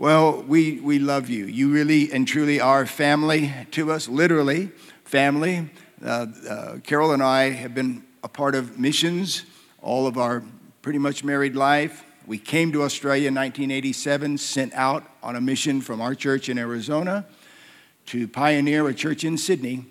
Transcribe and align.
Well, 0.00 0.42
we, 0.44 0.80
we 0.80 0.98
love 0.98 1.28
you. 1.28 1.44
You 1.44 1.70
really 1.70 2.10
and 2.10 2.26
truly 2.26 2.58
are 2.58 2.86
family 2.86 3.52
to 3.72 3.92
us, 3.92 4.08
literally, 4.08 4.70
family. 5.04 5.68
Uh, 6.02 6.26
uh, 6.48 6.76
Carol 6.78 7.12
and 7.12 7.22
I 7.22 7.50
have 7.50 7.74
been 7.74 8.02
a 8.24 8.28
part 8.28 8.54
of 8.54 8.78
missions 8.78 9.44
all 9.82 10.06
of 10.06 10.16
our 10.16 10.42
pretty 10.80 10.98
much 10.98 11.22
married 11.22 11.54
life. 11.54 12.02
We 12.26 12.38
came 12.38 12.72
to 12.72 12.82
Australia 12.82 13.28
in 13.28 13.34
1987, 13.34 14.38
sent 14.38 14.72
out 14.72 15.04
on 15.22 15.36
a 15.36 15.40
mission 15.42 15.82
from 15.82 16.00
our 16.00 16.14
church 16.14 16.48
in 16.48 16.56
Arizona 16.56 17.26
to 18.06 18.26
pioneer 18.26 18.88
a 18.88 18.94
church 18.94 19.22
in 19.22 19.36
Sydney 19.36 19.84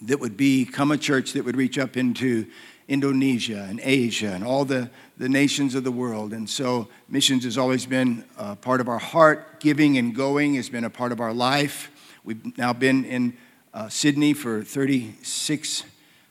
that 0.00 0.18
would 0.18 0.38
become 0.38 0.90
a 0.90 0.96
church 0.96 1.34
that 1.34 1.44
would 1.44 1.58
reach 1.58 1.78
up 1.78 1.98
into 1.98 2.46
Indonesia 2.90 3.66
and 3.70 3.80
Asia 3.82 4.32
and 4.32 4.42
all 4.42 4.64
the, 4.64 4.90
the 5.16 5.28
nations 5.28 5.76
of 5.76 5.84
the 5.84 5.92
world. 5.92 6.32
And 6.32 6.50
so, 6.50 6.88
missions 7.08 7.44
has 7.44 7.56
always 7.56 7.86
been 7.86 8.24
a 8.36 8.56
part 8.56 8.80
of 8.80 8.88
our 8.88 8.98
heart. 8.98 9.60
Giving 9.60 9.96
and 9.96 10.14
going 10.14 10.54
has 10.54 10.68
been 10.68 10.84
a 10.84 10.90
part 10.90 11.12
of 11.12 11.20
our 11.20 11.32
life. 11.32 11.90
We've 12.24 12.58
now 12.58 12.72
been 12.72 13.04
in 13.04 13.36
uh, 13.72 13.88
Sydney 13.88 14.34
for 14.34 14.64
36, 14.64 15.84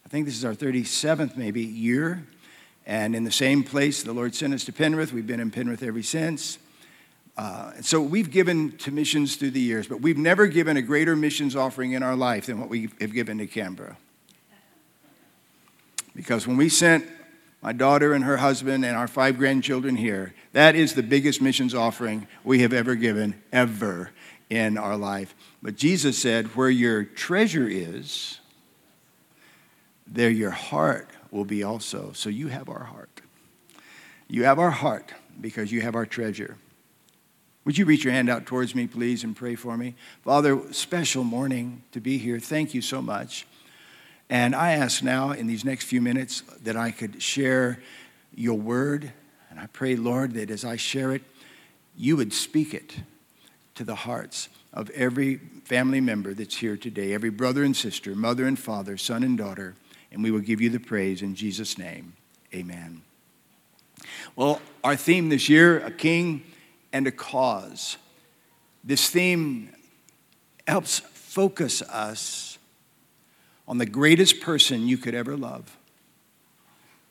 I 0.06 0.10
think 0.10 0.26
this 0.26 0.36
is 0.36 0.44
our 0.44 0.54
37th 0.54 1.38
maybe 1.38 1.62
year. 1.62 2.28
And 2.86 3.16
in 3.16 3.24
the 3.24 3.32
same 3.32 3.64
place, 3.64 4.04
the 4.04 4.14
Lord 4.14 4.36
sent 4.36 4.54
us 4.54 4.66
to 4.66 4.74
Penrith. 4.74 5.14
We've 5.14 5.26
been 5.26 5.40
in 5.40 5.52
Penrith 5.52 5.82
ever 5.82 6.04
since. 6.04 6.58
Uh, 7.38 7.72
so 7.82 8.02
we've 8.02 8.32
given 8.32 8.76
to 8.80 8.92
missions 8.92 9.38
through 9.38 9.52
the 9.52 9.62
years, 9.62 9.88
but 9.88 10.02
we've 10.02 10.18
never 10.18 10.48
given 10.48 10.76
a 10.76 10.82
greater 10.82 11.16
missions 11.16 11.56
offering 11.56 11.94
in 11.94 12.04
our 12.04 12.16
life 12.16 12.48
than 12.48 12.60
what 12.60 12.68
we 12.68 12.90
have 13.00 13.14
given 13.14 13.38
to 13.38 13.48
Canberra. 13.48 13.96
Because 16.20 16.46
when 16.46 16.58
we 16.58 16.68
sent 16.68 17.08
my 17.62 17.72
daughter 17.72 18.12
and 18.12 18.26
her 18.26 18.36
husband 18.36 18.84
and 18.84 18.98
our 18.98 19.08
five 19.08 19.38
grandchildren 19.38 19.96
here, 19.96 20.34
that 20.52 20.76
is 20.76 20.94
the 20.94 21.02
biggest 21.02 21.42
missions 21.42 21.74
offering 21.74 22.28
we 22.44 22.60
have 22.60 22.74
ever 22.74 22.96
given, 22.96 23.42
ever 23.54 24.12
in 24.50 24.78
our 24.78 24.98
life. 24.98 25.34
But 25.62 25.78
Jesus 25.78 26.18
said, 26.18 26.58
Where 26.58 26.70
your 26.70 27.06
treasure 27.06 27.70
is, 27.70 28.42
there 30.06 30.30
your 30.30 30.52
heart 30.52 31.08
will 31.32 31.46
be 31.46 31.64
also. 31.64 32.12
So 32.12 32.30
you 32.30 32.50
have 32.50 32.68
our 32.68 32.84
heart. 32.84 33.22
You 34.28 34.44
have 34.44 34.60
our 34.60 34.72
heart 34.72 35.14
because 35.40 35.72
you 35.72 35.80
have 35.80 35.96
our 35.96 36.06
treasure. 36.06 36.58
Would 37.64 37.78
you 37.78 37.86
reach 37.86 38.04
your 38.04 38.12
hand 38.12 38.30
out 38.30 38.46
towards 38.46 38.76
me, 38.76 38.88
please, 38.88 39.24
and 39.24 39.38
pray 39.38 39.56
for 39.56 39.78
me? 39.78 39.96
Father, 40.26 40.60
special 40.74 41.24
morning 41.24 41.82
to 41.94 42.02
be 42.02 42.18
here. 42.18 42.42
Thank 42.42 42.74
you 42.74 42.82
so 42.82 43.02
much. 43.02 43.48
And 44.30 44.56
I 44.56 44.74
ask 44.74 45.02
now 45.02 45.32
in 45.32 45.48
these 45.48 45.66
next 45.66 45.86
few 45.86 46.02
minutes 46.02 46.42
that 46.64 46.78
I 46.78 46.92
could 46.92 47.22
share 47.22 47.80
your 48.36 48.58
word. 48.58 49.12
And 49.50 49.60
I 49.60 49.66
pray, 49.68 49.96
Lord, 49.96 50.34
that 50.34 50.52
as 50.52 50.64
I 50.64 50.76
share 50.76 51.14
it, 51.14 51.24
you 51.98 52.16
would 52.16 52.32
speak 52.32 52.74
it 52.74 52.98
to 53.76 53.84
the 53.84 53.96
hearts 53.96 54.50
of 54.72 54.90
every 54.92 55.38
family 55.66 56.00
member 56.00 56.34
that's 56.34 56.58
here 56.58 56.78
today, 56.78 57.14
every 57.14 57.32
brother 57.32 57.64
and 57.64 57.76
sister, 57.76 58.14
mother 58.14 58.46
and 58.46 58.60
father, 58.60 58.98
son 58.98 59.24
and 59.24 59.38
daughter. 59.38 59.76
And 60.12 60.24
we 60.24 60.32
will 60.32 60.40
give 60.40 60.62
you 60.62 60.70
the 60.70 60.80
praise 60.80 61.22
in 61.22 61.36
Jesus' 61.36 61.78
name. 61.78 62.14
Amen. 62.54 63.02
Well, 64.36 64.62
our 64.84 64.96
theme 64.96 65.30
this 65.30 65.50
year, 65.50 65.80
a 65.80 65.92
king 65.92 66.44
and 66.94 67.08
a 67.08 67.12
cause. 67.12 67.98
This 68.84 69.10
theme 69.10 69.74
helps 70.68 71.00
focus 71.00 71.82
us 71.84 72.49
on 73.70 73.78
the 73.78 73.86
greatest 73.86 74.42
person 74.42 74.88
you 74.88 74.98
could 74.98 75.14
ever 75.14 75.38
love 75.38 75.78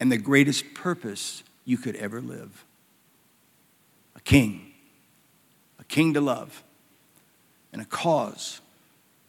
and 0.01 0.11
the 0.11 0.19
greatest 0.19 0.75
purpose 0.75 1.45
you 1.65 1.79
could 1.79 1.95
ever 1.97 2.21
live. 2.21 2.65
A 4.17 4.21
king, 4.21 4.73
a 5.79 5.85
king 5.85 6.15
to 6.15 6.21
love, 6.21 6.65
and 7.73 7.81
a 7.81 7.85
cause, 7.85 8.61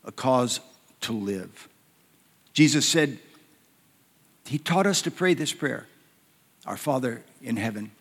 a 0.03 0.11
cause 0.11 0.59
to 1.01 1.13
live. 1.13 1.69
Jesus 2.53 2.87
said, 2.87 3.19
He 4.45 4.57
taught 4.57 4.87
us 4.87 5.03
to 5.03 5.11
pray 5.11 5.35
this 5.35 5.53
prayer 5.53 5.87
Our 6.65 6.77
Father 6.77 7.23
in 7.43 7.57
heaven, 7.57 7.91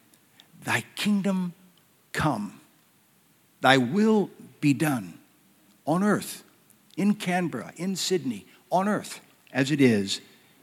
thy 0.64 0.84
kingdom 0.97 1.52
come, 2.12 2.60
thy 3.60 3.76
will 3.76 4.31
be 4.60 4.72
done 4.72 5.19
on 5.84 6.02
earth, 6.02 6.44
in 6.97 7.14
Canberra, 7.14 7.72
in 7.76 7.94
Sydney, 7.94 8.47
on 8.70 8.88
earth, 8.88 9.20
as 9.53 9.70
it 9.70 9.81
is 9.81 10.20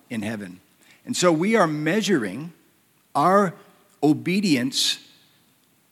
in 0.10 0.22
heaven. 0.22 0.60
And 1.06 1.16
so 1.16 1.32
we 1.32 1.56
are 1.56 1.68
measuring 1.68 2.54
our 3.14 3.54
obedience 4.02 5.00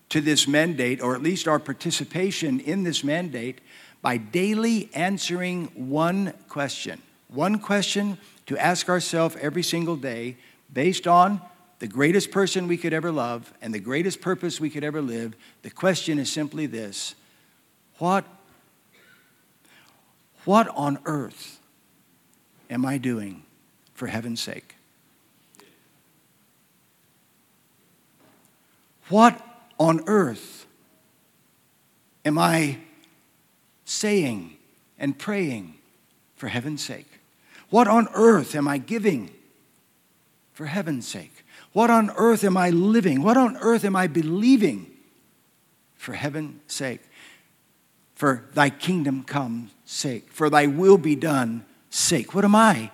to 0.10 0.22
this 0.22 0.48
mandate, 0.48 1.02
or 1.02 1.16
at 1.16 1.24
least 1.24 1.48
our 1.48 1.60
participation 1.60 2.60
in 2.60 2.84
this 2.84 3.04
mandate, 3.04 3.62
by 4.02 4.18
daily 4.18 4.90
answering 4.94 5.66
one 5.76 6.34
question. 6.50 7.02
One 7.30 7.58
question 7.58 8.18
to 8.46 8.58
ask 8.58 8.90
ourselves 8.90 9.36
every 9.40 9.64
single 9.64 9.96
day 9.96 10.38
based 10.72 11.08
on 11.08 11.42
the 11.80 11.88
greatest 11.88 12.32
person 12.32 12.68
we 12.68 12.78
could 12.78 12.94
ever 12.94 13.12
love 13.12 13.52
and 13.62 13.74
the 13.74 13.80
greatest 13.80 14.22
purpose 14.22 14.60
we 14.60 14.70
could 14.70 14.84
ever 14.84 15.02
live, 15.02 15.36
the 15.64 15.70
question 15.70 16.20
is 16.20 16.32
simply 16.32 16.66
this 16.66 17.16
What, 17.98 18.26
what 20.46 20.68
on 20.76 21.00
earth 21.06 21.60
am 22.70 22.86
I 22.86 22.98
doing 22.98 23.44
for 23.94 24.08
heaven's 24.08 24.42
sake? 24.42 24.76
What 29.10 29.40
on 29.80 30.02
earth 30.08 30.66
am 32.26 32.38
I 32.38 32.80
saying 33.86 34.58
and 34.98 35.18
praying 35.18 35.76
for 36.36 36.48
heaven's 36.48 36.84
sake? 36.84 37.20
What 37.70 37.88
on 37.88 38.08
earth 38.14 38.56
am 38.56 38.68
I 38.68 38.78
giving 38.78 39.32
for 40.54 40.68
heaven's 40.68 41.08
sake? 41.08 41.44
What 41.74 41.90
on 41.90 42.12
earth 42.16 42.44
am 42.44 42.56
I 42.56 42.70
living? 42.70 43.24
What 43.24 43.36
on 43.36 43.58
earth 43.58 43.84
am 43.84 43.96
I 43.96 44.08
believing? 44.08 44.88
For 45.96 46.14
heaven's 46.14 46.62
sake, 46.72 47.02
for 48.14 48.46
thy 48.54 48.70
kingdom 48.70 49.24
come 49.24 49.72
sake, 49.86 50.30
for 50.32 50.50
thy 50.50 50.68
will 50.68 50.98
be 50.98 51.16
done 51.16 51.66
sake. 51.94 52.34
What 52.34 52.44
am 52.44 52.56
I? 52.56 52.90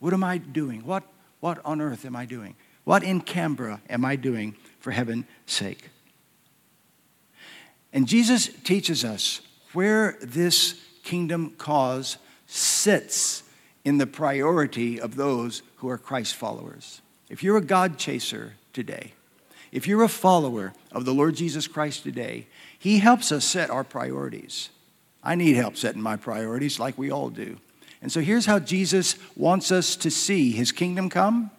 What 0.00 0.12
am 0.12 0.24
I 0.24 0.38
doing? 0.38 0.84
What, 0.84 1.04
what 1.40 1.60
on 1.64 1.80
earth 1.80 2.04
am 2.04 2.16
I 2.16 2.24
doing? 2.24 2.56
What 2.84 3.04
in 3.04 3.20
Canberra 3.20 3.80
am 3.90 4.04
I 4.04 4.16
doing 4.16 4.56
for 4.80 4.90
heaven's 4.90 5.26
sake? 5.46 5.90
And 7.92 8.08
Jesus 8.08 8.48
teaches 8.64 9.04
us 9.04 9.42
where 9.74 10.16
this 10.22 10.80
kingdom 11.04 11.50
cause 11.58 12.16
sits 12.46 13.42
in 13.84 13.98
the 13.98 14.06
priority 14.06 14.98
of 14.98 15.16
those 15.16 15.62
who 15.76 15.88
are 15.88 15.98
Christ 15.98 16.34
followers. 16.34 17.02
If 17.28 17.42
you're 17.42 17.58
a 17.58 17.62
God 17.62 17.98
chaser 17.98 18.54
today, 18.72 19.12
if 19.72 19.86
you're 19.86 20.02
a 20.02 20.08
follower 20.08 20.72
of 20.90 21.04
the 21.04 21.14
Lord 21.14 21.34
Jesus 21.34 21.66
Christ 21.66 22.02
today, 22.02 22.46
He 22.78 22.98
helps 22.98 23.30
us 23.30 23.44
set 23.44 23.70
our 23.70 23.84
priorities. 23.84 24.70
I 25.22 25.34
need 25.34 25.54
help 25.54 25.76
setting 25.76 26.02
my 26.02 26.16
priorities 26.16 26.80
like 26.80 26.98
we 26.98 27.10
all 27.10 27.30
do. 27.30 27.58
And 28.00 28.10
so 28.10 28.20
here's 28.20 28.46
how 28.46 28.58
Jesus 28.58 29.16
wants 29.36 29.70
us 29.70 29.94
to 29.96 30.10
see 30.10 30.50
His 30.50 30.72
kingdom 30.72 31.08
come, 31.08 31.50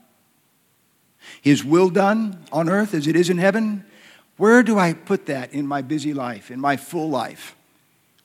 His 1.41 1.63
will 1.63 1.89
done 1.89 2.43
on 2.51 2.69
earth 2.69 2.93
as 2.93 3.07
it 3.07 3.15
is 3.15 3.29
in 3.29 3.37
heaven. 3.37 3.85
Where 4.37 4.63
do 4.63 4.77
I 4.77 4.93
put 4.93 5.27
that 5.27 5.53
in 5.53 5.67
my 5.67 5.81
busy 5.81 6.13
life, 6.13 6.51
in 6.51 6.59
my 6.59 6.75
full 6.75 7.09
life? 7.09 7.55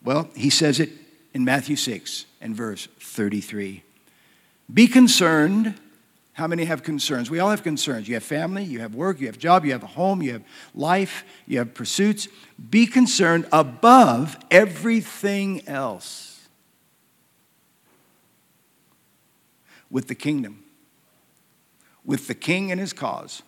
Well, 0.03 0.29
He 0.35 0.51
says 0.51 0.81
it 0.81 0.91
in 1.33 1.45
Matthew 1.45 1.77
6 1.77 2.27
and 2.41 2.57
verse 2.57 2.89
33. 2.99 3.85
Be 4.73 4.89
concerned 4.89 5.75
how 6.39 6.47
many 6.47 6.67
have 6.67 6.85
concerns? 6.85 7.33
We 7.33 7.41
all 7.41 7.51
have 7.51 7.65
concerns. 7.65 8.07
You 8.07 8.15
have 8.15 8.23
family, 8.23 8.63
you 8.63 8.79
have 8.79 8.95
work, 8.95 9.19
you 9.21 9.27
have 9.27 9.39
job, 9.39 9.65
you 9.65 9.73
have 9.73 9.83
a 9.83 9.89
home, 9.89 10.23
you 10.23 10.35
have 10.35 10.45
life, 10.73 11.25
you 11.49 11.59
have 11.59 11.75
pursuits. 11.75 12.29
Be 12.71 12.87
concerned 12.87 13.49
above 13.51 14.39
everything 14.49 15.67
else 15.67 16.49
with 19.91 20.07
the 20.07 20.15
kingdom, 20.15 20.63
with 22.05 22.29
the 22.29 22.37
king 22.37 22.71
and 22.71 22.81
his 22.81 22.93
cause. 22.93 23.43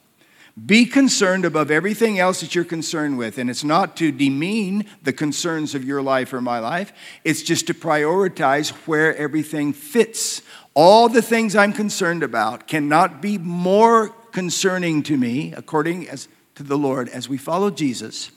Be 0.66 0.84
concerned 0.84 1.44
above 1.44 1.70
everything 1.70 2.18
else 2.18 2.40
that 2.40 2.54
you're 2.54 2.64
concerned 2.64 3.16
with. 3.16 3.38
And 3.38 3.48
it's 3.48 3.64
not 3.64 3.96
to 3.98 4.10
demean 4.10 4.84
the 5.02 5.12
concerns 5.12 5.74
of 5.74 5.84
your 5.84 6.02
life 6.02 6.32
or 6.32 6.40
my 6.40 6.58
life, 6.58 6.92
it's 7.24 7.42
just 7.42 7.66
to 7.68 7.74
prioritize 7.74 8.70
where 8.86 9.16
everything 9.16 9.72
fits 9.72 10.42
all 10.74 11.08
the 11.08 11.22
things 11.22 11.56
I'm 11.56 11.72
concerned 11.72 12.22
about 12.22 12.68
cannot 12.68 13.20
be 13.20 13.38
more 13.38 14.10
concerning 14.32 15.02
to 15.04 15.16
me, 15.16 15.52
according 15.56 16.08
as, 16.08 16.28
to 16.54 16.62
the 16.62 16.78
Lord, 16.78 17.08
as 17.08 17.28
we 17.28 17.36
follow 17.36 17.70
Jesus. 17.70 18.30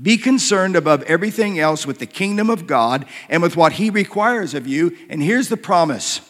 Be 0.00 0.16
concerned 0.16 0.74
above 0.74 1.02
everything 1.02 1.58
else 1.58 1.86
with 1.86 1.98
the 1.98 2.06
kingdom 2.06 2.48
of 2.48 2.66
God 2.66 3.04
and 3.28 3.42
with 3.42 3.56
what 3.56 3.74
He 3.74 3.90
requires 3.90 4.54
of 4.54 4.66
you. 4.66 4.96
And 5.10 5.22
here's 5.22 5.48
the 5.48 5.56
promise 5.56 6.20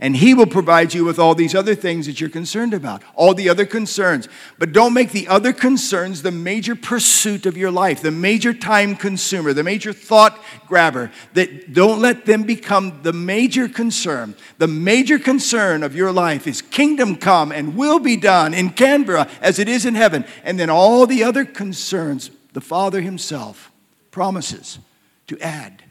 And 0.00 0.14
He 0.14 0.32
will 0.32 0.46
provide 0.46 0.94
you 0.94 1.04
with 1.04 1.18
all 1.18 1.34
these 1.34 1.56
other 1.56 1.74
things 1.74 2.06
that 2.06 2.20
you're 2.20 2.30
concerned 2.30 2.72
about, 2.72 3.02
all 3.16 3.34
the 3.34 3.48
other 3.48 3.66
concerns. 3.66 4.28
But 4.56 4.72
don't 4.72 4.94
make 4.94 5.10
the 5.10 5.26
other 5.26 5.52
concerns 5.52 6.22
the 6.22 6.30
major 6.30 6.76
pursuit 6.76 7.46
of 7.46 7.56
your 7.56 7.72
life, 7.72 8.00
the 8.00 8.12
major 8.12 8.54
time 8.54 8.94
consumer, 8.94 9.52
the 9.52 9.64
major 9.64 9.92
thought 9.92 10.40
grabber. 10.68 11.10
That 11.34 11.72
don't 11.72 12.00
let 12.00 12.26
them 12.26 12.44
become 12.44 13.00
the 13.02 13.12
major 13.12 13.68
concern. 13.68 14.36
The 14.58 14.68
major 14.68 15.18
concern 15.18 15.82
of 15.82 15.96
your 15.96 16.12
life 16.12 16.46
is 16.46 16.62
kingdom 16.62 17.16
come 17.16 17.50
and 17.50 17.76
will 17.76 17.98
be 17.98 18.16
done 18.16 18.54
in 18.54 18.70
Canberra 18.70 19.28
as 19.40 19.58
it 19.58 19.68
is 19.68 19.84
in 19.84 19.96
heaven. 19.96 20.24
And 20.44 20.60
then 20.60 20.70
all 20.70 21.06
the 21.06 21.24
other 21.24 21.44
concerns, 21.44 22.30
the 22.52 22.60
Father 22.60 23.00
Himself 23.00 23.72
promises 24.12 24.78
to 25.26 25.40
add 25.40 25.82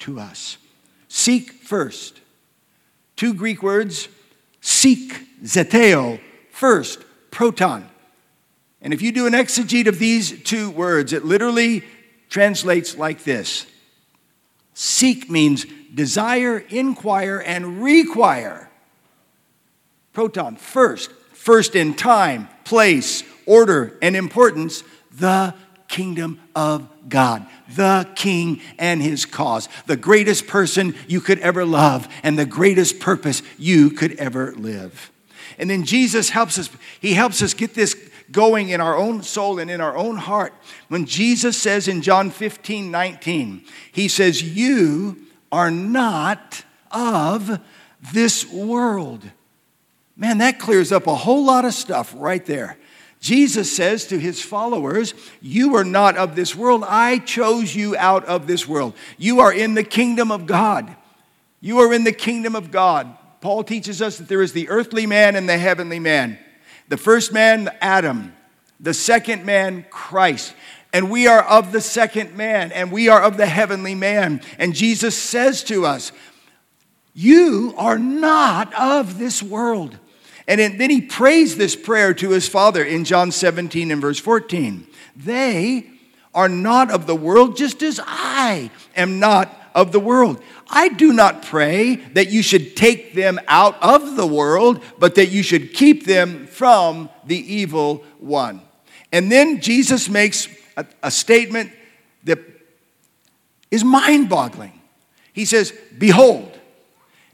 to 0.00 0.18
us. 0.18 0.58
Seek 1.06 1.52
first 1.52 2.20
Two 3.16 3.34
Greek 3.34 3.62
words 3.62 4.08
seek, 4.60 5.42
zeteo, 5.42 6.20
first, 6.50 7.02
proton. 7.30 7.88
And 8.80 8.92
if 8.92 9.02
you 9.02 9.10
do 9.10 9.26
an 9.26 9.32
exegete 9.32 9.88
of 9.88 9.98
these 9.98 10.42
two 10.42 10.70
words, 10.70 11.12
it 11.12 11.24
literally 11.24 11.82
translates 12.28 12.96
like 12.96 13.24
this 13.24 13.66
Seek 14.74 15.30
means 15.30 15.64
desire, 15.94 16.58
inquire, 16.68 17.38
and 17.38 17.82
require. 17.82 18.70
Proton, 20.12 20.56
first, 20.56 21.10
first 21.32 21.74
in 21.74 21.94
time, 21.94 22.48
place, 22.64 23.22
order, 23.46 23.98
and 24.02 24.14
importance, 24.14 24.82
the 25.12 25.54
kingdom 25.88 26.40
of 26.54 26.88
God, 27.08 27.46
the 27.74 28.08
King 28.14 28.60
and 28.78 29.02
his 29.02 29.24
cause, 29.24 29.68
the 29.86 29.96
greatest 29.96 30.46
person 30.46 30.94
you 31.06 31.20
could 31.20 31.38
ever 31.40 31.64
love, 31.64 32.08
and 32.22 32.38
the 32.38 32.46
greatest 32.46 33.00
purpose 33.00 33.42
you 33.58 33.90
could 33.90 34.16
ever 34.16 34.52
live. 34.52 35.10
And 35.58 35.70
then 35.70 35.84
Jesus 35.84 36.30
helps 36.30 36.58
us, 36.58 36.68
he 37.00 37.14
helps 37.14 37.42
us 37.42 37.54
get 37.54 37.74
this 37.74 37.94
going 38.30 38.70
in 38.70 38.80
our 38.80 38.96
own 38.96 39.22
soul 39.22 39.58
and 39.58 39.70
in 39.70 39.80
our 39.80 39.96
own 39.96 40.16
heart. 40.16 40.52
When 40.88 41.06
Jesus 41.06 41.56
says 41.56 41.88
in 41.88 42.02
John 42.02 42.30
15, 42.30 42.90
19, 42.90 43.64
he 43.92 44.08
says, 44.08 44.42
You 44.42 45.18
are 45.52 45.70
not 45.70 46.64
of 46.90 47.60
this 48.12 48.50
world. 48.50 49.22
Man, 50.16 50.38
that 50.38 50.58
clears 50.58 50.92
up 50.92 51.06
a 51.06 51.14
whole 51.14 51.44
lot 51.44 51.64
of 51.64 51.74
stuff 51.74 52.14
right 52.16 52.44
there. 52.44 52.78
Jesus 53.26 53.74
says 53.74 54.06
to 54.06 54.20
his 54.20 54.40
followers, 54.40 55.12
You 55.42 55.74
are 55.74 55.82
not 55.82 56.16
of 56.16 56.36
this 56.36 56.54
world. 56.54 56.84
I 56.86 57.18
chose 57.18 57.74
you 57.74 57.96
out 57.96 58.24
of 58.26 58.46
this 58.46 58.68
world. 58.68 58.94
You 59.18 59.40
are 59.40 59.52
in 59.52 59.74
the 59.74 59.82
kingdom 59.82 60.30
of 60.30 60.46
God. 60.46 60.94
You 61.60 61.80
are 61.80 61.92
in 61.92 62.04
the 62.04 62.12
kingdom 62.12 62.54
of 62.54 62.70
God. 62.70 63.18
Paul 63.40 63.64
teaches 63.64 64.00
us 64.00 64.18
that 64.18 64.28
there 64.28 64.42
is 64.42 64.52
the 64.52 64.68
earthly 64.68 65.06
man 65.06 65.34
and 65.34 65.48
the 65.48 65.58
heavenly 65.58 65.98
man. 65.98 66.38
The 66.88 66.96
first 66.96 67.32
man, 67.32 67.68
Adam. 67.80 68.32
The 68.78 68.94
second 68.94 69.44
man, 69.44 69.86
Christ. 69.90 70.54
And 70.92 71.10
we 71.10 71.26
are 71.26 71.42
of 71.42 71.72
the 71.72 71.80
second 71.80 72.36
man, 72.36 72.70
and 72.70 72.92
we 72.92 73.08
are 73.08 73.20
of 73.20 73.38
the 73.38 73.46
heavenly 73.46 73.96
man. 73.96 74.40
And 74.56 74.72
Jesus 74.72 75.20
says 75.20 75.64
to 75.64 75.84
us, 75.84 76.12
You 77.12 77.74
are 77.76 77.98
not 77.98 78.72
of 78.74 79.18
this 79.18 79.42
world. 79.42 79.98
And 80.48 80.60
then 80.60 80.90
he 80.90 81.00
prays 81.00 81.56
this 81.56 81.74
prayer 81.74 82.14
to 82.14 82.30
his 82.30 82.48
father 82.48 82.84
in 82.84 83.04
John 83.04 83.32
17 83.32 83.90
and 83.90 84.00
verse 84.00 84.18
14. 84.18 84.86
They 85.16 85.90
are 86.34 86.48
not 86.48 86.90
of 86.90 87.06
the 87.06 87.16
world, 87.16 87.56
just 87.56 87.82
as 87.82 88.00
I 88.06 88.70
am 88.94 89.18
not 89.18 89.54
of 89.74 89.90
the 89.90 90.00
world. 90.00 90.40
I 90.68 90.88
do 90.88 91.12
not 91.12 91.42
pray 91.42 91.96
that 91.96 92.30
you 92.30 92.42
should 92.42 92.76
take 92.76 93.14
them 93.14 93.40
out 93.48 93.80
of 93.82 94.16
the 94.16 94.26
world, 94.26 94.82
but 94.98 95.16
that 95.16 95.26
you 95.26 95.42
should 95.42 95.74
keep 95.74 96.06
them 96.06 96.46
from 96.46 97.10
the 97.24 97.36
evil 97.36 98.04
one. 98.18 98.62
And 99.12 99.30
then 99.30 99.60
Jesus 99.60 100.08
makes 100.08 100.48
a, 100.76 100.86
a 101.02 101.10
statement 101.10 101.72
that 102.24 102.38
is 103.70 103.84
mind 103.84 104.28
boggling. 104.28 104.80
He 105.32 105.44
says, 105.44 105.72
Behold. 105.98 106.52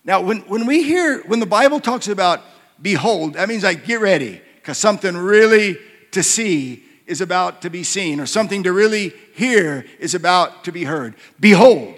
Now, 0.05 0.21
when, 0.21 0.41
when 0.41 0.67
we 0.67 0.83
hear, 0.83 1.23
when 1.23 1.39
the 1.39 1.47
Bible 1.47 1.79
talks 1.79 2.09
about 2.09 2.43
behold, 2.83 3.35
that 3.35 3.49
means 3.49 3.63
like 3.63 3.87
get 3.87 4.01
ready, 4.01 4.43
because 4.57 4.77
something 4.77 5.17
really 5.17 5.79
to 6.11 6.23
see 6.23 6.85
is 7.07 7.21
about 7.21 7.63
to 7.63 7.71
be 7.71 7.83
seen, 7.83 8.21
or 8.21 8.27
something 8.27 8.63
to 8.65 8.73
really 8.73 9.13
hear 9.35 9.87
is 9.99 10.15
about 10.15 10.65
to 10.65 10.73
be 10.73 10.85
heard. 10.85 11.15
Behold. 11.41 11.95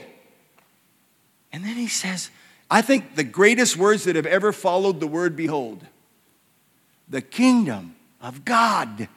And 1.53 1.65
then 1.65 1.77
he 1.77 1.89
says, 1.89 2.31
I 2.71 2.83
think 2.83 3.15
the 3.15 3.25
greatest 3.25 3.77
words 3.77 4.05
that 4.05 4.17
have 4.17 4.27
ever 4.27 4.53
followed 4.53 5.01
the 5.01 5.07
word 5.07 5.37
behold 5.37 5.87
the 7.09 7.21
kingdom 7.21 7.95
of 8.21 8.45
God 8.45 9.09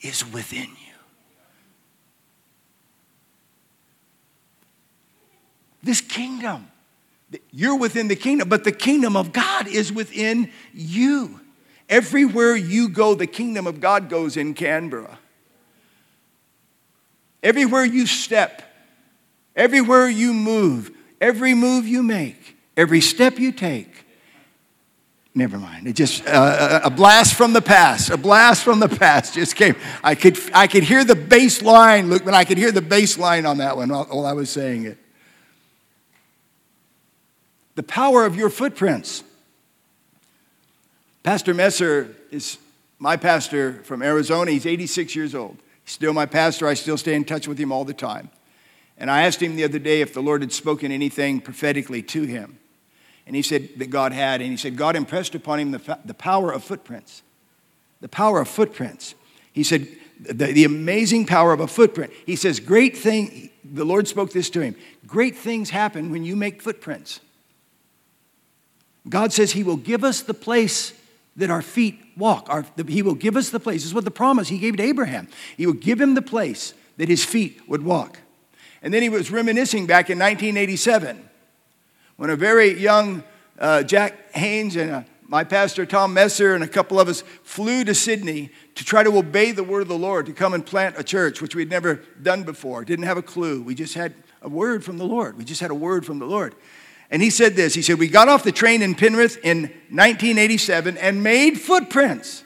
is 0.00 0.24
within 0.32 0.68
you. 0.68 0.94
This 5.82 6.00
kingdom 6.00 6.68
you're 7.50 7.78
within 7.78 8.08
the 8.08 8.16
kingdom, 8.16 8.48
but 8.48 8.64
the 8.64 8.72
kingdom 8.72 9.16
of 9.16 9.32
God 9.32 9.66
is 9.66 9.92
within 9.92 10.50
you. 10.72 11.40
Everywhere 11.88 12.56
you 12.56 12.88
go, 12.88 13.14
the 13.14 13.26
kingdom 13.26 13.66
of 13.66 13.80
God 13.80 14.08
goes 14.08 14.36
in 14.36 14.54
Canberra. 14.54 15.18
Everywhere 17.42 17.84
you 17.84 18.06
step, 18.06 18.62
everywhere 19.56 20.08
you 20.08 20.32
move, 20.32 20.90
every 21.20 21.54
move 21.54 21.86
you 21.86 22.02
make, 22.02 22.56
every 22.76 23.00
step 23.00 23.38
you 23.38 23.52
take, 23.52 23.88
Never 25.34 25.58
mind. 25.58 25.86
It 25.86 25.94
just 25.94 26.26
uh, 26.26 26.80
a 26.84 26.90
blast 26.90 27.36
from 27.36 27.54
the 27.54 27.62
past. 27.62 28.10
A 28.10 28.18
blast 28.18 28.62
from 28.62 28.80
the 28.80 28.88
past 28.88 29.32
just 29.32 29.56
came. 29.56 29.76
I 30.04 30.14
could 30.14 30.38
I 30.52 30.66
could 30.66 30.82
hear 30.82 31.04
the 31.04 31.14
bass 31.14 31.62
line, 31.62 32.10
Luke, 32.10 32.22
but 32.26 32.34
I 32.34 32.44
could 32.44 32.58
hear 32.58 32.70
the 32.70 32.82
bass 32.82 33.16
line 33.16 33.46
on 33.46 33.56
that 33.56 33.78
one 33.78 33.88
while 33.88 34.26
I 34.26 34.34
was 34.34 34.50
saying 34.50 34.84
it 34.84 34.98
the 37.74 37.82
power 37.82 38.24
of 38.24 38.36
your 38.36 38.50
footprints. 38.50 39.24
Pastor 41.22 41.54
Messer 41.54 42.14
is 42.30 42.58
my 42.98 43.16
pastor 43.16 43.74
from 43.84 44.02
Arizona. 44.02 44.50
He's 44.50 44.66
86 44.66 45.14
years 45.14 45.34
old. 45.34 45.56
He's 45.84 45.94
still 45.94 46.12
my 46.12 46.26
pastor. 46.26 46.66
I 46.66 46.74
still 46.74 46.98
stay 46.98 47.14
in 47.14 47.24
touch 47.24 47.48
with 47.48 47.58
him 47.58 47.72
all 47.72 47.84
the 47.84 47.94
time. 47.94 48.30
And 48.98 49.10
I 49.10 49.22
asked 49.22 49.42
him 49.42 49.56
the 49.56 49.64
other 49.64 49.78
day 49.78 50.00
if 50.00 50.14
the 50.14 50.22
Lord 50.22 50.42
had 50.42 50.52
spoken 50.52 50.92
anything 50.92 51.40
prophetically 51.40 52.02
to 52.02 52.22
him. 52.22 52.58
And 53.26 53.36
he 53.36 53.42
said 53.42 53.70
that 53.78 53.90
God 53.90 54.12
had. 54.12 54.40
And 54.40 54.50
he 54.50 54.56
said 54.56 54.76
God 54.76 54.96
impressed 54.96 55.34
upon 55.34 55.60
him 55.60 55.70
the, 55.70 55.98
the 56.04 56.14
power 56.14 56.52
of 56.52 56.64
footprints. 56.64 57.22
The 58.00 58.08
power 58.08 58.40
of 58.40 58.48
footprints. 58.48 59.14
He 59.52 59.62
said, 59.62 59.88
the, 60.20 60.52
the 60.52 60.64
amazing 60.64 61.26
power 61.26 61.52
of 61.52 61.60
a 61.60 61.66
footprint. 61.66 62.12
He 62.26 62.36
says, 62.36 62.60
great 62.60 62.96
thing, 62.96 63.50
the 63.64 63.84
Lord 63.84 64.08
spoke 64.08 64.32
this 64.32 64.50
to 64.50 64.60
him. 64.60 64.76
Great 65.06 65.36
things 65.36 65.70
happen 65.70 66.10
when 66.10 66.24
you 66.24 66.36
make 66.36 66.62
footprints. 66.62 67.20
God 69.08 69.32
says 69.32 69.52
He 69.52 69.62
will 69.62 69.76
give 69.76 70.04
us 70.04 70.20
the 70.20 70.34
place 70.34 70.92
that 71.36 71.50
our 71.50 71.62
feet 71.62 72.00
walk. 72.16 72.46
Our, 72.48 72.66
the, 72.76 72.90
he 72.90 73.02
will 73.02 73.14
give 73.14 73.36
us 73.36 73.50
the 73.50 73.60
place. 73.60 73.82
This 73.82 73.86
is 73.86 73.94
what 73.94 74.04
the 74.04 74.10
promise 74.10 74.48
He 74.48 74.58
gave 74.58 74.76
to 74.76 74.82
Abraham. 74.82 75.28
He 75.56 75.66
will 75.66 75.72
give 75.72 76.00
him 76.00 76.14
the 76.14 76.22
place 76.22 76.74
that 76.98 77.08
his 77.08 77.24
feet 77.24 77.60
would 77.68 77.82
walk. 77.82 78.18
And 78.82 78.92
then 78.92 79.02
he 79.02 79.08
was 79.08 79.30
reminiscing 79.30 79.86
back 79.86 80.10
in 80.10 80.18
1987 80.18 81.28
when 82.16 82.30
a 82.30 82.36
very 82.36 82.78
young 82.78 83.24
uh, 83.58 83.82
Jack 83.82 84.32
Hanes 84.32 84.76
and 84.76 84.90
uh, 84.90 85.02
my 85.26 85.44
pastor 85.44 85.86
Tom 85.86 86.12
Messer 86.12 86.54
and 86.54 86.62
a 86.62 86.68
couple 86.68 87.00
of 87.00 87.08
us 87.08 87.22
flew 87.42 87.84
to 87.84 87.94
Sydney 87.94 88.50
to 88.74 88.84
try 88.84 89.02
to 89.02 89.16
obey 89.16 89.52
the 89.52 89.64
word 89.64 89.82
of 89.82 89.88
the 89.88 89.96
Lord, 89.96 90.26
to 90.26 90.32
come 90.32 90.52
and 90.52 90.64
plant 90.64 90.96
a 90.98 91.04
church, 91.04 91.40
which 91.40 91.54
we'd 91.54 91.70
never 91.70 92.02
done 92.20 92.42
before. 92.42 92.84
Didn't 92.84 93.06
have 93.06 93.16
a 93.16 93.22
clue. 93.22 93.62
We 93.62 93.74
just 93.74 93.94
had 93.94 94.14
a 94.42 94.48
word 94.48 94.84
from 94.84 94.98
the 94.98 95.06
Lord. 95.06 95.38
We 95.38 95.44
just 95.44 95.60
had 95.60 95.70
a 95.70 95.74
word 95.74 96.04
from 96.04 96.18
the 96.18 96.26
Lord. 96.26 96.54
And 97.12 97.22
he 97.22 97.28
said 97.28 97.54
this 97.54 97.74
He 97.74 97.82
said, 97.82 97.98
We 97.98 98.08
got 98.08 98.28
off 98.28 98.42
the 98.42 98.50
train 98.50 98.82
in 98.82 98.96
Penrith 98.96 99.38
in 99.44 99.64
1987 99.90 100.96
and 100.96 101.22
made 101.22 101.60
footprints. 101.60 102.42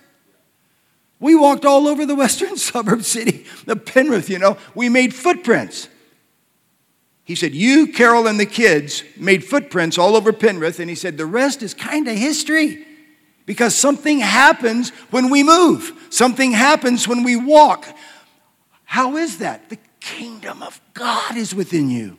We 1.18 1.34
walked 1.34 1.64
all 1.64 1.86
over 1.86 2.04
the 2.04 2.16
western 2.16 2.56
suburb 2.58 3.02
city, 3.04 3.46
the 3.64 3.76
Penrith, 3.76 4.28
you 4.28 4.38
know, 4.38 4.58
we 4.74 4.90
made 4.90 5.14
footprints. 5.14 5.88
He 7.24 7.34
said, 7.34 7.54
You, 7.54 7.92
Carol, 7.92 8.26
and 8.26 8.38
the 8.38 8.46
kids 8.46 9.02
made 9.16 9.44
footprints 9.44 9.96
all 9.98 10.16
over 10.16 10.32
Penrith. 10.32 10.80
And 10.80 10.90
he 10.90 10.96
said, 10.96 11.16
The 11.16 11.26
rest 11.26 11.62
is 11.62 11.72
kind 11.72 12.06
of 12.08 12.16
history 12.16 12.84
because 13.46 13.74
something 13.74 14.18
happens 14.18 14.90
when 15.10 15.30
we 15.30 15.44
move, 15.44 16.08
something 16.10 16.50
happens 16.52 17.06
when 17.06 17.22
we 17.22 17.36
walk. 17.36 17.86
How 18.84 19.16
is 19.16 19.38
that? 19.38 19.68
The 19.68 19.78
kingdom 20.00 20.62
of 20.62 20.80
God 20.94 21.36
is 21.36 21.54
within 21.54 21.88
you. 21.88 22.18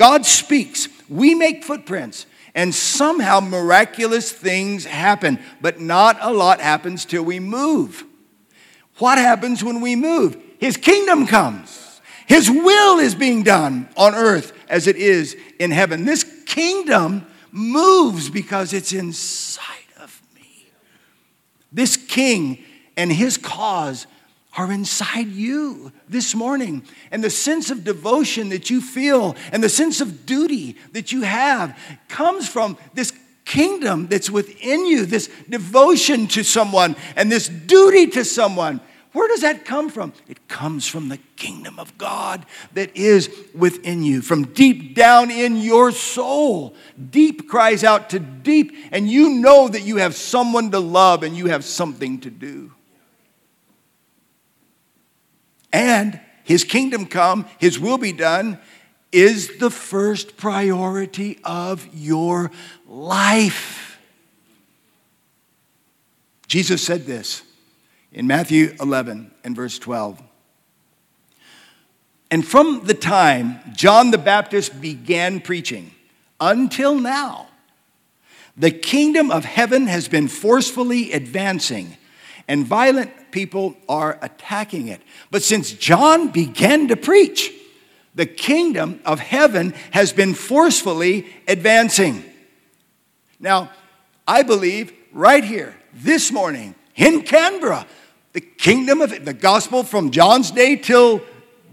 God 0.00 0.24
speaks. 0.24 0.88
We 1.10 1.34
make 1.34 1.62
footprints. 1.62 2.24
And 2.54 2.74
somehow 2.74 3.40
miraculous 3.40 4.32
things 4.32 4.86
happen, 4.86 5.38
but 5.60 5.78
not 5.78 6.16
a 6.22 6.32
lot 6.32 6.58
happens 6.58 7.04
till 7.04 7.22
we 7.22 7.38
move. 7.38 8.02
What 8.96 9.18
happens 9.18 9.62
when 9.62 9.82
we 9.82 9.96
move? 9.96 10.38
His 10.58 10.78
kingdom 10.78 11.26
comes. 11.26 12.00
His 12.26 12.50
will 12.50 12.98
is 12.98 13.14
being 13.14 13.42
done 13.42 13.90
on 13.94 14.14
earth 14.14 14.54
as 14.70 14.86
it 14.86 14.96
is 14.96 15.36
in 15.58 15.70
heaven. 15.70 16.06
This 16.06 16.24
kingdom 16.46 17.26
moves 17.52 18.30
because 18.30 18.72
it's 18.72 18.94
inside 18.94 19.92
of 20.00 20.22
me. 20.34 20.66
This 21.72 21.98
king 21.98 22.64
and 22.96 23.12
his 23.12 23.36
cause 23.36 24.06
are 24.60 24.70
inside 24.70 25.28
you 25.28 25.90
this 26.06 26.34
morning. 26.34 26.82
And 27.10 27.24
the 27.24 27.30
sense 27.30 27.70
of 27.70 27.82
devotion 27.82 28.50
that 28.50 28.68
you 28.68 28.82
feel 28.82 29.34
and 29.52 29.64
the 29.64 29.70
sense 29.70 30.02
of 30.02 30.26
duty 30.26 30.76
that 30.92 31.12
you 31.12 31.22
have 31.22 31.78
comes 32.08 32.46
from 32.46 32.76
this 32.92 33.14
kingdom 33.46 34.06
that's 34.08 34.28
within 34.28 34.84
you, 34.84 35.06
this 35.06 35.30
devotion 35.48 36.26
to 36.28 36.42
someone 36.42 36.94
and 37.16 37.32
this 37.32 37.48
duty 37.48 38.08
to 38.08 38.22
someone. 38.22 38.82
Where 39.12 39.28
does 39.28 39.40
that 39.40 39.64
come 39.64 39.88
from? 39.88 40.12
It 40.28 40.46
comes 40.46 40.86
from 40.86 41.08
the 41.08 41.18
kingdom 41.36 41.78
of 41.78 41.96
God 41.96 42.44
that 42.74 42.94
is 42.94 43.30
within 43.54 44.02
you, 44.02 44.20
from 44.20 44.44
deep 44.48 44.94
down 44.94 45.30
in 45.30 45.56
your 45.56 45.90
soul. 45.90 46.74
Deep 47.10 47.48
cries 47.48 47.82
out 47.82 48.10
to 48.10 48.18
deep, 48.20 48.76
and 48.92 49.08
you 49.08 49.30
know 49.30 49.68
that 49.68 49.82
you 49.82 49.96
have 49.96 50.14
someone 50.14 50.70
to 50.70 50.80
love 50.80 51.22
and 51.22 51.34
you 51.34 51.46
have 51.46 51.64
something 51.64 52.20
to 52.20 52.30
do. 52.30 52.72
And 55.72 56.20
his 56.44 56.64
kingdom 56.64 57.06
come, 57.06 57.46
his 57.58 57.78
will 57.78 57.98
be 57.98 58.12
done, 58.12 58.58
is 59.12 59.58
the 59.58 59.70
first 59.70 60.36
priority 60.36 61.38
of 61.44 61.88
your 61.92 62.50
life. 62.86 63.98
Jesus 66.46 66.82
said 66.82 67.06
this 67.06 67.42
in 68.12 68.26
Matthew 68.26 68.74
11 68.80 69.30
and 69.44 69.54
verse 69.54 69.78
12. 69.78 70.20
And 72.30 72.46
from 72.46 72.84
the 72.84 72.94
time 72.94 73.60
John 73.72 74.10
the 74.10 74.18
Baptist 74.18 74.80
began 74.80 75.40
preaching 75.40 75.92
until 76.40 76.94
now, 76.94 77.48
the 78.56 78.70
kingdom 78.70 79.30
of 79.30 79.44
heaven 79.44 79.86
has 79.86 80.08
been 80.08 80.28
forcefully 80.28 81.12
advancing, 81.12 81.96
and 82.48 82.66
violent 82.66 83.10
people 83.32 83.76
are 83.88 84.18
attacking 84.22 84.88
it. 84.88 85.00
But 85.30 85.42
since 85.42 85.72
John 85.72 86.28
began 86.28 86.88
to 86.88 86.96
preach, 86.96 87.52
the 88.14 88.26
kingdom 88.26 89.00
of 89.04 89.20
heaven 89.20 89.74
has 89.92 90.12
been 90.12 90.34
forcefully 90.34 91.26
advancing. 91.46 92.24
Now, 93.38 93.70
I 94.26 94.42
believe 94.42 94.92
right 95.12 95.44
here, 95.44 95.74
this 95.92 96.30
morning, 96.30 96.74
in 96.96 97.22
Canberra, 97.22 97.86
the 98.32 98.40
kingdom 98.40 99.00
of 99.00 99.24
the 99.24 99.32
gospel 99.32 99.82
from 99.82 100.10
John's 100.10 100.50
day 100.50 100.76
till 100.76 101.22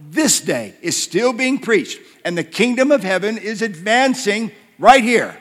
this 0.10 0.42
day 0.42 0.74
is 0.82 1.02
still 1.02 1.34
being 1.34 1.60
preached. 1.60 2.00
And 2.26 2.38
the 2.38 2.44
kingdom 2.44 2.92
of 2.92 3.04
heaven 3.04 3.38
is 3.38 3.62
advancing 3.62 4.52
right 4.80 5.04
here, 5.04 5.38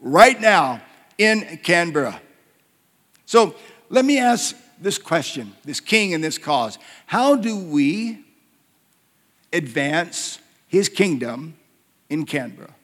right 0.00 0.40
now 0.40 0.80
in 1.18 1.58
Canberra. 1.62 2.20
So 3.26 3.54
let 3.88 4.04
me 4.04 4.18
ask 4.18 4.56
this 4.84 4.98
question, 4.98 5.54
this 5.64 5.80
king 5.80 6.14
and 6.14 6.22
this 6.22 6.38
cause. 6.38 6.78
How 7.06 7.34
do 7.34 7.58
we 7.58 8.24
advance 9.54 10.40
his 10.66 10.88
kingdom 10.88 11.54
in 12.10 12.26
Canberra. 12.26 12.74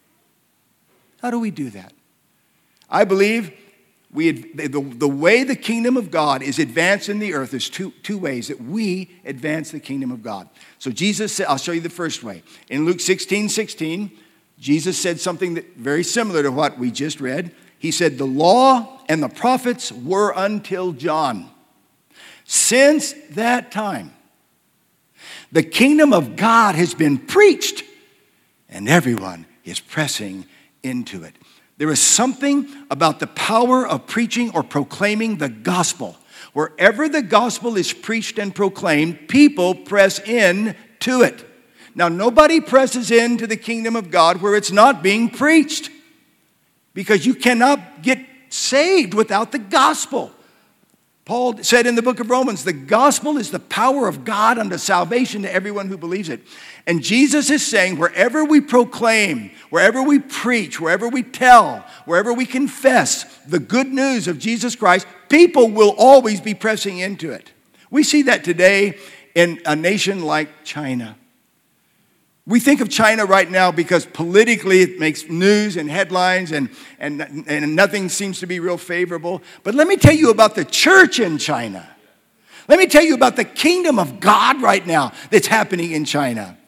How 1.20 1.30
do 1.30 1.38
we 1.38 1.50
do 1.50 1.68
that? 1.70 1.92
I 2.88 3.04
believe 3.04 3.52
we, 4.12 4.30
the, 4.30 4.68
the 4.68 5.08
way 5.08 5.44
the 5.44 5.56
kingdom 5.56 5.96
of 5.96 6.10
God 6.10 6.42
is 6.42 6.58
advanced 6.58 7.08
in 7.08 7.18
the 7.18 7.34
earth 7.34 7.52
is 7.52 7.68
two, 7.68 7.92
two 8.02 8.16
ways 8.16 8.48
that 8.48 8.60
we 8.60 9.10
advance 9.24 9.70
the 9.70 9.80
kingdom 9.80 10.10
of 10.10 10.22
God. 10.22 10.48
So 10.78 10.90
Jesus 10.90 11.32
said, 11.32 11.46
I'll 11.46 11.58
show 11.58 11.72
you 11.72 11.80
the 11.80 11.90
first 11.90 12.22
way. 12.22 12.42
In 12.68 12.86
Luke 12.86 13.00
16 13.00 13.48
16, 13.48 14.10
Jesus 14.58 14.98
said 14.98 15.20
something 15.20 15.54
that 15.54 15.76
very 15.76 16.04
similar 16.04 16.42
to 16.42 16.50
what 16.50 16.78
we 16.78 16.90
just 16.90 17.20
read. 17.20 17.52
He 17.78 17.90
said, 17.90 18.18
The 18.18 18.26
law 18.26 19.00
and 19.08 19.22
the 19.22 19.28
prophets 19.28 19.90
were 19.90 20.32
until 20.36 20.92
John. 20.92 21.49
Since 22.50 23.14
that 23.30 23.70
time, 23.70 24.12
the 25.52 25.62
kingdom 25.62 26.12
of 26.12 26.34
God 26.34 26.74
has 26.74 26.94
been 26.94 27.16
preached, 27.16 27.84
and 28.68 28.88
everyone 28.88 29.46
is 29.62 29.78
pressing 29.78 30.46
into 30.82 31.22
it. 31.22 31.36
There 31.78 31.92
is 31.92 32.00
something 32.00 32.68
about 32.90 33.20
the 33.20 33.28
power 33.28 33.86
of 33.86 34.08
preaching 34.08 34.50
or 34.52 34.64
proclaiming 34.64 35.36
the 35.36 35.48
gospel. 35.48 36.16
Wherever 36.52 37.08
the 37.08 37.22
gospel 37.22 37.76
is 37.76 37.92
preached 37.92 38.36
and 38.36 38.52
proclaimed, 38.52 39.28
people 39.28 39.76
press 39.76 40.18
in 40.18 40.74
to 40.98 41.22
it. 41.22 41.46
Now, 41.94 42.08
nobody 42.08 42.60
presses 42.60 43.12
into 43.12 43.46
the 43.46 43.56
kingdom 43.56 43.94
of 43.94 44.10
God 44.10 44.42
where 44.42 44.56
it's 44.56 44.72
not 44.72 45.04
being 45.04 45.30
preached 45.30 45.88
because 46.94 47.24
you 47.24 47.36
cannot 47.36 48.02
get 48.02 48.18
saved 48.48 49.14
without 49.14 49.52
the 49.52 49.60
gospel. 49.60 50.32
Paul 51.26 51.62
said 51.62 51.86
in 51.86 51.94
the 51.94 52.02
book 52.02 52.18
of 52.18 52.30
Romans, 52.30 52.64
the 52.64 52.72
gospel 52.72 53.36
is 53.36 53.50
the 53.50 53.60
power 53.60 54.08
of 54.08 54.24
God 54.24 54.58
unto 54.58 54.78
salvation 54.78 55.42
to 55.42 55.52
everyone 55.52 55.88
who 55.88 55.96
believes 55.96 56.28
it. 56.28 56.40
And 56.86 57.02
Jesus 57.02 57.50
is 57.50 57.64
saying, 57.64 57.98
wherever 57.98 58.44
we 58.44 58.60
proclaim, 58.60 59.52
wherever 59.68 60.02
we 60.02 60.18
preach, 60.18 60.80
wherever 60.80 61.08
we 61.08 61.22
tell, 61.22 61.84
wherever 62.04 62.32
we 62.32 62.46
confess 62.46 63.24
the 63.46 63.60
good 63.60 63.88
news 63.88 64.26
of 64.26 64.38
Jesus 64.38 64.74
Christ, 64.74 65.06
people 65.28 65.70
will 65.70 65.94
always 65.96 66.40
be 66.40 66.54
pressing 66.54 66.98
into 66.98 67.30
it. 67.30 67.52
We 67.90 68.02
see 68.02 68.22
that 68.22 68.42
today 68.42 68.98
in 69.34 69.60
a 69.66 69.76
nation 69.76 70.22
like 70.22 70.64
China. 70.64 71.16
We 72.50 72.58
think 72.58 72.80
of 72.80 72.88
China 72.88 73.26
right 73.26 73.48
now 73.48 73.70
because 73.70 74.04
politically 74.04 74.82
it 74.82 74.98
makes 74.98 75.28
news 75.28 75.76
and 75.76 75.88
headlines 75.88 76.50
and, 76.50 76.68
and, 76.98 77.44
and 77.46 77.76
nothing 77.76 78.08
seems 78.08 78.40
to 78.40 78.46
be 78.48 78.58
real 78.58 78.76
favorable. 78.76 79.40
But 79.62 79.76
let 79.76 79.86
me 79.86 79.96
tell 79.96 80.16
you 80.16 80.30
about 80.30 80.56
the 80.56 80.64
church 80.64 81.20
in 81.20 81.38
China. 81.38 81.88
Let 82.66 82.80
me 82.80 82.88
tell 82.88 83.04
you 83.04 83.14
about 83.14 83.36
the 83.36 83.44
kingdom 83.44 84.00
of 84.00 84.18
God 84.18 84.60
right 84.60 84.84
now 84.84 85.12
that's 85.30 85.46
happening 85.46 85.92
in 85.92 86.04
China. 86.04 86.58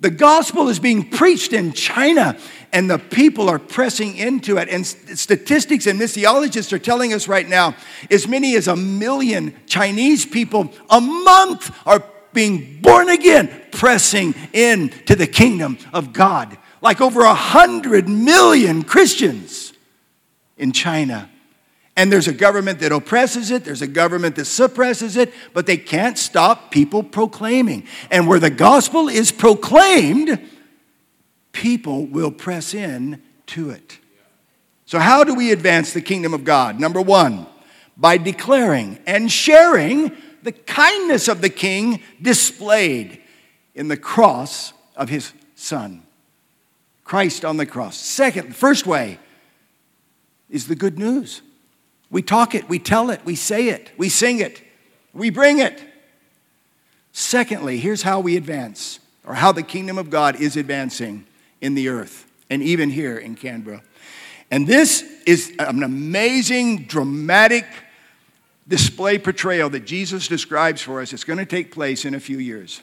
The 0.00 0.10
gospel 0.10 0.68
is 0.68 0.80
being 0.80 1.08
preached 1.08 1.52
in 1.52 1.72
China, 1.72 2.36
and 2.72 2.90
the 2.90 2.98
people 2.98 3.48
are 3.48 3.60
pressing 3.60 4.16
into 4.16 4.56
it. 4.56 4.68
And 4.68 4.84
statistics 4.84 5.86
and 5.86 6.00
missiologists 6.00 6.72
are 6.72 6.78
telling 6.80 7.14
us 7.14 7.28
right 7.28 7.48
now 7.48 7.76
as 8.10 8.26
many 8.26 8.56
as 8.56 8.66
a 8.66 8.74
million 8.74 9.54
Chinese 9.66 10.26
people 10.26 10.72
a 10.90 11.00
month 11.00 11.72
are 11.86 12.00
being 12.34 12.80
born 12.82 13.08
again, 13.08 13.50
pressing 13.70 14.34
into 14.52 15.16
the 15.16 15.26
kingdom 15.26 15.78
of 15.92 16.12
God. 16.12 16.58
Like 16.82 17.00
over 17.00 17.22
a 17.22 17.34
hundred 17.34 18.08
million 18.08 18.82
Christians 18.82 19.72
in 20.58 20.72
China. 20.72 21.30
And 21.96 22.10
there's 22.10 22.28
a 22.28 22.32
government 22.32 22.80
that 22.80 22.92
oppresses 22.92 23.50
it, 23.50 23.64
there's 23.64 23.82
a 23.82 23.86
government 23.86 24.36
that 24.36 24.46
suppresses 24.46 25.16
it, 25.16 25.32
but 25.52 25.66
they 25.66 25.76
can't 25.76 26.18
stop 26.18 26.70
people 26.70 27.02
proclaiming. 27.02 27.86
And 28.10 28.26
where 28.26 28.40
the 28.40 28.50
gospel 28.50 29.08
is 29.08 29.30
proclaimed, 29.30 30.40
people 31.52 32.06
will 32.06 32.32
press 32.32 32.74
in 32.74 33.22
to 33.46 33.70
it. 33.70 33.98
So, 34.86 34.98
how 34.98 35.24
do 35.24 35.34
we 35.34 35.52
advance 35.52 35.92
the 35.92 36.00
kingdom 36.00 36.34
of 36.34 36.44
God? 36.44 36.78
Number 36.78 37.00
one, 37.00 37.46
by 37.96 38.18
declaring 38.18 38.98
and 39.06 39.30
sharing 39.30 40.12
the 40.44 40.52
kindness 40.52 41.28
of 41.28 41.40
the 41.40 41.48
king 41.48 42.00
displayed 42.20 43.20
in 43.74 43.88
the 43.88 43.96
cross 43.96 44.72
of 44.96 45.08
his 45.08 45.32
son. 45.56 46.02
Christ 47.02 47.44
on 47.44 47.56
the 47.56 47.66
cross. 47.66 47.96
Second, 47.96 48.54
first 48.54 48.86
way 48.86 49.18
is 50.48 50.66
the 50.68 50.76
good 50.76 50.98
news. 50.98 51.42
We 52.10 52.22
talk 52.22 52.54
it, 52.54 52.68
we 52.68 52.78
tell 52.78 53.10
it, 53.10 53.24
we 53.24 53.34
say 53.34 53.68
it, 53.68 53.90
we 53.96 54.08
sing 54.08 54.38
it, 54.38 54.62
we 55.12 55.30
bring 55.30 55.58
it. 55.58 55.82
Secondly, 57.12 57.78
here's 57.78 58.02
how 58.02 58.20
we 58.20 58.36
advance, 58.36 59.00
or 59.26 59.34
how 59.34 59.52
the 59.52 59.62
kingdom 59.62 59.98
of 59.98 60.10
God 60.10 60.40
is 60.40 60.56
advancing 60.56 61.26
in 61.60 61.74
the 61.74 61.88
earth, 61.88 62.26
and 62.50 62.62
even 62.62 62.90
here 62.90 63.16
in 63.16 63.34
Canberra. 63.34 63.82
And 64.50 64.66
this 64.66 65.02
is 65.26 65.52
an 65.58 65.82
amazing, 65.82 66.84
dramatic 66.84 67.66
display 68.68 69.18
portrayal 69.18 69.70
that 69.70 69.84
Jesus 69.84 70.28
describes 70.28 70.82
for 70.82 71.00
us 71.00 71.12
is 71.12 71.24
going 71.24 71.38
to 71.38 71.46
take 71.46 71.72
place 71.72 72.04
in 72.04 72.14
a 72.14 72.20
few 72.20 72.38
years. 72.38 72.82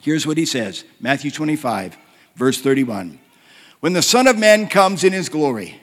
Here's 0.00 0.26
what 0.26 0.38
he 0.38 0.46
says 0.46 0.84
Matthew 1.00 1.30
25, 1.30 1.96
verse 2.36 2.60
31. 2.60 3.18
When 3.80 3.92
the 3.92 4.02
Son 4.02 4.26
of 4.26 4.38
Man 4.38 4.68
comes 4.68 5.04
in 5.04 5.12
his 5.12 5.28
glory, 5.28 5.80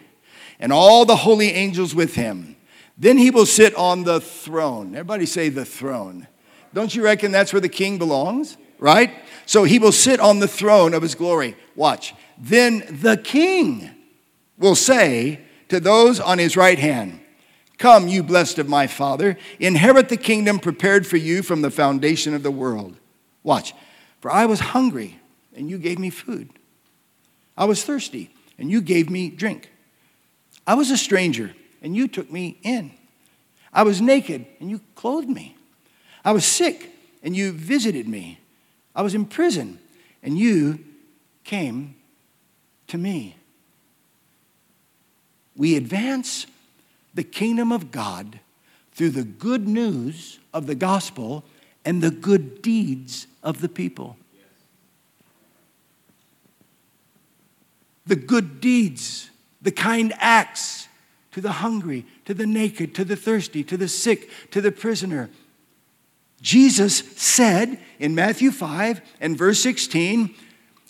and 0.60 0.72
all 0.72 1.06
the 1.06 1.16
holy 1.16 1.52
angels 1.52 1.94
with 1.94 2.16
him, 2.16 2.56
then 2.98 3.18
he 3.18 3.30
will 3.30 3.46
sit 3.46 3.75
on 3.75 4.04
the 4.04 4.22
throne. 4.22 4.96
Everybody 4.96 5.25
say 5.25 5.50
the 5.50 5.66
throne. 5.66 6.28
Don't 6.74 6.94
you 6.96 7.04
reckon 7.04 7.32
that's 7.32 7.54
where 7.54 7.62
the 7.62 7.70
king 7.70 7.98
belongs? 7.98 8.58
Right? 8.80 9.14
So 9.46 9.64
he 9.64 9.80
will 9.80 9.92
sit 9.92 10.20
on 10.20 10.40
the 10.40 10.48
throne 10.48 10.94
of 10.94 11.02
his 11.02 11.16
glory. 11.16 11.56
Watch. 11.75 12.14
Then 12.38 13.00
the 13.02 13.18
king 13.18 13.90
will 14.58 14.75
say 14.75 15.42
to 15.70 15.80
those 15.80 16.20
on 16.20 16.38
his 16.38 16.58
right 16.58 16.80
hand, 16.80 17.20
Come, 17.77 18.08
you 18.08 18.24
blessed 18.24 18.60
of 18.60 18.70
my 18.70 18.88
Father, 18.88 19.38
inherit 19.60 20.10
the 20.10 20.17
kingdom 20.17 20.60
prepared 20.60 21.05
for 21.05 21.17
you 21.17 21.44
from 21.44 21.62
the 21.62 21.72
foundation 21.72 22.34
of 22.34 22.44
the 22.44 22.51
world. 22.51 22.96
Watch. 23.44 23.74
For 24.22 24.32
I 24.32 24.46
was 24.46 24.60
hungry, 24.60 25.20
and 25.55 25.70
you 25.70 25.77
gave 25.77 26.00
me 26.00 26.10
food. 26.10 26.50
I 27.58 27.65
was 27.65 27.84
thirsty, 27.84 28.32
and 28.58 28.72
you 28.72 28.82
gave 28.82 29.10
me 29.10 29.29
drink. 29.29 29.70
I 30.65 30.74
was 30.74 30.89
a 30.89 30.98
stranger, 30.98 31.53
and 31.82 31.96
you 31.96 32.08
took 32.08 32.32
me 32.32 32.58
in. 32.63 32.91
I 33.74 33.84
was 33.84 34.01
naked, 34.01 34.46
and 34.60 34.70
you 34.70 34.82
clothed 34.96 35.29
me. 35.29 35.55
I 36.24 36.32
was 36.32 36.46
sick, 36.46 36.91
and 37.22 37.36
you 37.36 37.51
visited 37.51 38.08
me. 38.08 38.39
I 38.96 39.01
was 39.01 39.13
in 39.13 39.25
prison, 39.25 39.79
and 40.24 40.38
you 40.38 40.79
came 41.44 41.96
to 42.88 42.98
me. 42.98 43.36
We 45.58 45.75
advance 45.75 46.48
the 47.16 47.24
kingdom 47.24 47.72
of 47.72 47.92
God 47.92 48.40
through 48.92 49.10
the 49.10 49.24
good 49.24 49.68
news 49.68 50.40
of 50.54 50.68
the 50.68 50.76
gospel 50.76 51.44
and 51.84 52.02
the 52.02 52.12
good 52.12 52.62
deeds 52.62 53.28
of 53.44 53.62
the 53.62 53.70
people. 53.70 54.18
The 58.06 58.16
good 58.16 58.62
deeds, 58.62 59.32
the 59.62 59.72
kind 59.72 60.14
acts 60.18 60.88
to 61.32 61.42
the 61.42 61.54
hungry, 61.54 62.06
to 62.26 62.34
the 62.34 62.46
naked, 62.46 62.94
to 62.96 63.04
the 63.04 63.16
thirsty, 63.16 63.64
to 63.64 63.78
the 63.78 63.88
sick, 63.88 64.30
to 64.52 64.62
the 64.62 64.72
prisoner. 64.72 65.30
Jesus 66.42 67.00
said 67.18 67.80
in 68.00 68.14
Matthew 68.14 68.52
5 68.52 69.02
and 69.20 69.38
verse 69.38 69.60
16, 69.60 70.34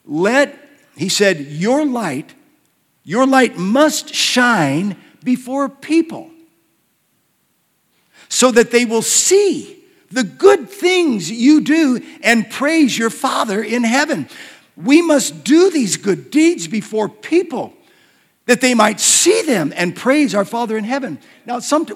let, 0.06 0.58
he 0.98 1.10
said, 1.10 1.40
your 1.40 1.86
light, 1.86 2.36
your 3.04 3.26
light 3.26 3.58
must 3.58 4.14
shine 4.14 4.98
before 5.26 5.68
people 5.68 6.32
so 8.30 8.52
that 8.52 8.72
they 8.72 8.86
will 8.86 9.02
see 9.02 9.84
the 10.12 10.24
good 10.24 10.70
things 10.70 11.30
you 11.30 11.62
do 11.62 12.02
and 12.22 12.50
praise 12.50 12.98
your 12.98 13.10
Father 13.10 13.62
in 13.62 13.84
heaven. 13.84 14.30
We 14.78 15.02
must 15.02 15.44
do 15.44 15.70
these 15.70 15.98
good 15.98 16.32
deeds 16.32 16.68
before 16.68 17.10
people 17.10 17.74
that 18.46 18.62
they 18.62 18.76
might 18.76 19.00
see 19.00 19.42
them 19.42 19.74
and 19.76 19.96
praise 19.96 20.36
our 20.36 20.46
Father 20.46 20.78
in 20.78 20.84
heaven. 20.84 21.20
Now, 21.46 21.60
some, 21.60 21.88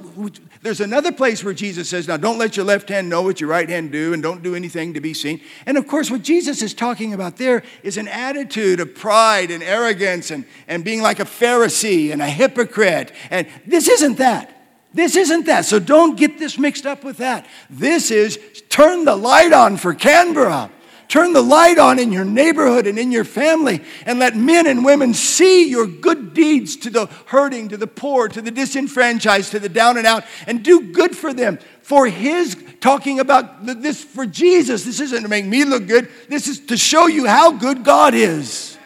there's 0.61 0.81
another 0.81 1.11
place 1.11 1.43
where 1.43 1.53
Jesus 1.53 1.89
says, 1.89 2.07
Now, 2.07 2.17
don't 2.17 2.39
let 2.39 2.57
your 2.57 2.65
left 2.65 2.89
hand 2.89 3.07
know 3.07 3.21
what 3.21 3.39
your 3.39 3.49
right 3.49 3.69
hand 3.69 3.91
do, 3.91 4.13
and 4.13 4.23
don't 4.23 4.41
do 4.41 4.55
anything 4.55 4.95
to 4.95 5.01
be 5.01 5.13
seen. 5.13 5.41
And 5.67 5.77
of 5.77 5.87
course, 5.87 6.09
what 6.09 6.23
Jesus 6.23 6.61
is 6.61 6.73
talking 6.73 7.13
about 7.13 7.37
there 7.37 7.63
is 7.83 7.97
an 7.97 8.07
attitude 8.07 8.79
of 8.79 8.95
pride 8.95 9.51
and 9.51 9.61
arrogance 9.61 10.31
and, 10.31 10.43
and 10.67 10.83
being 10.83 11.01
like 11.01 11.19
a 11.19 11.25
Pharisee 11.25 12.11
and 12.11 12.21
a 12.21 12.29
hypocrite. 12.29 13.11
And 13.29 13.47
this 13.67 13.87
isn't 13.87 14.17
that. 14.17 14.55
This 14.91 15.15
isn't 15.15 15.45
that. 15.45 15.65
So 15.65 15.79
don't 15.79 16.17
get 16.17 16.39
this 16.39 16.57
mixed 16.57 16.87
up 16.87 17.03
with 17.03 17.17
that. 17.17 17.45
This 17.69 18.09
is 18.09 18.39
turn 18.69 19.05
the 19.05 19.15
light 19.15 19.53
on 19.53 19.77
for 19.77 19.93
Canberra. 19.93 20.71
Turn 21.09 21.33
the 21.33 21.41
light 21.41 21.79
on 21.79 21.97
in 21.97 22.11
your 22.11 22.23
neighborhood 22.23 22.85
and 22.85 22.99
in 22.99 23.11
your 23.11 23.23
family 23.23 23.83
and 24.05 24.19
let 24.19 24.35
men 24.35 24.67
and 24.67 24.85
women 24.85 25.15
see 25.15 25.67
your 25.67 25.87
good 25.87 26.35
deeds 26.35 26.75
to 26.77 26.91
the 26.91 27.07
hurting, 27.25 27.69
to 27.69 27.77
the 27.77 27.87
poor, 27.87 28.27
to 28.27 28.43
the 28.43 28.51
disenfranchised, 28.51 29.49
to 29.49 29.59
the 29.59 29.69
down 29.69 29.97
and 29.97 30.05
out, 30.05 30.23
and 30.45 30.63
do 30.63 30.91
good 30.91 31.17
for 31.17 31.33
them. 31.33 31.57
For 31.81 32.05
His, 32.05 32.55
talking 32.79 33.19
about 33.19 33.65
this 33.65 34.03
for 34.03 34.27
Jesus, 34.27 34.85
this 34.85 34.99
isn't 34.99 35.23
to 35.23 35.27
make 35.27 35.47
me 35.47 35.65
look 35.65 35.87
good, 35.87 36.09
this 36.27 36.47
is 36.47 36.59
to 36.67 36.77
show 36.77 37.07
you 37.07 37.25
how 37.25 37.53
good 37.53 37.83
God 37.83 38.13
is. 38.13 38.77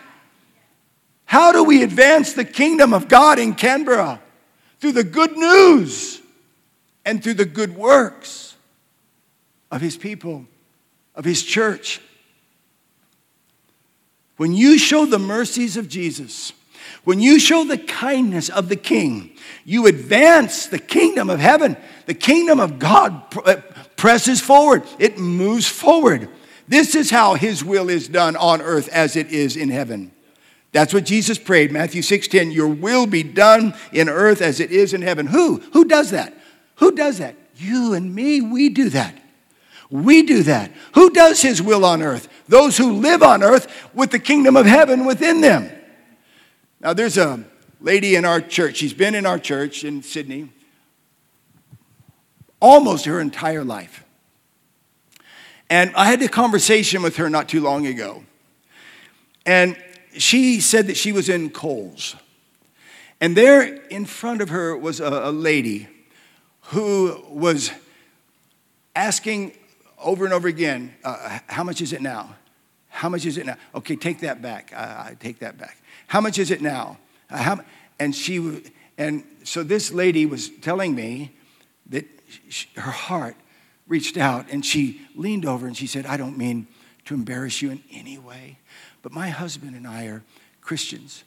How 1.25 1.51
do 1.51 1.65
we 1.65 1.83
advance 1.83 2.31
the 2.31 2.45
kingdom 2.45 2.93
of 2.93 3.09
God 3.09 3.37
in 3.37 3.53
Canberra? 3.53 4.21
Through 4.79 4.93
the 4.93 5.03
good 5.03 5.35
news 5.35 6.21
and 7.03 7.21
through 7.21 7.33
the 7.33 7.43
good 7.43 7.75
works 7.75 8.55
of 9.69 9.81
His 9.81 9.97
people, 9.97 10.45
of 11.15 11.25
His 11.25 11.43
church. 11.43 11.99
When 14.37 14.53
you 14.53 14.77
show 14.77 15.05
the 15.05 15.19
mercies 15.19 15.77
of 15.77 15.87
Jesus, 15.87 16.53
when 17.03 17.19
you 17.19 17.39
show 17.39 17.63
the 17.63 17.77
kindness 17.77 18.49
of 18.49 18.69
the 18.69 18.75
King, 18.75 19.35
you 19.65 19.87
advance 19.87 20.67
the 20.67 20.79
kingdom 20.79 21.29
of 21.29 21.39
heaven. 21.39 21.77
The 22.05 22.13
kingdom 22.13 22.59
of 22.59 22.79
God 22.79 23.23
uh, 23.45 23.57
presses 23.95 24.41
forward, 24.41 24.83
it 24.99 25.17
moves 25.17 25.67
forward. 25.67 26.29
This 26.67 26.95
is 26.95 27.09
how 27.09 27.35
his 27.35 27.63
will 27.63 27.89
is 27.89 28.07
done 28.07 28.35
on 28.35 28.61
earth 28.61 28.87
as 28.89 29.15
it 29.15 29.27
is 29.31 29.57
in 29.57 29.69
heaven. 29.69 30.11
That's 30.71 30.93
what 30.93 31.05
Jesus 31.05 31.37
prayed, 31.37 31.71
Matthew 31.71 32.01
6:10, 32.01 32.51
your 32.51 32.67
will 32.67 33.05
be 33.05 33.21
done 33.21 33.75
in 33.91 34.09
earth 34.09 34.41
as 34.41 34.59
it 34.59 34.71
is 34.71 34.93
in 34.93 35.01
heaven. 35.01 35.27
Who? 35.27 35.57
Who 35.73 35.85
does 35.85 36.11
that? 36.11 36.33
Who 36.77 36.93
does 36.93 37.19
that? 37.19 37.35
You 37.57 37.93
and 37.93 38.13
me, 38.13 38.41
we 38.41 38.69
do 38.69 38.89
that. 38.89 39.15
We 39.93 40.23
do 40.23 40.41
that. 40.41 40.71
Who 40.95 41.11
does 41.11 41.43
his 41.43 41.61
will 41.61 41.85
on 41.85 42.01
earth? 42.01 42.27
Those 42.47 42.77
who 42.77 42.93
live 42.93 43.21
on 43.21 43.43
earth 43.43 43.67
with 43.93 44.09
the 44.09 44.17
kingdom 44.17 44.57
of 44.57 44.65
heaven 44.65 45.05
within 45.05 45.41
them. 45.41 45.69
Now, 46.79 46.93
there's 46.93 47.15
a 47.15 47.45
lady 47.79 48.15
in 48.15 48.25
our 48.25 48.41
church. 48.41 48.77
She's 48.77 48.95
been 48.95 49.13
in 49.13 49.27
our 49.27 49.37
church 49.37 49.83
in 49.83 50.01
Sydney 50.01 50.49
almost 52.59 53.05
her 53.05 53.19
entire 53.19 53.63
life. 53.63 54.03
And 55.69 55.93
I 55.95 56.05
had 56.05 56.19
a 56.23 56.27
conversation 56.27 57.03
with 57.03 57.17
her 57.17 57.29
not 57.29 57.47
too 57.47 57.61
long 57.61 57.85
ago. 57.85 58.23
And 59.45 59.77
she 60.17 60.59
said 60.59 60.87
that 60.87 60.97
she 60.97 61.11
was 61.11 61.29
in 61.29 61.51
Coles. 61.51 62.15
And 63.21 63.37
there 63.37 63.61
in 63.61 64.05
front 64.05 64.41
of 64.41 64.49
her 64.49 64.75
was 64.75 64.99
a, 64.99 65.05
a 65.25 65.31
lady 65.31 65.87
who 66.69 67.23
was 67.29 67.69
asking 68.95 69.51
over 70.03 70.25
and 70.25 70.33
over 70.33 70.47
again, 70.47 70.93
uh, 71.03 71.39
how 71.47 71.63
much 71.63 71.81
is 71.81 71.93
it 71.93 72.01
now? 72.01 72.35
How 72.89 73.09
much 73.09 73.25
is 73.25 73.37
it 73.37 73.45
now? 73.45 73.57
Okay, 73.73 73.95
take 73.95 74.19
that 74.19 74.41
back. 74.41 74.71
I, 74.75 75.11
I 75.11 75.17
take 75.19 75.39
that 75.39 75.57
back. 75.57 75.77
How 76.07 76.21
much 76.21 76.37
is 76.37 76.51
it 76.51 76.61
now? 76.61 76.97
Uh, 77.29 77.37
how, 77.37 77.59
and 77.99 78.15
she, 78.15 78.63
and 78.97 79.23
so 79.43 79.63
this 79.63 79.91
lady 79.91 80.25
was 80.25 80.49
telling 80.49 80.93
me 80.93 81.31
that 81.89 82.05
she, 82.49 82.67
her 82.75 82.91
heart 82.91 83.35
reached 83.87 84.17
out 84.17 84.45
and 84.51 84.65
she 84.65 85.01
leaned 85.15 85.45
over 85.45 85.65
and 85.67 85.75
she 85.75 85.87
said, 85.87 86.05
I 86.05 86.17
don't 86.17 86.37
mean 86.37 86.67
to 87.05 87.13
embarrass 87.13 87.61
you 87.61 87.71
in 87.71 87.83
any 87.91 88.17
way, 88.17 88.57
but 89.01 89.11
my 89.11 89.29
husband 89.29 89.75
and 89.75 89.87
I 89.87 90.05
are 90.05 90.23
Christians. 90.61 91.23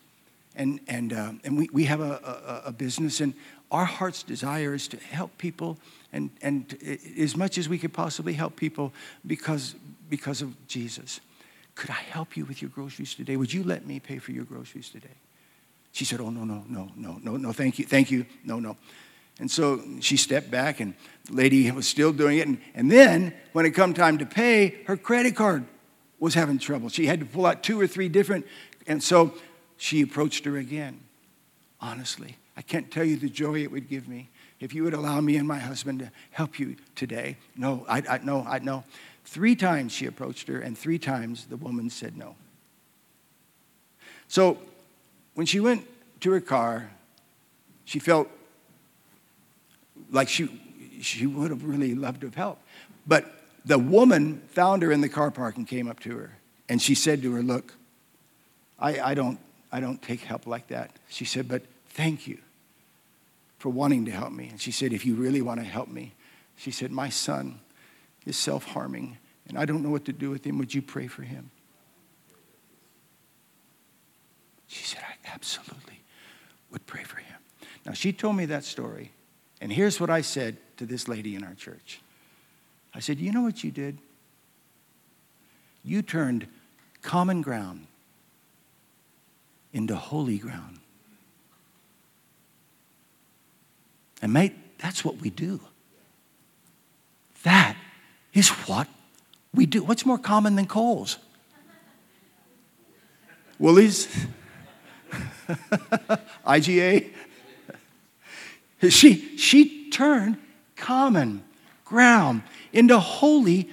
And, 0.55 0.81
and, 0.89 1.13
uh, 1.13 1.33
and 1.45 1.59
we, 1.59 1.69
we 1.71 1.85
have 1.85 2.01
a, 2.01 2.63
a, 2.65 2.69
a 2.69 2.73
business, 2.73 3.21
and 3.21 3.35
our 3.71 3.85
heart's 3.85 4.23
desire 4.23 4.73
is 4.73 4.89
to 4.89 4.97
help 4.97 5.37
people 5.37 5.77
and, 6.13 6.31
and 6.43 6.79
as 7.19 7.37
much 7.37 7.59
as 7.59 7.69
we 7.69 7.79
could 7.79 7.93
possibly 7.93 8.33
help 8.33 8.57
people 8.57 8.93
because, 9.27 9.75
because 10.09 10.43
of 10.43 10.67
Jesus. 10.67 11.21
Could 11.75 11.91
I 11.91 11.95
help 12.11 12.37
you 12.37 12.45
with 12.45 12.63
your 12.63 12.71
groceries 12.71 13.15
today? 13.15 13.37
Would 13.37 13.53
you 13.53 13.63
let 13.63 13.87
me 13.87 14.01
pay 14.01 14.19
for 14.19 14.33
your 14.33 14.45
groceries 14.45 14.89
today? 14.89 15.09
She 15.93 16.05
said, 16.05 16.21
Oh, 16.21 16.31
no, 16.31 16.45
no, 16.45 16.65
no, 16.69 16.91
no, 16.97 17.19
no, 17.23 17.37
no, 17.37 17.53
thank 17.53 17.79
you, 17.79 17.85
thank 17.85 18.11
you, 18.11 18.27
no, 18.45 18.59
no. 18.59 18.77
And 19.39 19.51
so 19.51 19.83
she 20.01 20.17
stepped 20.17 20.51
back, 20.51 20.81
and 20.81 20.95
the 21.25 21.35
lady 21.35 21.71
was 21.71 21.87
still 21.87 22.13
doing 22.13 22.39
it. 22.39 22.47
And, 22.47 22.59
and 22.75 22.91
then, 22.91 23.35
when 23.53 23.67
it 23.67 23.73
come 23.73 23.93
time 23.93 24.17
to 24.19 24.27
pay, 24.27 24.83
her 24.87 24.97
credit 24.97 25.37
card 25.37 25.65
was 26.19 26.33
having 26.33 26.59
trouble. 26.59 26.89
She 26.89 27.07
had 27.07 27.21
to 27.21 27.27
pull 27.27 27.45
out 27.45 27.63
two 27.63 27.79
or 27.79 27.87
three 27.87 28.09
different, 28.09 28.47
and 28.87 29.03
so 29.03 29.35
she 29.77 30.01
approached 30.01 30.47
her 30.47 30.57
again. 30.57 31.01
Honestly, 31.81 32.37
I 32.57 32.63
can't 32.63 32.91
tell 32.91 33.05
you 33.05 33.17
the 33.17 33.29
joy 33.29 33.63
it 33.63 33.71
would 33.71 33.89
give 33.91 34.09
me 34.09 34.31
if 34.61 34.75
you 34.75 34.85
would 34.85 34.95
allow 34.95 35.21
me 35.21 35.37
and 35.37 35.47
my 35.47 35.59
husband 35.59 36.01
to 36.01 36.11
help 36.31 36.59
you 36.59 36.77
today. 36.95 37.37
No, 37.57 37.85
I, 37.89 38.03
I 38.09 38.19
no, 38.19 38.43
I 38.43 38.59
no. 38.59 38.85
Three 39.25 39.57
times 39.57 39.93
she 39.93 40.07
approached 40.07 40.49
her, 40.49 40.61
and 40.61 40.79
three 40.79 40.99
times 40.99 41.47
the 41.47 41.57
woman 41.57 41.91
said 41.91 42.17
no. 42.17 42.37
So 44.29 44.59
when 45.35 45.47
she 45.47 45.61
went 45.61 45.87
to 46.21 46.31
her 46.33 46.41
car, 46.41 46.91
she 47.85 47.99
felt 47.99 48.29
like 50.11 50.29
she, 50.29 50.49
she 51.01 51.27
would 51.27 51.51
have 51.51 51.65
really 51.65 51.95
loved 51.95 52.21
to 52.23 52.29
have 52.29 52.35
helped. 52.35 52.63
But 53.07 53.27
the 53.65 53.79
woman 53.79 54.43
found 54.49 54.83
her 54.83 54.93
in 54.93 55.01
the 55.01 55.09
car 55.09 55.31
park 55.31 55.57
and 55.57 55.67
came 55.67 55.89
up 55.89 56.01
to 56.01 56.17
her. 56.17 56.37
And 56.69 56.81
she 56.81 56.95
said 56.95 57.23
to 57.23 57.33
her, 57.35 57.43
Look, 57.43 57.75
I, 58.79 59.01
I, 59.01 59.15
don't, 59.15 59.39
I 59.71 59.81
don't 59.81 60.01
take 60.01 60.21
help 60.21 60.47
like 60.47 60.69
that. 60.69 60.91
She 61.09 61.25
said, 61.25 61.49
But 61.49 61.63
thank 61.91 62.27
you 62.27 62.39
for 63.67 63.71
wanting 63.71 64.05
to 64.05 64.13
help 64.13 64.31
me. 64.31 64.47
And 64.49 64.61
she 64.61 64.71
said, 64.71 64.93
If 64.93 65.05
you 65.05 65.17
really 65.17 65.43
want 65.43 65.59
to 65.59 65.67
help 65.67 65.89
me, 65.89 66.15
she 66.55 66.71
said, 66.71 66.93
My 66.93 67.09
son 67.09 67.59
is 68.25 68.37
self 68.37 68.65
harming, 68.65 69.19
and 69.49 69.59
I 69.59 69.65
don't 69.65 69.83
know 69.83 69.91
what 69.91 70.05
to 70.05 70.13
do 70.13 70.31
with 70.31 70.47
him. 70.47 70.57
Would 70.59 70.73
you 70.73 70.81
pray 70.81 71.09
for 71.09 71.23
him? 71.23 71.51
She 74.69 74.85
said, 74.85 75.03
I 75.03 75.17
absolutely 75.35 76.01
would 76.71 76.87
pray 76.87 77.03
for 77.03 77.17
him. 77.17 77.39
Now, 77.85 77.91
she 77.91 78.13
told 78.13 78.37
me 78.37 78.47
that 78.47 78.63
story, 78.63 79.11
and 79.61 79.73
here's 79.73 79.99
what 79.99 80.11
I 80.11 80.21
said 80.21 80.59
to 80.77 80.87
this 80.87 81.09
lady 81.09 81.35
in 81.35 81.43
our 81.43 81.55
church 81.55 82.01
I 82.95 83.01
said, 83.01 83.19
You 83.19 83.33
know 83.33 83.43
what 83.43 83.65
you 83.65 83.73
did? 83.73 83.99
You 85.83 86.03
turned 86.03 86.47
common 87.03 87.43
ground 87.43 87.89
into 89.73 89.97
holy 89.97 90.39
ground. 90.39 90.79
And, 94.23 94.33
mate, 94.33 94.55
that's 94.79 95.05
what 95.05 95.17
we 95.17 95.31
do. 95.31 95.61
That 97.43 97.77
is 98.33 98.49
what 98.49 98.89
we 99.55 99.67
do. 99.67 99.83
What's 99.83 100.05
more 100.05 100.19
common 100.19 100.57
than 100.57 100.67
Coles? 100.67 101.19
Woolies? 103.59 104.09
IGA? 106.47 107.11
She, 108.89 109.39
she 109.39 109.91
turned 109.91 110.39
common 110.77 111.43
ground 111.85 112.43
into 112.73 112.99
holy 112.99 113.71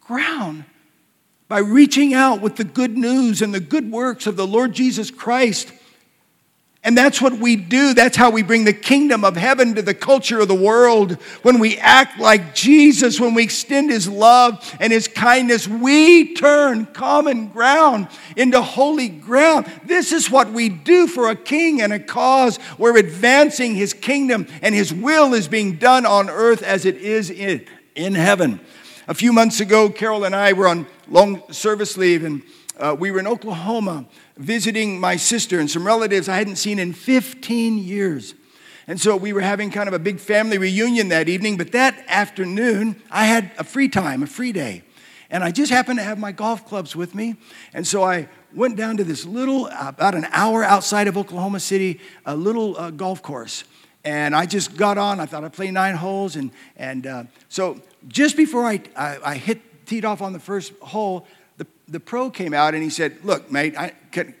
ground 0.00 0.64
by 1.48 1.58
reaching 1.58 2.14
out 2.14 2.40
with 2.40 2.56
the 2.56 2.64
good 2.64 2.96
news 2.96 3.42
and 3.42 3.52
the 3.54 3.60
good 3.60 3.90
works 3.90 4.26
of 4.26 4.36
the 4.36 4.46
Lord 4.46 4.72
Jesus 4.72 5.10
Christ 5.10 5.72
and 6.86 6.96
that's 6.96 7.20
what 7.20 7.32
we 7.32 7.56
do. 7.56 7.94
That's 7.94 8.16
how 8.16 8.30
we 8.30 8.44
bring 8.44 8.64
the 8.64 8.72
kingdom 8.72 9.24
of 9.24 9.36
heaven 9.36 9.74
to 9.74 9.82
the 9.82 9.92
culture 9.92 10.38
of 10.38 10.46
the 10.46 10.54
world. 10.54 11.14
When 11.42 11.58
we 11.58 11.78
act 11.78 12.20
like 12.20 12.54
Jesus, 12.54 13.18
when 13.18 13.34
we 13.34 13.42
extend 13.42 13.90
his 13.90 14.08
love 14.08 14.76
and 14.78 14.92
his 14.92 15.08
kindness, 15.08 15.66
we 15.66 16.34
turn 16.34 16.86
common 16.86 17.48
ground 17.48 18.06
into 18.36 18.62
holy 18.62 19.08
ground. 19.08 19.66
This 19.84 20.12
is 20.12 20.30
what 20.30 20.52
we 20.52 20.68
do 20.68 21.08
for 21.08 21.28
a 21.28 21.34
king 21.34 21.82
and 21.82 21.92
a 21.92 21.98
cause. 21.98 22.60
We're 22.78 22.98
advancing 22.98 23.74
his 23.74 23.92
kingdom, 23.92 24.46
and 24.62 24.72
his 24.72 24.94
will 24.94 25.34
is 25.34 25.48
being 25.48 25.78
done 25.78 26.06
on 26.06 26.30
earth 26.30 26.62
as 26.62 26.84
it 26.84 26.98
is 26.98 27.30
in, 27.30 27.66
in 27.96 28.14
heaven. 28.14 28.60
A 29.08 29.14
few 29.14 29.32
months 29.32 29.58
ago, 29.58 29.90
Carol 29.90 30.22
and 30.22 30.36
I 30.36 30.52
were 30.52 30.68
on 30.68 30.86
long 31.08 31.42
service 31.52 31.96
leave, 31.96 32.22
and 32.22 32.42
uh, 32.78 32.94
we 32.96 33.10
were 33.10 33.18
in 33.18 33.26
Oklahoma 33.26 34.06
visiting 34.36 35.00
my 35.00 35.16
sister 35.16 35.58
and 35.58 35.70
some 35.70 35.86
relatives 35.86 36.28
I 36.28 36.36
hadn't 36.36 36.56
seen 36.56 36.78
in 36.78 36.92
15 36.92 37.78
years. 37.78 38.34
And 38.86 39.00
so 39.00 39.16
we 39.16 39.32
were 39.32 39.40
having 39.40 39.70
kind 39.70 39.88
of 39.88 39.94
a 39.94 39.98
big 39.98 40.20
family 40.20 40.58
reunion 40.58 41.08
that 41.08 41.28
evening, 41.28 41.56
but 41.56 41.72
that 41.72 42.04
afternoon 42.06 43.02
I 43.10 43.26
had 43.26 43.50
a 43.58 43.64
free 43.64 43.88
time, 43.88 44.22
a 44.22 44.26
free 44.26 44.52
day. 44.52 44.82
And 45.28 45.42
I 45.42 45.50
just 45.50 45.72
happened 45.72 45.98
to 45.98 46.04
have 46.04 46.18
my 46.18 46.30
golf 46.30 46.66
clubs 46.66 46.94
with 46.94 47.14
me. 47.14 47.34
And 47.74 47.84
so 47.86 48.04
I 48.04 48.28
went 48.54 48.76
down 48.76 48.96
to 48.98 49.04
this 49.04 49.24
little, 49.24 49.66
about 49.66 50.14
an 50.14 50.26
hour 50.30 50.62
outside 50.62 51.08
of 51.08 51.16
Oklahoma 51.16 51.58
City, 51.58 52.00
a 52.24 52.36
little 52.36 52.76
uh, 52.78 52.90
golf 52.90 53.22
course. 53.22 53.64
And 54.04 54.36
I 54.36 54.46
just 54.46 54.76
got 54.76 54.98
on. 54.98 55.18
I 55.18 55.26
thought 55.26 55.42
I'd 55.42 55.52
play 55.52 55.72
nine 55.72 55.96
holes. 55.96 56.36
And, 56.36 56.52
and 56.76 57.06
uh, 57.08 57.24
so 57.48 57.80
just 58.06 58.36
before 58.36 58.64
I, 58.64 58.80
I, 58.96 59.18
I 59.24 59.34
hit, 59.34 59.86
teed 59.86 60.04
off 60.04 60.22
on 60.22 60.32
the 60.32 60.38
first 60.38 60.72
hole, 60.74 61.26
the 61.88 62.00
pro 62.00 62.30
came 62.30 62.52
out 62.52 62.74
and 62.74 62.82
he 62.82 62.90
said, 62.90 63.18
Look, 63.24 63.50
mate, 63.50 63.76
I, 63.76 63.92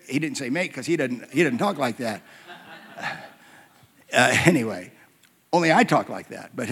he 0.08 0.18
didn't 0.18 0.36
say 0.36 0.50
mate 0.50 0.70
because 0.70 0.86
he 0.86 0.96
doesn't, 0.96 1.30
he 1.32 1.42
doesn't 1.42 1.58
talk 1.58 1.78
like 1.78 1.98
that. 1.98 2.22
Uh, 4.12 4.32
anyway, 4.44 4.92
only 5.52 5.72
I 5.72 5.84
talk 5.84 6.08
like 6.08 6.28
that. 6.28 6.54
But 6.54 6.68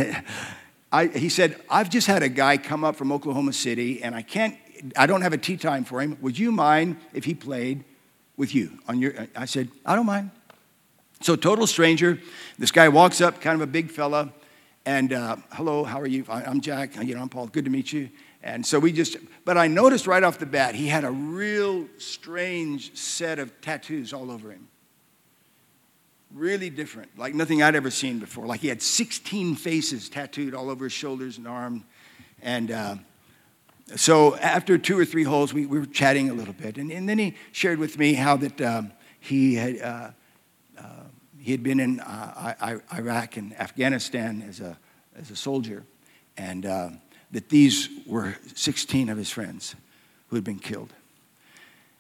I, 0.92 1.06
he 1.06 1.28
said, 1.28 1.60
I've 1.68 1.90
just 1.90 2.06
had 2.06 2.22
a 2.22 2.28
guy 2.28 2.56
come 2.56 2.84
up 2.84 2.96
from 2.96 3.12
Oklahoma 3.12 3.52
City 3.52 4.02
and 4.02 4.14
I 4.14 4.22
can't, 4.22 4.56
I 4.96 5.06
don't 5.06 5.22
have 5.22 5.32
a 5.32 5.38
tee 5.38 5.56
time 5.56 5.84
for 5.84 6.00
him. 6.00 6.16
Would 6.20 6.38
you 6.38 6.52
mind 6.52 6.96
if 7.12 7.24
he 7.24 7.34
played 7.34 7.84
with 8.36 8.54
you 8.54 8.78
on 8.88 9.00
your, 9.00 9.14
I 9.36 9.46
said, 9.46 9.68
I 9.84 9.96
don't 9.96 10.06
mind. 10.06 10.30
So, 11.20 11.36
total 11.36 11.66
stranger, 11.66 12.20
this 12.58 12.70
guy 12.70 12.88
walks 12.88 13.20
up, 13.20 13.40
kind 13.40 13.54
of 13.54 13.62
a 13.62 13.70
big 13.70 13.90
fella, 13.90 14.32
and 14.84 15.12
uh, 15.12 15.36
hello, 15.52 15.84
how 15.84 16.00
are 16.00 16.06
you? 16.06 16.24
I'm 16.28 16.60
Jack. 16.60 16.96
You 17.02 17.14
know, 17.14 17.22
I'm 17.22 17.28
Paul. 17.28 17.46
Good 17.46 17.64
to 17.64 17.70
meet 17.70 17.92
you. 17.92 18.10
And 18.44 18.64
so 18.64 18.78
we 18.78 18.92
just, 18.92 19.16
but 19.46 19.56
I 19.56 19.68
noticed 19.68 20.06
right 20.06 20.22
off 20.22 20.38
the 20.38 20.44
bat, 20.44 20.74
he 20.74 20.86
had 20.86 21.02
a 21.02 21.10
real 21.10 21.88
strange 21.96 22.94
set 22.94 23.38
of 23.38 23.58
tattoos 23.62 24.12
all 24.12 24.30
over 24.30 24.50
him. 24.50 24.68
Really 26.30 26.68
different, 26.68 27.18
like 27.18 27.34
nothing 27.34 27.62
I'd 27.62 27.74
ever 27.74 27.90
seen 27.90 28.18
before. 28.18 28.44
Like 28.46 28.60
he 28.60 28.68
had 28.68 28.82
16 28.82 29.54
faces 29.54 30.10
tattooed 30.10 30.54
all 30.54 30.68
over 30.68 30.84
his 30.84 30.92
shoulders 30.92 31.38
and 31.38 31.48
arm. 31.48 31.84
And 32.42 32.70
uh, 32.70 32.96
so 33.96 34.36
after 34.36 34.76
two 34.76 34.98
or 34.98 35.06
three 35.06 35.22
holes, 35.22 35.54
we, 35.54 35.64
we, 35.64 35.78
were 35.78 35.86
chatting 35.86 36.28
a 36.28 36.34
little 36.34 36.52
bit. 36.52 36.76
And, 36.76 36.92
and 36.92 37.08
then 37.08 37.18
he 37.18 37.36
shared 37.52 37.78
with 37.78 37.98
me 37.98 38.12
how 38.12 38.36
that 38.36 38.60
um, 38.60 38.92
he 39.20 39.54
had. 39.54 39.80
Uh, 39.80 40.10
uh, 40.78 40.84
he 41.38 41.52
had 41.52 41.62
been 41.62 41.78
in 41.78 42.00
uh, 42.00 42.78
Iraq 42.94 43.36
and 43.36 43.58
Afghanistan 43.60 44.42
as 44.48 44.60
a, 44.60 44.78
as 45.14 45.30
a 45.30 45.36
soldier, 45.36 45.84
and 46.38 46.64
uh, 46.64 46.88
that 47.34 47.48
these 47.48 47.88
were 48.06 48.36
16 48.54 49.08
of 49.08 49.18
his 49.18 49.28
friends 49.28 49.74
who 50.28 50.36
had 50.36 50.44
been 50.44 50.60
killed. 50.60 50.92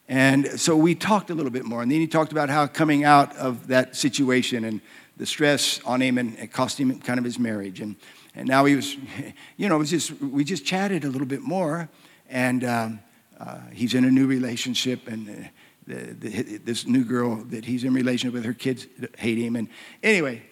And 0.08 0.60
so 0.60 0.76
we 0.76 0.94
talked 0.94 1.28
a 1.28 1.34
little 1.34 1.50
bit 1.50 1.64
more. 1.64 1.82
And 1.82 1.90
then 1.90 1.98
he 1.98 2.06
talked 2.06 2.30
about 2.30 2.50
how 2.50 2.68
coming 2.68 3.04
out 3.04 3.36
of 3.36 3.66
that 3.66 3.96
situation 3.96 4.64
and 4.64 4.80
the 5.16 5.26
stress 5.26 5.80
on 5.84 6.00
him 6.00 6.18
and 6.18 6.38
it 6.38 6.52
cost 6.52 6.78
him 6.78 7.00
kind 7.00 7.18
of 7.18 7.24
his 7.24 7.38
marriage. 7.38 7.80
And, 7.80 7.96
and 8.36 8.46
now 8.46 8.64
he 8.64 8.76
was, 8.76 8.96
you 9.56 9.68
know, 9.68 9.74
it 9.74 9.78
was 9.78 9.90
just, 9.90 10.12
we 10.20 10.44
just 10.44 10.64
chatted 10.64 11.04
a 11.04 11.08
little 11.08 11.26
bit 11.26 11.40
more. 11.40 11.88
And 12.30 12.62
um, 12.62 13.00
uh, 13.40 13.58
he's 13.72 13.94
in 13.94 14.04
a 14.04 14.10
new 14.10 14.28
relationship. 14.28 15.08
And 15.08 15.28
uh, 15.28 15.48
the, 15.88 16.12
the, 16.12 16.58
this 16.58 16.86
new 16.86 17.04
girl 17.04 17.42
that 17.46 17.64
he's 17.64 17.82
in 17.82 17.92
relationship 17.92 18.34
with, 18.34 18.44
her 18.44 18.54
kids 18.54 18.86
hate 19.18 19.38
him. 19.38 19.56
And 19.56 19.68
anyway, 20.00 20.42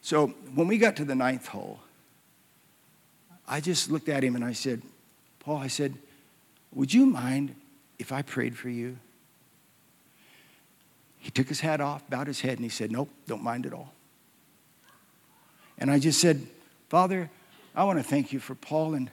so 0.00 0.28
when 0.54 0.66
we 0.66 0.78
got 0.78 0.96
to 0.96 1.04
the 1.04 1.14
ninth 1.14 1.46
hole, 1.46 1.78
I 3.52 3.60
just 3.60 3.90
looked 3.90 4.08
at 4.08 4.24
him 4.24 4.34
and 4.34 4.42
I 4.42 4.54
said, 4.54 4.80
Paul, 5.40 5.58
I 5.58 5.66
said, 5.66 5.94
would 6.74 6.94
you 6.94 7.04
mind 7.04 7.54
if 7.98 8.10
I 8.10 8.22
prayed 8.22 8.56
for 8.56 8.70
you? 8.70 8.96
He 11.18 11.30
took 11.30 11.48
his 11.48 11.60
hat 11.60 11.78
off, 11.78 12.08
bowed 12.08 12.28
his 12.28 12.40
head, 12.40 12.54
and 12.54 12.60
he 12.60 12.70
said, 12.70 12.90
Nope, 12.90 13.10
don't 13.26 13.42
mind 13.42 13.66
at 13.66 13.74
all. 13.74 13.92
And 15.76 15.90
I 15.90 15.98
just 15.98 16.18
said, 16.18 16.46
Father, 16.88 17.28
I 17.76 17.84
want 17.84 17.98
to 17.98 18.02
thank 18.02 18.32
you 18.32 18.40
for 18.40 18.54
Paul 18.54 18.94
and 18.94 19.10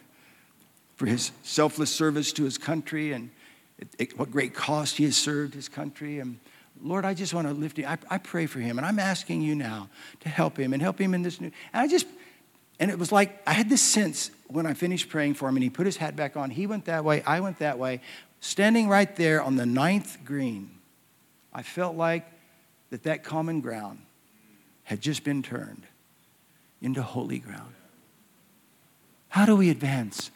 for 0.95 1.05
his 1.05 1.31
selfless 1.43 1.93
service 1.93 2.31
to 2.33 2.45
his 2.45 2.57
country 2.57 3.11
and 3.11 3.31
it, 3.77 3.87
it, 3.99 4.17
what 4.17 4.31
great 4.31 4.53
cost 4.53 4.95
he 4.95 5.03
has 5.03 5.17
served 5.17 5.53
his 5.53 5.67
country. 5.67 6.19
And 6.19 6.39
Lord, 6.81 7.03
I 7.03 7.13
just 7.13 7.33
want 7.33 7.49
to 7.49 7.53
lift 7.53 7.77
him. 7.77 7.89
I, 7.89 7.97
I, 8.09 8.17
pray 8.17 8.45
for 8.45 8.59
him, 8.59 8.77
and 8.77 8.87
I'm 8.87 8.99
asking 8.99 9.41
you 9.41 9.53
now 9.53 9.89
to 10.21 10.29
help 10.29 10.57
him 10.57 10.71
and 10.71 10.81
help 10.81 10.99
him 10.99 11.13
in 11.13 11.23
this 11.23 11.41
new. 11.41 11.51
And 11.73 11.81
I 11.81 11.87
just 11.87 12.07
and 12.79 12.89
it 12.89 12.97
was 12.97 13.11
like 13.11 13.41
I 13.45 13.53
had 13.53 13.69
this 13.69 13.81
sense 13.81 14.31
when 14.47 14.65
I 14.65 14.73
finished 14.73 15.09
praying 15.09 15.35
for 15.35 15.49
him 15.49 15.55
and 15.55 15.63
he 15.63 15.69
put 15.69 15.85
his 15.85 15.97
hat 15.97 16.15
back 16.15 16.37
on. 16.37 16.49
He 16.49 16.65
went 16.65 16.85
that 16.85 17.03
way, 17.03 17.21
I 17.23 17.39
went 17.39 17.59
that 17.59 17.77
way. 17.77 18.01
Standing 18.41 18.87
right 18.87 19.13
there 19.15 19.41
on 19.43 19.57
the 19.57 19.65
ninth 19.65 20.19
green, 20.23 20.71
I 21.53 21.61
felt 21.61 21.95
like 21.95 22.25
that 22.89 23.03
that 23.03 23.23
common 23.23 23.61
ground 23.61 23.99
had 24.83 25.01
just 25.01 25.23
been 25.23 25.43
turned 25.43 25.83
into 26.81 27.01
holy 27.01 27.39
ground. 27.39 27.75
How 29.29 29.45
do 29.45 29.55
we 29.55 29.69
advance 29.69 30.31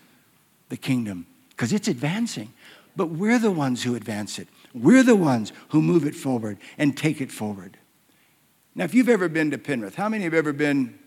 the 0.70 0.78
kingdom? 0.78 1.26
Because 1.50 1.74
it's 1.74 1.88
advancing, 1.88 2.54
but 2.96 3.08
we're 3.08 3.40
the 3.40 3.52
ones 3.52 3.84
who 3.84 3.96
advance 3.96 4.38
it. 4.38 4.48
We're 4.74 5.04
the 5.04 5.16
ones 5.16 5.54
who 5.70 5.82
move 5.82 6.06
it 6.06 6.16
forward 6.16 6.58
and 6.78 6.96
take 6.96 7.22
it 7.22 7.32
forward. 7.32 7.78
Now, 8.76 8.84
if 8.84 8.94
you've 8.94 9.10
ever 9.10 9.30
been 9.30 9.52
to 9.52 9.58
Penrith, 9.58 9.96
how 9.96 10.10
many 10.10 10.24
have 10.24 10.34
ever 10.34 10.52
been 10.52 11.00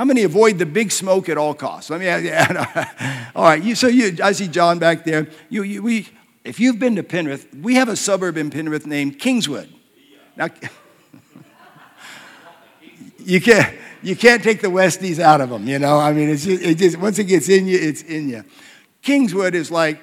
how 0.00 0.06
many 0.06 0.22
avoid 0.22 0.58
the 0.58 0.64
big 0.64 0.90
smoke 0.90 1.28
at 1.28 1.36
all 1.36 1.52
costs? 1.52 1.90
Let 1.90 2.00
me 2.00 2.06
ask 2.08 2.24
you. 2.24 3.30
all 3.36 3.44
right, 3.44 3.62
you, 3.62 3.74
so 3.74 3.86
you, 3.86 4.16
I 4.24 4.32
see 4.32 4.48
John 4.48 4.78
back 4.78 5.04
there. 5.04 5.28
You, 5.50 5.62
you, 5.62 5.82
we, 5.82 6.08
if 6.42 6.58
you've 6.58 6.78
been 6.78 6.96
to 6.96 7.02
Penrith, 7.02 7.54
we 7.54 7.74
have 7.74 7.90
a 7.90 7.96
suburb 7.96 8.38
in 8.38 8.48
Penrith 8.48 8.86
named 8.86 9.18
Kingswood. 9.18 9.68
Now, 10.38 10.48
you 13.18 13.42
can't, 13.42 13.76
you 14.02 14.16
can't 14.16 14.42
take 14.42 14.62
the 14.62 14.68
Westies 14.68 15.18
out 15.18 15.42
of 15.42 15.50
them, 15.50 15.68
you 15.68 15.78
know? 15.78 15.98
I 15.98 16.14
mean, 16.14 16.30
it's 16.30 16.46
just, 16.46 16.62
it 16.62 16.78
just, 16.78 16.96
once 16.96 17.18
it 17.18 17.24
gets 17.24 17.50
in 17.50 17.66
you, 17.66 17.78
it's 17.78 18.02
in 18.02 18.30
you. 18.30 18.42
Kingswood 19.02 19.54
is 19.54 19.70
like 19.70 20.00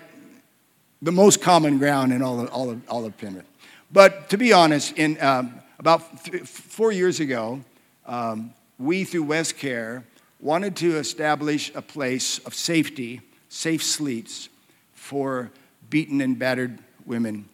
the 1.01 1.12
most 1.12 1.41
common 1.41 1.79
ground 1.79 2.13
in 2.13 2.21
all 2.21 2.39
of, 2.39 2.51
all 2.51 2.69
of, 2.69 2.88
all 2.88 3.03
of 3.03 3.17
Penrith. 3.17 3.49
But 3.91 4.29
to 4.29 4.38
be 4.38 4.53
honest, 4.53 4.95
in 4.95 5.19
um, 5.23 5.55
about 5.79 6.23
th- 6.23 6.43
four 6.43 6.91
years 6.91 7.19
ago, 7.19 7.62
um, 8.05 8.53
we, 8.80 9.04
through 9.04 9.24
West 9.24 9.58
Care, 9.58 10.06
wanted 10.40 10.76
to 10.78 10.98
establish 10.98 11.72
a 11.74 11.82
place 11.82 12.40
of 12.40 12.54
safety, 12.54 13.22
safe 13.50 13.84
sleeps 13.84 14.50
for 14.94 15.52
beaten 15.90 16.22
and 16.22 16.38
battered 16.38 16.80
women 17.06 17.48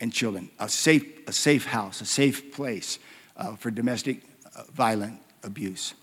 and 0.00 0.12
children, 0.12 0.50
a 0.58 0.68
safe, 0.68 1.28
a 1.28 1.32
safe 1.32 1.66
house, 1.66 2.00
a 2.00 2.06
safe 2.06 2.52
place 2.52 2.98
uh, 3.36 3.54
for 3.56 3.70
domestic 3.70 4.22
uh, 4.56 4.62
violent 4.72 5.20
abuse. 5.42 5.94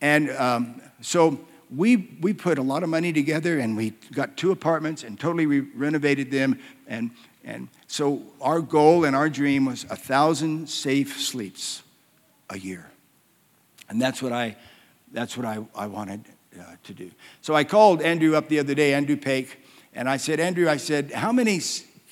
And 0.00 0.30
um, 0.30 0.80
so 1.00 1.40
we, 1.74 2.18
we 2.20 2.32
put 2.32 2.58
a 2.58 2.62
lot 2.62 2.82
of 2.82 2.88
money 2.88 3.12
together 3.12 3.58
and 3.58 3.76
we 3.76 3.90
got 4.12 4.36
two 4.36 4.52
apartments 4.52 5.02
and 5.02 5.18
totally 5.18 5.46
re- 5.46 5.66
renovated 5.74 6.30
them. 6.30 6.58
And, 6.86 7.10
and 7.44 7.68
so 7.86 8.22
our 8.40 8.60
goal 8.60 9.04
and 9.04 9.16
our 9.16 9.28
dream 9.28 9.64
was 9.64 9.84
a 9.84 9.96
thousand 9.96 10.68
safe 10.68 11.20
sleeps 11.20 11.82
a 12.50 12.58
year. 12.58 12.91
And 13.92 14.00
that's 14.00 14.22
what 14.22 14.32
I, 14.32 14.56
that's 15.12 15.36
what 15.36 15.44
I, 15.44 15.58
I 15.74 15.86
wanted 15.86 16.24
uh, 16.58 16.64
to 16.84 16.94
do. 16.94 17.10
So 17.42 17.54
I 17.54 17.62
called 17.62 18.00
Andrew 18.00 18.34
up 18.34 18.48
the 18.48 18.58
other 18.58 18.74
day, 18.74 18.94
Andrew 18.94 19.18
Pake, 19.18 19.62
and 19.92 20.08
I 20.08 20.16
said, 20.16 20.40
Andrew, 20.40 20.66
I 20.66 20.78
said, 20.78 21.12
how 21.12 21.30
many, 21.30 21.60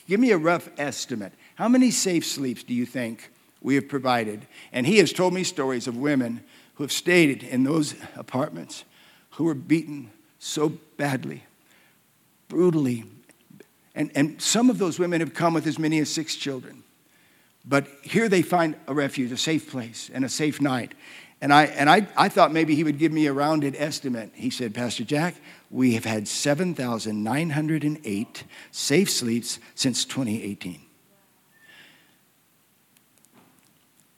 give 0.06 0.20
me 0.20 0.30
a 0.32 0.36
rough 0.36 0.68
estimate. 0.76 1.32
How 1.54 1.68
many 1.68 1.90
safe 1.90 2.26
sleeps 2.26 2.62
do 2.64 2.74
you 2.74 2.84
think 2.84 3.32
we 3.62 3.76
have 3.76 3.88
provided? 3.88 4.46
And 4.74 4.86
he 4.86 4.98
has 4.98 5.10
told 5.10 5.32
me 5.32 5.42
stories 5.42 5.86
of 5.86 5.96
women 5.96 6.44
who 6.74 6.84
have 6.84 6.92
stayed 6.92 7.44
in 7.44 7.64
those 7.64 7.94
apartments 8.14 8.84
who 9.30 9.44
were 9.44 9.54
beaten 9.54 10.10
so 10.38 10.74
badly, 10.98 11.44
brutally. 12.48 13.04
And, 13.94 14.10
and 14.14 14.42
some 14.42 14.68
of 14.68 14.76
those 14.76 14.98
women 14.98 15.20
have 15.20 15.32
come 15.32 15.54
with 15.54 15.66
as 15.66 15.78
many 15.78 15.98
as 15.98 16.10
six 16.10 16.36
children. 16.36 16.84
But 17.64 17.86
here 18.02 18.28
they 18.28 18.42
find 18.42 18.76
a 18.86 18.92
refuge, 18.92 19.32
a 19.32 19.38
safe 19.38 19.70
place, 19.70 20.10
and 20.12 20.26
a 20.26 20.28
safe 20.28 20.60
night. 20.60 20.92
And 21.42 21.54
I, 21.54 21.64
and 21.64 21.88
I, 21.88 22.06
I 22.16 22.28
thought 22.28 22.52
maybe 22.52 22.74
he 22.74 22.84
would 22.84 22.98
give 22.98 23.12
me 23.12 23.24
a 23.26 23.32
rounded 23.32 23.74
estimate. 23.78 24.32
He 24.34 24.50
said, 24.50 24.74
Pastor 24.74 25.04
Jack, 25.04 25.36
we 25.70 25.94
have 25.94 26.04
had 26.04 26.28
7,908 26.28 28.44
safe 28.70 29.10
sleeps 29.10 29.58
since 29.74 30.04
2018. 30.04 30.82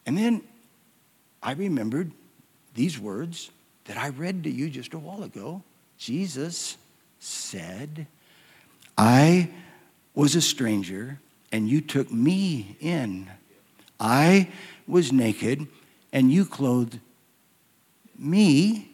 And 0.05 0.19
then 0.19 0.43
I 1.43 1.53
remembered 1.53 2.11
these 2.75 2.99
words 2.99 3.53
that 3.85 3.97
I 3.97 4.09
read 4.09 4.43
to 4.45 4.51
you 4.51 4.69
just 4.69 4.93
a 4.95 4.99
while 4.99 5.23
ago. 5.23 5.63
Jesus 5.99 6.77
said, 7.21 8.09
I 8.99 9.49
was 10.15 10.35
a 10.35 10.41
stranger 10.41 11.21
and 11.53 11.69
you 11.69 11.81
took 11.81 12.11
me 12.11 12.77
in. 12.81 13.31
I 14.01 14.49
was 14.89 15.13
naked 15.13 15.69
and 16.13 16.33
you 16.33 16.45
clothed 16.45 16.99
me 18.23 18.91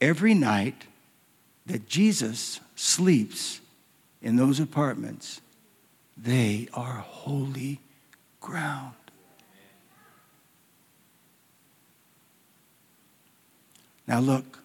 every 0.00 0.34
night 0.34 0.86
that 1.66 1.86
Jesus 1.88 2.60
sleeps 2.74 3.60
in 4.22 4.36
those 4.36 4.58
apartments, 4.58 5.40
they 6.16 6.68
are 6.72 6.98
holy 6.98 7.80
ground. 8.40 8.94
Now, 14.06 14.20
look, 14.20 14.60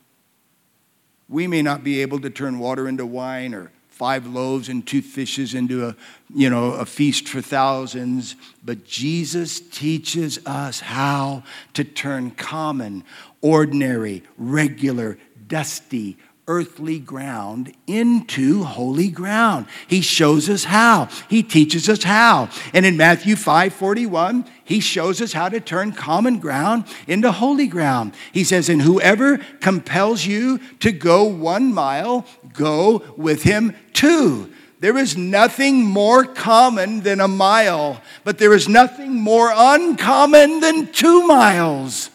we 1.29 1.47
may 1.47 1.61
not 1.61 1.83
be 1.83 2.01
able 2.01 2.19
to 2.21 2.29
turn 2.29 2.59
water 2.59 2.87
into 2.87 3.05
wine 3.05 3.53
or 3.53 3.71
five 3.99 4.25
loaves 4.25 4.69
and 4.69 4.87
two 4.87 5.01
fishes 5.01 5.53
into 5.53 5.85
a, 5.85 5.93
you 6.33 6.49
know, 6.49 6.71
a 6.71 6.85
feast 6.85 7.27
for 7.27 7.41
thousands, 7.41 8.37
but 8.63 8.85
Jesus 8.85 9.59
teaches 9.59 10.39
us 10.45 10.79
how 10.79 11.43
to 11.73 11.83
turn 11.83 12.31
common, 12.31 13.03
ordinary, 13.41 14.23
regular, 14.37 15.17
dusty, 15.49 16.17
earthly 16.49 16.97
ground 16.97 17.71
into 17.85 18.63
holy 18.63 19.07
ground. 19.07 19.67
He 19.87 20.01
shows 20.01 20.49
us 20.49 20.63
how. 20.63 21.07
He 21.29 21.43
teaches 21.43 21.87
us 21.87 22.01
how. 22.03 22.49
And 22.73 22.87
in 22.87 22.97
Matthew 22.97 23.35
5 23.35 23.71
41, 23.71 24.45
he 24.65 24.79
shows 24.79 25.21
us 25.21 25.31
how 25.31 25.47
to 25.49 25.59
turn 25.59 25.91
common 25.91 26.39
ground 26.39 26.85
into 27.07 27.31
holy 27.31 27.67
ground. 27.67 28.13
He 28.33 28.43
says, 28.43 28.67
And 28.67 28.81
whoever 28.81 29.37
compels 29.61 30.25
you 30.25 30.57
to 30.79 30.91
go 30.91 31.23
one 31.23 31.71
mile, 31.71 32.25
go 32.51 33.03
with 33.15 33.43
him 33.43 33.75
two. 33.93 34.51
There 34.79 34.97
is 34.97 35.15
nothing 35.15 35.85
more 35.85 36.25
common 36.25 37.01
than 37.01 37.19
a 37.19 37.27
mile, 37.27 38.01
but 38.23 38.39
there 38.39 38.53
is 38.53 38.67
nothing 38.67 39.13
more 39.13 39.51
uncommon 39.53 40.61
than 40.61 40.91
two 40.91 41.27
miles. 41.27 42.09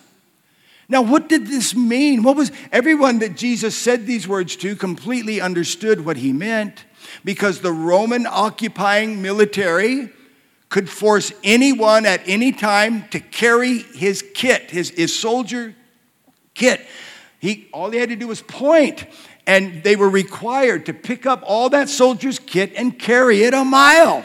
Now, 0.89 1.03
what 1.03 1.29
did 1.29 1.47
this 1.47 1.75
mean? 1.75 2.23
What 2.23 2.37
was 2.37 2.53
everyone 2.71 3.21
that 3.21 3.37
Jesus 3.37 3.77
said 3.77 4.07
these 4.07 4.29
words 4.29 4.57
to 4.57 4.77
completely 4.77 5.41
understood 5.41 6.05
what 6.05 6.19
he 6.19 6.33
meant 6.33 6.85
because 7.25 7.61
the 7.61 7.73
Roman 7.73 8.27
occupying 8.27 9.23
military 9.23 10.11
could 10.69 10.91
force 10.91 11.33
anyone 11.43 12.05
at 12.05 12.21
any 12.27 12.53
time 12.53 13.09
to 13.09 13.21
carry 13.21 13.79
his 13.79 14.25
kit, 14.35 14.71
his, 14.71 14.91
his 14.91 15.17
soldier 15.17 15.75
kit. 16.55 16.85
He, 17.39 17.69
all 17.73 17.91
he 17.91 17.99
had 17.99 18.09
to 18.09 18.17
do 18.17 18.27
was 18.27 18.43
point, 18.43 19.07
and 19.47 19.83
they 19.83 19.97
were 19.97 20.09
required 20.09 20.87
to 20.87 20.93
pick 20.93 21.27
up 21.27 21.43
all 21.47 21.71
that 21.71 21.89
soldier's 21.89 22.39
kit 22.39 22.73
and 22.77 22.99
carry 22.99 23.43
it 23.43 23.55
a 23.55 23.65
mile. 23.65 24.25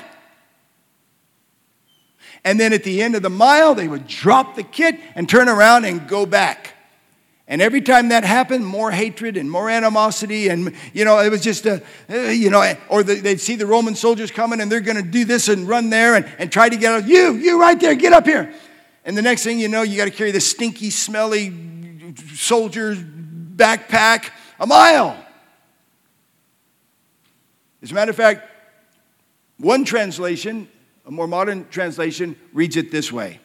And 2.43 2.59
then 2.59 2.73
at 2.73 2.83
the 2.83 3.01
end 3.01 3.15
of 3.15 3.21
the 3.21 3.29
mile, 3.29 3.75
they 3.75 3.87
would 3.87 4.07
drop 4.07 4.55
the 4.55 4.63
kit 4.63 4.99
and 5.15 5.27
turn 5.27 5.49
around 5.49 5.85
and 5.85 6.07
go 6.07 6.25
back. 6.25 6.73
And 7.47 7.63
every 7.63 7.81
time 7.81 8.09
that 8.09 8.23
happened, 8.23 8.65
more 8.65 8.91
hatred 8.91 9.35
and 9.35 9.49
more 9.49 9.71
animosity. 9.71 10.49
And, 10.49 10.75
you 10.93 11.03
know, 11.03 11.19
it 11.19 11.29
was 11.29 11.41
just 11.41 11.65
a, 11.65 11.81
uh, 12.07 12.15
you 12.29 12.51
know, 12.51 12.75
or 12.89 13.01
they'd 13.01 13.39
see 13.39 13.55
the 13.55 13.65
Roman 13.65 13.95
soldiers 13.95 14.29
coming 14.29 14.61
and 14.61 14.71
they're 14.71 14.81
going 14.81 15.03
to 15.03 15.09
do 15.11 15.25
this 15.25 15.49
and 15.49 15.67
run 15.67 15.89
there 15.89 16.13
and, 16.15 16.27
and 16.37 16.51
try 16.51 16.69
to 16.69 16.77
get 16.77 16.93
out. 16.93 17.07
You, 17.07 17.33
you 17.33 17.59
right 17.59 17.79
there, 17.79 17.95
get 17.95 18.13
up 18.13 18.25
here. 18.25 18.53
And 19.03 19.17
the 19.17 19.23
next 19.23 19.43
thing 19.43 19.59
you 19.59 19.67
know, 19.67 19.81
you 19.81 19.97
got 19.97 20.05
to 20.05 20.11
carry 20.11 20.29
this 20.29 20.47
stinky, 20.47 20.91
smelly 20.91 21.51
soldier's 22.35 22.99
backpack 22.99 24.29
a 24.59 24.67
mile. 24.67 25.17
As 27.81 27.89
a 27.91 27.93
matter 27.95 28.11
of 28.11 28.15
fact, 28.15 28.47
one 29.57 29.85
translation 29.85 30.69
a 31.05 31.11
more 31.11 31.27
modern 31.27 31.67
translation 31.69 32.35
reads 32.53 32.75
it 32.75 32.91
this 32.91 33.11
way 33.11 33.39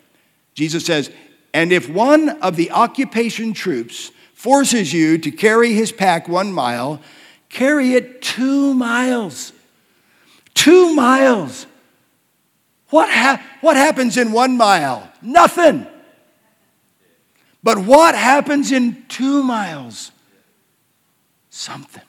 Jesus 0.54 0.84
says, 0.86 1.10
And 1.52 1.72
if 1.72 1.88
one 1.88 2.28
of 2.28 2.56
the 2.56 2.70
occupation 2.70 3.52
troops 3.52 4.10
forces 4.34 4.92
you 4.92 5.18
to 5.18 5.30
carry 5.30 5.72
his 5.72 5.92
pack 5.92 6.28
one 6.28 6.52
mile, 6.52 7.00
carry 7.48 7.94
it 7.94 8.22
two 8.22 8.74
miles. 8.74 9.52
Two 10.54 10.94
miles. 10.94 11.66
What, 12.90 13.10
ha- 13.10 13.42
what 13.60 13.76
happens 13.76 14.16
in 14.16 14.30
one 14.30 14.56
mile? 14.56 15.10
Nothing. 15.20 15.86
But 17.62 17.78
what 17.78 18.14
happens 18.14 18.70
in 18.70 19.04
two 19.08 19.42
miles? 19.42 20.12
Something 21.50 22.02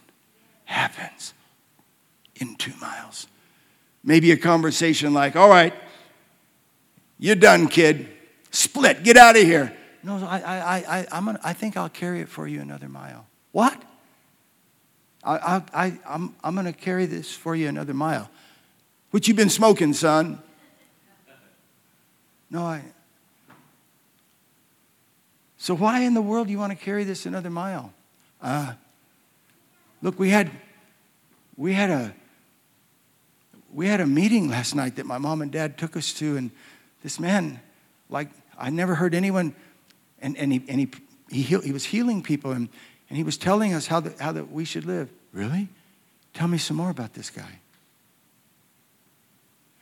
happens 0.66 1.34
in 2.36 2.56
two 2.56 2.74
miles. 2.82 3.28
Maybe 4.06 4.32
a 4.32 4.38
conversation 4.38 5.14
like, 5.14 5.36
all 5.36 5.50
right, 5.50 5.74
you're 7.18 7.36
done, 7.36 7.68
kid. 7.68 8.08
Split, 8.52 9.04
get 9.04 9.18
out 9.18 9.36
of 9.36 9.42
here. 9.44 9.76
No, 10.04 10.18
I, 10.18 10.40
I, 10.40 11.00
I, 11.00 11.08
I'm 11.12 11.26
gonna, 11.26 11.40
I 11.44 11.54
think 11.54 11.76
I'll 11.76 11.90
carry 11.90 12.22
it 12.22 12.30
for 12.30 12.48
you 12.48 12.62
another 12.62 12.88
mile. 12.88 13.26
What? 13.52 13.82
I, 15.24 15.38
I, 15.38 15.64
I, 15.74 16.00
I'm, 16.08 16.36
I'm 16.44 16.54
going 16.54 16.68
to 16.68 16.74
carry 16.74 17.08
this 17.08 17.34
for 17.34 17.56
you 17.56 17.68
another 17.68 17.94
mile. 17.94 18.30
What 19.10 19.28
you 19.28 19.34
been 19.34 19.50
smoking, 19.50 19.94
son? 19.94 20.40
No, 22.52 22.62
I. 22.62 22.84
So 25.58 25.76
why 25.76 26.02
in 26.02 26.14
the 26.14 26.22
world 26.22 26.48
do 26.48 26.52
you 26.52 26.60
want 26.60 26.78
to 26.78 26.86
carry 26.86 27.04
this 27.04 27.26
another 27.26 27.50
mile? 27.50 27.92
Uh, 28.40 28.74
look, 30.04 30.20
we 30.20 30.30
had, 30.30 30.52
we 31.58 31.74
had 31.74 31.90
a, 31.90 32.14
we 33.76 33.88
had 33.88 34.00
a 34.00 34.08
meeting 34.08 34.50
last 34.50 34.74
night 34.74 34.96
that 34.96 35.06
my 35.06 35.18
mom 35.18 35.42
and 35.42 35.52
dad 35.52 35.78
took 35.78 35.98
us 35.98 36.14
to, 36.14 36.38
and 36.38 36.50
this 37.04 37.20
man, 37.20 37.60
like, 38.10 38.30
I 38.58 38.70
never 38.70 38.96
heard 38.96 39.14
anyone, 39.14 39.54
and, 40.22 40.38
and, 40.38 40.54
he, 40.54 40.64
and 40.70 40.80
he, 40.80 40.92
he, 41.30 41.42
heal, 41.42 41.62
he 41.62 41.74
was 41.74 41.84
healing 41.84 42.24
people, 42.24 42.52
and, 42.52 42.70
and 43.10 43.18
he 43.18 43.24
was 43.24 43.36
telling 43.36 43.74
us 43.74 43.86
how, 43.86 44.00
the, 44.00 44.16
how 44.24 44.32
that 44.32 44.50
we 44.50 44.64
should 44.64 44.86
live. 44.86 45.10
Really? 45.34 45.68
Tell 46.34 46.48
me 46.48 46.58
some 46.58 46.78
more 46.78 46.90
about 46.90 47.14
this 47.14 47.30
guy. 47.30 47.60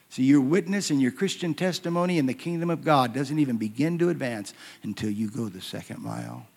See, 0.09 0.23
your 0.23 0.41
witness 0.41 0.89
and 0.89 0.99
your 0.99 1.11
Christian 1.11 1.53
testimony 1.53 2.17
in 2.17 2.25
the 2.25 2.33
kingdom 2.33 2.71
of 2.71 2.83
God 2.83 3.13
doesn't 3.13 3.37
even 3.37 3.57
begin 3.57 3.99
to 3.99 4.09
advance 4.09 4.55
until 4.81 5.11
you 5.11 5.29
go 5.29 5.49
the 5.49 5.61
second 5.61 6.01
mile. 6.01 6.47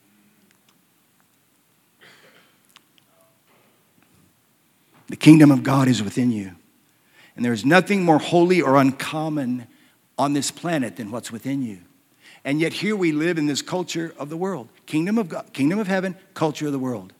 The 5.09 5.17
kingdom 5.17 5.51
of 5.51 5.63
God 5.63 5.87
is 5.87 6.03
within 6.03 6.33
you. 6.33 6.53
And 7.37 7.45
there 7.45 7.53
is 7.53 7.65
nothing 7.65 8.03
more 8.03 8.19
holy 8.19 8.63
or 8.63 8.77
uncommon 8.77 9.67
on 10.19 10.33
this 10.33 10.51
planet 10.51 10.97
than 10.97 11.11
what's 11.11 11.31
within 11.31 11.63
you. 11.63 11.81
And 12.45 12.61
yet 12.61 12.73
here 12.73 12.97
we 12.97 13.13
live 13.13 13.39
in 13.39 13.47
this 13.47 13.61
culture 13.61 14.15
of 14.19 14.31
the 14.31 14.37
world. 14.37 14.69
Kingdom 14.87 15.19
of 15.19 15.29
God, 15.29 15.53
kingdom 15.53 15.79
of 15.79 15.87
heaven, 15.87 16.17
culture 16.33 16.67
of 16.67 16.73
the 16.73 16.79
world. 16.79 17.13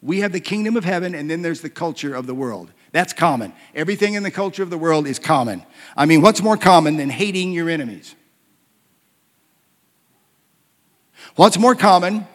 We 0.00 0.20
have 0.20 0.32
the 0.32 0.40
kingdom 0.40 0.76
of 0.76 0.84
heaven 0.84 1.14
and 1.14 1.30
then 1.30 1.42
there's 1.42 1.60
the 1.60 1.70
culture 1.70 2.14
of 2.14 2.26
the 2.26 2.34
world. 2.34 2.70
That's 2.92 3.12
common. 3.12 3.52
Everything 3.74 4.14
in 4.14 4.22
the 4.22 4.30
culture 4.30 4.62
of 4.62 4.70
the 4.70 4.78
world 4.78 5.06
is 5.06 5.18
common. 5.18 5.64
I 5.96 6.06
mean, 6.06 6.20
what's 6.20 6.42
more 6.42 6.56
common 6.56 6.98
than 6.98 7.08
hating 7.08 7.52
your 7.52 7.68
enemies? 7.68 8.14
What's 11.34 11.58
more 11.58 11.74
common 11.74 12.26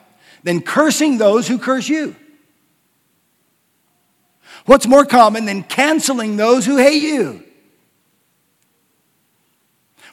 than 0.43 0.61
cursing 0.61 1.19
those 1.19 1.47
who 1.47 1.59
curse 1.59 1.87
you? 1.87 2.15
What's 4.67 4.85
more 4.85 5.05
common 5.05 5.45
than 5.45 5.63
canceling 5.63 6.35
those 6.35 6.65
who 6.65 6.75
hate 6.75 7.01
you? 7.01 7.41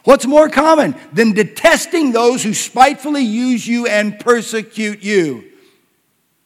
What's 0.05 0.25
more 0.25 0.49
common 0.49 0.95
than 1.11 1.33
detesting 1.33 2.13
those 2.13 2.41
who 2.41 2.53
spitefully 2.53 3.23
use 3.23 3.67
you 3.67 3.85
and 3.85 4.17
persecute 4.17 5.03
you? 5.03 5.43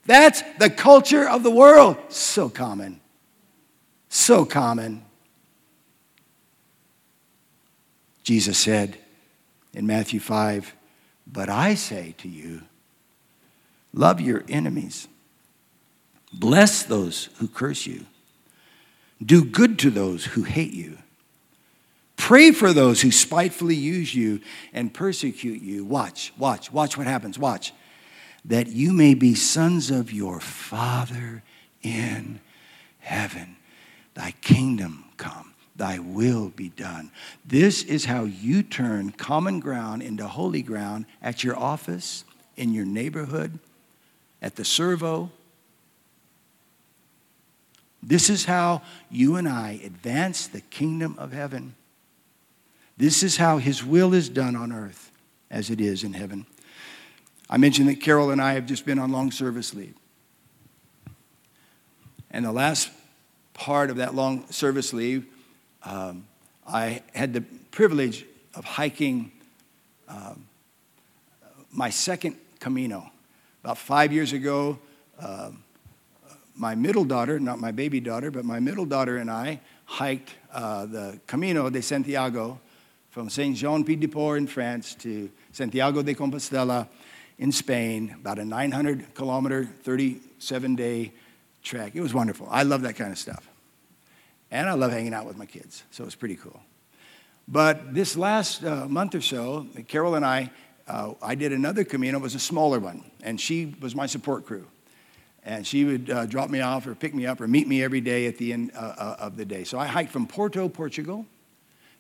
That's 0.06 0.42
the 0.58 0.72
culture 0.72 1.30
of 1.30 1.44
the 1.44 1.52
world. 1.52 1.98
So 2.10 2.50
common. 2.50 3.00
So 4.10 4.44
common. 4.44 5.06
Jesus 8.24 8.58
said 8.58 8.98
in 9.76 9.86
Matthew 9.86 10.20
5, 10.20 10.74
But 11.28 11.48
I 11.48 11.76
say 11.76 12.16
to 12.18 12.28
you, 12.28 12.64
love 13.94 14.20
your 14.20 14.44
enemies. 14.50 15.08
Bless 16.32 16.84
those 16.84 17.30
who 17.38 17.48
curse 17.48 17.86
you. 17.86 18.06
Do 19.24 19.44
good 19.44 19.80
to 19.80 19.90
those 19.90 20.26
who 20.26 20.44
hate 20.44 20.74
you. 20.74 20.98
Pray 22.16 22.52
for 22.52 22.74
those 22.74 23.02
who 23.02 23.12
spitefully 23.12 23.76
use 23.76 24.14
you 24.14 24.42
and 24.74 24.94
persecute 24.94 25.62
you. 25.62 25.84
Watch, 25.84 26.34
watch, 26.38 26.72
watch 26.72 26.98
what 26.98 27.08
happens. 27.08 27.40
Watch. 27.40 27.74
That 28.46 28.68
you 28.68 28.94
may 28.94 29.14
be 29.14 29.36
sons 29.36 29.90
of 29.90 30.12
your 30.12 30.40
Father 30.40 31.44
in 31.82 32.40
heaven. 33.00 33.58
Thy 34.14 34.32
kingdom 34.42 35.06
come, 35.18 35.54
thy 35.76 36.00
will 36.00 36.50
be 36.50 36.70
done. 36.70 37.12
This 37.46 37.84
is 37.84 38.06
how 38.06 38.26
you 38.26 38.64
turn 38.64 39.12
common 39.12 39.60
ground 39.60 40.02
into 40.02 40.28
holy 40.28 40.62
ground 40.62 41.06
at 41.22 41.44
your 41.44 41.58
office, 41.58 42.26
in 42.56 42.74
your 42.74 42.86
neighborhood, 42.86 43.60
at 44.42 44.56
the 44.56 44.66
servo. 44.66 45.32
This 48.10 48.28
is 48.32 48.46
how 48.46 48.82
you 49.12 49.36
and 49.36 49.48
I 49.48 49.80
advance 49.84 50.48
the 50.48 50.62
kingdom 50.62 51.16
of 51.20 51.32
heaven. 51.32 51.76
This 52.98 53.22
is 53.22 53.38
how 53.38 53.60
his 53.60 53.86
will 53.86 54.16
is 54.16 54.30
done 54.30 54.56
on 54.56 54.72
earth 54.72 55.12
as 55.52 55.70
it 55.70 55.80
is 55.80 56.04
in 56.04 56.14
heaven. 56.14 56.48
I 57.52 57.58
mentioned 57.58 57.88
that 57.88 58.02
Carol 58.02 58.32
and 58.32 58.42
I 58.42 58.54
have 58.54 58.66
just 58.66 58.84
been 58.84 58.98
on 58.98 59.12
long 59.12 59.30
service 59.30 59.76
leave. 59.76 59.94
And 62.32 62.46
the 62.46 62.52
last 62.52 62.90
part 63.54 63.92
of 63.92 63.98
that 63.98 64.16
long 64.16 64.50
service 64.50 64.92
leave, 64.92 65.28
um, 65.84 66.26
I 66.68 67.04
had 67.14 67.32
the 67.32 67.42
privilege 67.70 68.26
of 68.56 68.66
hiking 68.66 69.32
um, 70.08 70.48
my 71.72 71.92
second 71.92 72.38
Camino. 72.60 73.12
About 73.64 73.78
five 73.78 74.12
years 74.12 74.34
ago, 74.34 74.80
uh, 75.20 75.52
my 76.60 76.76
middle 76.76 77.06
daughter, 77.06 77.40
not 77.40 77.60
my 77.60 77.72
baby 77.72 78.02
daughter, 78.02 78.30
but 78.30 78.44
my 78.44 78.60
middle 78.60 78.86
daughter 78.86 79.18
and 79.18 79.32
I 79.32 79.62
hiked 79.86 80.36
uh, 80.54 80.86
the 80.86 81.20
Camino 81.26 81.70
de 81.70 81.82
Santiago 81.82 82.60
from 83.10 83.30
Saint 83.30 83.56
Jean 83.56 83.84
Pied 83.84 84.02
de 84.02 84.08
Port 84.08 84.38
in 84.38 84.46
France 84.46 84.94
to 84.96 85.32
Santiago 85.54 86.04
de 86.04 86.14
Compostela 86.14 86.88
in 87.38 87.54
Spain, 87.54 88.14
about 88.20 88.38
a 88.38 88.46
900 88.46 89.16
kilometer, 89.16 89.70
37 89.84 90.76
day 90.76 91.14
trek. 91.64 91.96
It 91.96 92.02
was 92.02 92.14
wonderful. 92.14 92.48
I 92.52 92.64
love 92.64 92.82
that 92.82 92.98
kind 92.98 93.12
of 93.12 93.18
stuff. 93.18 93.48
And 94.52 94.68
I 94.68 94.74
love 94.74 94.92
hanging 94.92 95.14
out 95.14 95.26
with 95.26 95.38
my 95.38 95.46
kids, 95.46 95.84
so 95.92 96.04
it 96.04 96.06
was 96.06 96.16
pretty 96.16 96.36
cool. 96.36 96.60
But 97.48 97.94
this 97.94 98.18
last 98.18 98.64
uh, 98.64 98.88
month 98.88 99.16
or 99.16 99.22
so, 99.22 99.68
Carol 99.88 100.16
and 100.16 100.26
I, 100.26 100.52
uh, 100.88 101.14
I 101.22 101.36
did 101.36 101.54
another 101.54 101.84
Camino. 101.84 102.18
It 102.18 102.22
was 102.22 102.36
a 102.36 102.40
smaller 102.40 102.80
one, 102.80 103.10
and 103.24 103.40
she 103.40 103.76
was 103.80 103.96
my 103.96 104.08
support 104.08 104.46
crew. 104.46 104.68
And 105.50 105.66
she 105.66 105.84
would 105.84 106.12
uh, 106.12 106.28
drop 106.28 106.52
me 106.52 106.62
off 106.62 106.86
or 106.86 106.94
pick 106.94 107.16
me 107.16 107.26
up 107.26 107.42
or 107.42 107.48
meet 107.48 107.68
me 107.68 107.84
every 107.84 108.02
day 108.02 108.28
at 108.28 108.38
the 108.38 108.54
end 108.54 108.72
uh, 108.76 108.94
uh, 108.96 109.16
of 109.18 109.36
the 109.36 109.46
day. 109.46 109.64
So 109.64 109.80
I 109.80 109.88
hiked 109.88 110.12
from 110.12 110.28
Porto, 110.28 110.70
Portugal, 110.70 111.26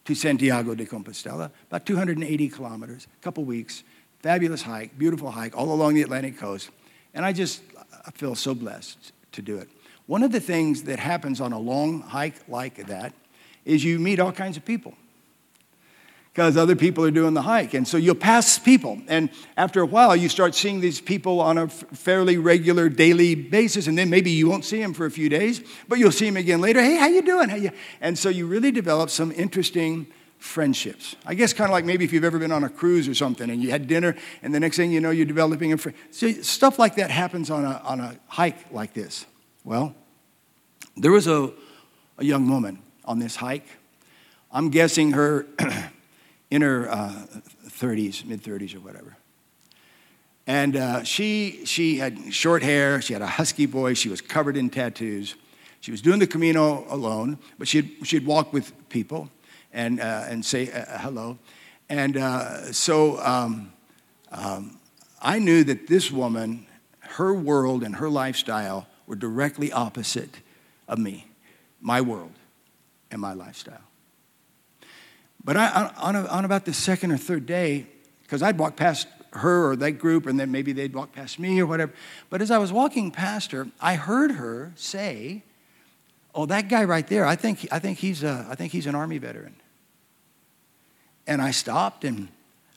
to 0.06 0.14
Santiago 0.14 0.76
de 0.76 0.86
Compostela, 0.86 1.50
about 1.68 1.84
280 1.84 2.50
kilometers, 2.50 3.08
a 3.12 3.24
couple 3.24 3.44
weeks. 3.46 3.82
Fabulous 4.20 4.62
hike, 4.62 5.00
beautiful 5.00 5.32
hike, 5.32 5.58
all 5.58 5.74
along 5.74 5.96
the 5.96 6.04
Atlantic 6.04 6.38
coast. 6.38 6.70
And 7.16 7.26
I 7.26 7.34
just 7.34 7.64
I 8.06 8.12
feel 8.12 8.36
so 8.36 8.54
blessed 8.54 9.14
to 9.32 9.42
do 9.42 9.58
it. 9.58 9.68
One 10.06 10.22
of 10.22 10.32
the 10.32 10.40
things 10.40 10.84
that 10.84 11.00
happens 11.00 11.42
on 11.42 11.52
a 11.52 11.60
long 11.60 12.02
hike 12.02 12.48
like 12.48 12.86
that 12.86 13.14
is 13.66 13.84
you 13.84 13.98
meet 13.98 14.20
all 14.20 14.32
kinds 14.32 14.58
of 14.58 14.66
people 14.66 14.94
because 16.32 16.56
other 16.56 16.76
people 16.76 17.04
are 17.04 17.12
doing 17.12 17.34
the 17.34 17.42
hike. 17.42 17.74
And 17.74 17.88
so 17.88 17.98
you'll 17.98 18.16
pass 18.16 18.60
people. 18.60 19.02
And 19.08 19.30
after 19.58 19.82
a 19.82 19.86
while, 19.86 20.16
you 20.16 20.30
start 20.30 20.56
seeing 20.56 20.80
these 20.80 21.02
people 21.02 21.42
on 21.42 21.58
a 21.58 21.68
fairly 21.68 22.38
regular 22.38 22.88
daily 22.88 23.36
basis. 23.36 23.88
And 23.88 23.98
then 23.98 24.10
maybe 24.10 24.32
you 24.32 24.48
won't 24.48 24.64
see 24.64 24.80
them 24.82 24.94
for 24.94 25.06
a 25.06 25.12
few 25.12 25.28
days, 25.28 25.62
but 25.88 26.00
you'll 26.00 26.12
see 26.12 26.26
them 26.26 26.38
again 26.38 26.62
later. 26.62 26.82
Hey, 26.82 26.96
how 26.96 27.08
you 27.08 27.22
doing? 27.22 27.50
How 27.50 27.56
you? 27.56 27.72
And 28.00 28.18
so 28.18 28.30
you 28.30 28.46
really 28.46 28.72
develop 28.72 29.10
some 29.10 29.32
interesting 29.32 30.08
friendships. 30.38 31.16
I 31.26 31.34
guess 31.34 31.52
kind 31.52 31.70
of 31.70 31.74
like 31.74 31.84
maybe 31.84 32.06
if 32.06 32.14
you've 32.14 32.24
ever 32.24 32.40
been 32.40 32.54
on 32.54 32.64
a 32.64 32.70
cruise 32.70 33.08
or 33.08 33.14
something 33.14 33.50
and 33.50 33.62
you 33.62 33.72
had 33.72 33.88
dinner 33.88 34.16
and 34.42 34.56
the 34.56 34.60
next 34.60 34.78
thing 34.78 34.92
you 34.92 35.02
know, 35.02 35.10
you're 35.10 35.26
developing 35.26 35.74
a 35.74 35.78
friend. 35.78 35.98
So 36.12 36.32
stuff 36.32 36.80
like 36.80 36.96
that 36.96 37.12
happens 37.12 37.50
on 37.52 37.66
a, 37.66 37.82
on 37.84 38.00
a 38.00 38.18
hike 38.28 38.72
like 38.72 38.94
this. 38.94 39.26
Well, 39.66 39.94
there 40.96 41.12
was 41.12 41.28
a, 41.28 41.52
a 42.18 42.24
young 42.24 42.50
woman 42.50 42.82
on 43.04 43.20
this 43.20 43.36
hike. 43.36 43.68
I'm 44.52 44.70
guessing 44.70 45.12
her 45.12 45.46
in 46.52 46.62
her 46.62 46.90
uh, 46.90 47.26
30s, 47.68 48.26
mid 48.26 48.42
30s 48.42 48.76
or 48.76 48.80
whatever. 48.80 49.16
And 50.48 50.76
uh, 50.76 51.04
she, 51.04 51.64
she 51.66 51.98
had 51.98 52.34
short 52.34 52.64
hair, 52.64 53.02
she 53.02 53.14
had 53.14 53.22
a 53.22 53.28
husky 53.28 53.68
voice, 53.68 54.00
she 54.00 54.10
was 54.10 54.20
covered 54.20 54.58
in 54.58 54.70
tattoos. 54.70 55.36
She 55.82 55.92
was 55.92 56.02
doing 56.02 56.20
the 56.20 56.28
Camino 56.28 56.86
alone, 56.90 57.38
but 57.58 57.68
she'd, 57.68 57.96
she'd 58.04 58.26
walk 58.26 58.52
with 58.52 58.74
people 58.90 59.30
and, 59.72 60.00
uh, 60.02 60.26
and 60.28 60.44
say 60.44 60.72
uh, 60.72 60.98
hello. 60.98 61.38
And 61.88 62.18
uh, 62.18 62.72
so 62.72 63.20
um, 63.20 63.72
um, 64.32 64.78
I 65.22 65.40
knew 65.40 65.64
that 65.64 65.88
this 65.88 66.12
woman, 66.12 66.66
her 67.00 67.34
world 67.34 67.84
and 67.84 67.96
her 67.96 68.10
lifestyle 68.10 68.88
were 69.08 69.16
directly 69.16 69.72
opposite 69.72 70.40
of 70.88 71.00
me, 71.00 71.28
my 71.80 72.02
world 72.02 72.34
and 73.12 73.22
my 73.22 73.34
lifestyle. 73.34 73.89
But 75.44 75.58
I, 75.58 75.92
on, 75.98 76.16
on 76.16 76.46
about 76.46 76.66
the 76.66 76.74
second 76.74 77.12
or 77.12 77.18
third 77.18 77.46
day, 77.46 77.88
because 78.24 78.42
I'd 78.42 78.58
walk 78.58 78.76
past 78.76 79.08
her 79.34 79.72
or 79.72 79.76
that 79.78 79.94
group, 79.94 80.26
and 80.26 80.40
then 80.40 80.52
maybe 80.52 80.74
they'd 80.74 80.94
walk 80.94 81.14
past 81.14 81.40
me 81.40 81.60
or 81.60 81.66
whatever. 81.66 81.94
But 82.30 82.42
as 82.42 82.52
I 82.52 82.58
was 82.58 82.72
walking 82.72 83.12
past 83.12 83.52
her, 83.52 83.68
I 83.80 83.96
heard 83.96 84.32
her 84.32 84.74
say, 84.76 85.44
"Oh, 86.34 86.46
that 86.48 86.68
guy 86.68 86.84
right 86.84 87.08
there, 87.08 87.26
I 87.26 87.36
think, 87.36 87.68
I 87.72 87.80
think, 87.80 88.00
he's, 88.00 88.24
a, 88.24 88.46
I 88.50 88.56
think 88.56 88.72
he's 88.72 88.86
an 88.86 88.96
Army 88.96 89.18
veteran." 89.18 89.56
And 91.28 91.42
I 91.42 91.52
stopped 91.52 92.04
and 92.04 92.28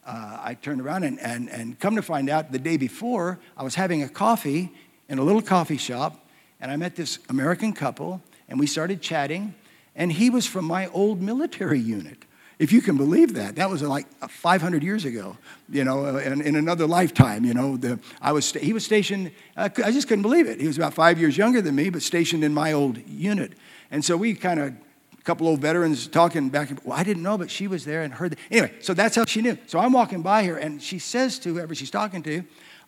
uh, 0.07 0.39
I 0.43 0.55
turned 0.55 0.81
around 0.81 1.05
and, 1.05 1.21
and, 1.21 1.49
and 1.49 1.79
come 1.79 1.97
to 1.97 2.03
find 2.03 2.29
out 2.29 2.53
the 2.53 2.59
day 2.59 2.77
before, 2.77 3.39
I 3.57 3.63
was 3.63 3.75
having 3.75 4.03
a 4.03 4.09
coffee 4.09 4.73
in 5.09 5.19
a 5.19 5.23
little 5.23 5.43
coffee 5.43 5.77
shop, 5.77 6.27
and 6.61 6.71
I 6.71 6.77
met 6.77 6.97
this 6.97 7.19
American 7.29 7.73
couple, 7.73 8.21
and 8.49 8.59
we 8.59 8.67
started 8.67 9.01
chatting, 9.01 9.55
and 9.95 10.13
he 10.13 10.29
was 10.29 10.47
from 10.47 10.65
my 10.65 10.89
old 10.89 11.23
military 11.23 11.79
unit. 11.99 12.25
If 12.63 12.71
you 12.71 12.81
can 12.81 12.97
believe 12.97 13.35
that, 13.35 13.57
that 13.57 13.69
was 13.69 13.83
like 13.83 14.07
500 14.21 14.85
years 14.85 15.05
ago, 15.05 15.37
you 15.69 15.83
know, 15.83 16.17
in, 16.19 16.41
in 16.41 16.55
another 16.55 16.87
lifetime, 16.87 17.45
you 17.45 17.55
know. 17.55 17.77
The, 17.77 17.99
I 18.21 18.31
was, 18.31 18.53
he 18.53 18.73
was 18.73 18.85
stationed, 18.85 19.33
uh, 19.57 19.69
I 19.85 19.91
just 19.91 20.07
couldn't 20.07 20.23
believe 20.23 20.47
it. 20.47 20.61
He 20.61 20.69
was 20.69 20.77
about 20.77 20.95
five 20.95 21.19
years 21.19 21.37
younger 21.37 21.61
than 21.61 21.75
me, 21.75 21.91
but 21.91 22.03
stationed 22.03 22.45
in 22.45 22.55
my 22.55 22.73
old 22.73 22.99
unit. 23.09 23.55
And 23.91 24.05
so 24.05 24.17
we 24.17 24.35
kind 24.35 24.61
of, 24.61 24.69
a 24.69 25.23
couple 25.25 25.49
old 25.49 25.59
veterans 25.59 26.07
talking 26.07 26.51
back 26.51 26.71
and 26.71 26.81
well, 26.85 26.97
I 26.97 27.03
didn't 27.03 27.25
know, 27.25 27.37
but 27.37 27.51
she 27.51 27.67
was 27.67 27.85
there 27.85 28.03
and 28.03 28.15
heard. 28.15 28.37
Anyway, 28.49 28.73
so 28.79 28.95
that's 28.95 29.17
how 29.17 29.25
she 29.25 29.43
knew. 29.43 29.59
So 29.67 29.81
I'm 29.81 29.93
walking 29.93 30.23
by 30.23 30.45
her, 30.45 30.57
and 30.57 30.81
she 30.81 31.01
says 31.01 31.41
to 31.41 31.55
whoever 31.55 31.75
she's 31.75 31.91
talking 31.91 32.23
to, 32.23 32.45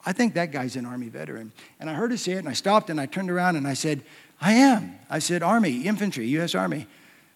I 0.06 0.12
think 0.12 0.34
that 0.34 0.52
guy's 0.52 0.76
an 0.76 0.86
Army 0.86 1.08
veteran. 1.08 1.50
And 1.80 1.90
I 1.90 1.94
heard 1.94 2.12
her 2.12 2.16
say 2.16 2.34
it, 2.34 2.38
and 2.38 2.48
I 2.48 2.52
stopped 2.52 2.90
and 2.90 3.00
I 3.00 3.06
turned 3.06 3.28
around 3.28 3.56
and 3.56 3.66
I 3.66 3.74
said, 3.74 4.04
I 4.40 4.52
am. 4.52 5.00
I 5.10 5.18
said, 5.18 5.42
Army, 5.42 5.80
infantry, 5.82 6.28
U.S. 6.28 6.54
Army. 6.54 6.86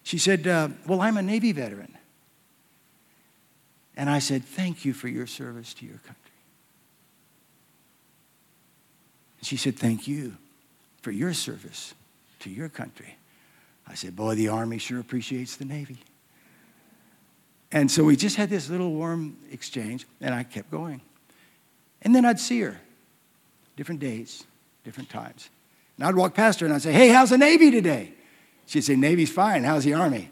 She 0.03 0.17
said, 0.17 0.47
uh, 0.47 0.69
Well, 0.87 1.01
I'm 1.01 1.17
a 1.17 1.21
Navy 1.21 1.51
veteran. 1.51 1.97
And 3.99 4.09
I 4.09 4.19
said, 4.19 4.45
Thank 4.45 4.85
you 4.85 4.93
for 4.93 5.09
your 5.09 5.27
service 5.27 5.73
to 5.73 5.85
your 5.85 5.97
country. 5.97 6.31
And 9.39 9.45
she 9.45 9.57
said, 9.57 9.75
Thank 9.75 10.07
you 10.07 10.37
for 11.01 11.11
your 11.11 11.33
service 11.33 11.93
to 12.39 12.49
your 12.49 12.69
country. 12.69 13.17
I 13.85 13.95
said, 13.95 14.15
Boy, 14.15 14.35
the 14.35 14.47
Army 14.47 14.77
sure 14.77 15.01
appreciates 15.01 15.57
the 15.57 15.65
Navy. 15.65 15.97
And 17.73 17.91
so 17.91 18.05
we 18.05 18.15
just 18.15 18.37
had 18.37 18.49
this 18.49 18.69
little 18.69 18.93
warm 18.93 19.35
exchange, 19.51 20.07
and 20.21 20.33
I 20.33 20.43
kept 20.43 20.71
going. 20.71 21.01
And 22.01 22.15
then 22.15 22.23
I'd 22.23 22.39
see 22.39 22.61
her 22.61 22.79
different 23.75 23.99
days, 23.99 24.45
different 24.85 25.09
times. 25.09 25.49
And 25.97 26.07
I'd 26.07 26.15
walk 26.15 26.33
past 26.33 26.61
her 26.61 26.65
and 26.65 26.73
I'd 26.73 26.81
say, 26.81 26.93
Hey, 26.93 27.09
how's 27.09 27.31
the 27.31 27.37
Navy 27.37 27.69
today? 27.69 28.13
She'd 28.65 28.85
say, 28.85 28.95
Navy's 28.95 29.29
fine. 29.29 29.65
How's 29.65 29.83
the 29.83 29.95
Army? 29.95 30.29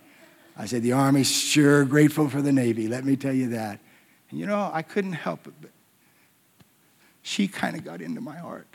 I 0.58 0.66
said, 0.66 0.82
The 0.82 0.94
Army's 0.94 1.30
sure 1.30 1.86
grateful 1.86 2.30
for 2.30 2.42
the 2.42 2.52
Navy, 2.52 2.88
let 2.88 3.06
me 3.06 3.16
tell 3.16 3.34
you 3.34 3.50
that. 3.50 3.80
And 4.30 4.40
you 4.40 4.46
know, 4.46 4.70
I 4.74 4.82
couldn't 4.82 5.14
help 5.14 5.48
it, 5.48 5.54
but 5.62 5.72
she 7.22 7.48
kind 7.48 7.76
of 7.76 7.86
got 7.86 8.02
into 8.02 8.22
my 8.22 8.38
heart. 8.38 8.68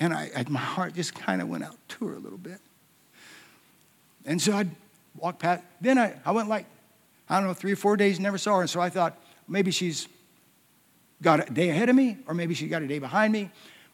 And 0.00 0.12
I, 0.12 0.30
I 0.34 0.44
my 0.48 0.58
heart 0.58 0.94
just 0.94 1.14
kind 1.14 1.40
of 1.40 1.48
went 1.48 1.64
out 1.64 1.76
to 1.90 2.06
her 2.08 2.14
a 2.14 2.18
little 2.18 2.38
bit. 2.38 2.58
And 4.24 4.40
so 4.40 4.52
I'd 4.52 4.70
walk 5.16 5.38
past. 5.38 5.62
Then 5.80 5.98
I, 5.98 6.14
I 6.24 6.32
went 6.32 6.48
like, 6.48 6.66
I 7.28 7.38
don't 7.38 7.46
know, 7.46 7.54
three 7.54 7.72
or 7.72 7.76
four 7.76 7.96
days, 7.96 8.18
never 8.18 8.38
saw 8.38 8.56
her. 8.56 8.60
And 8.62 8.70
so 8.70 8.80
I 8.80 8.90
thought, 8.90 9.16
maybe 9.48 9.70
she's 9.70 10.08
got 11.22 11.48
a 11.48 11.52
day 11.52 11.70
ahead 11.70 11.88
of 11.88 11.94
me, 11.94 12.18
or 12.26 12.34
maybe 12.34 12.54
she 12.54 12.66
got 12.66 12.82
a 12.82 12.86
day 12.86 12.98
behind 12.98 13.32
me. 13.32 13.50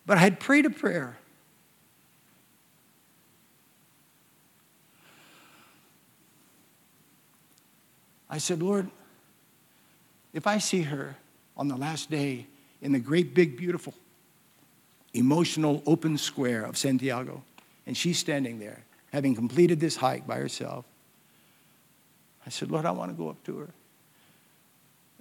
But 0.07 0.16
I 0.16 0.20
had 0.20 0.41
prayed 0.41 0.64
a 0.64 0.70
prayer 0.70 1.18
I 8.31 8.39
said, 8.39 8.62
Lord, 8.62 8.91
if 10.33 10.47
I 10.47 10.59
see 10.59 10.83
her 10.83 11.16
on 11.57 11.68
the 11.68 11.76
last 11.76 12.11
day 12.11 12.47
in 12.83 12.93
the 12.93 12.99
great, 12.99 13.35
big, 13.35 13.57
beautiful, 13.57 13.95
emotional 15.14 15.83
open 15.87 16.18
square 16.18 16.64
of 16.64 16.76
Santiago, 16.76 17.43
and 17.87 17.97
she's 17.97 18.18
standing 18.18 18.59
there, 18.59 18.85
having 19.12 19.35
completed 19.35 19.81
this 19.81 19.97
hike 19.97 20.26
by 20.26 20.37
herself, 20.37 20.85
I 22.47 22.51
said, 22.51 22.70
Lord, 22.70 22.87
I 22.87 22.91
want 22.91 23.11
to 23.11 23.16
go 23.16 23.29
up 23.29 23.43
to 23.45 23.59
her. 23.59 23.68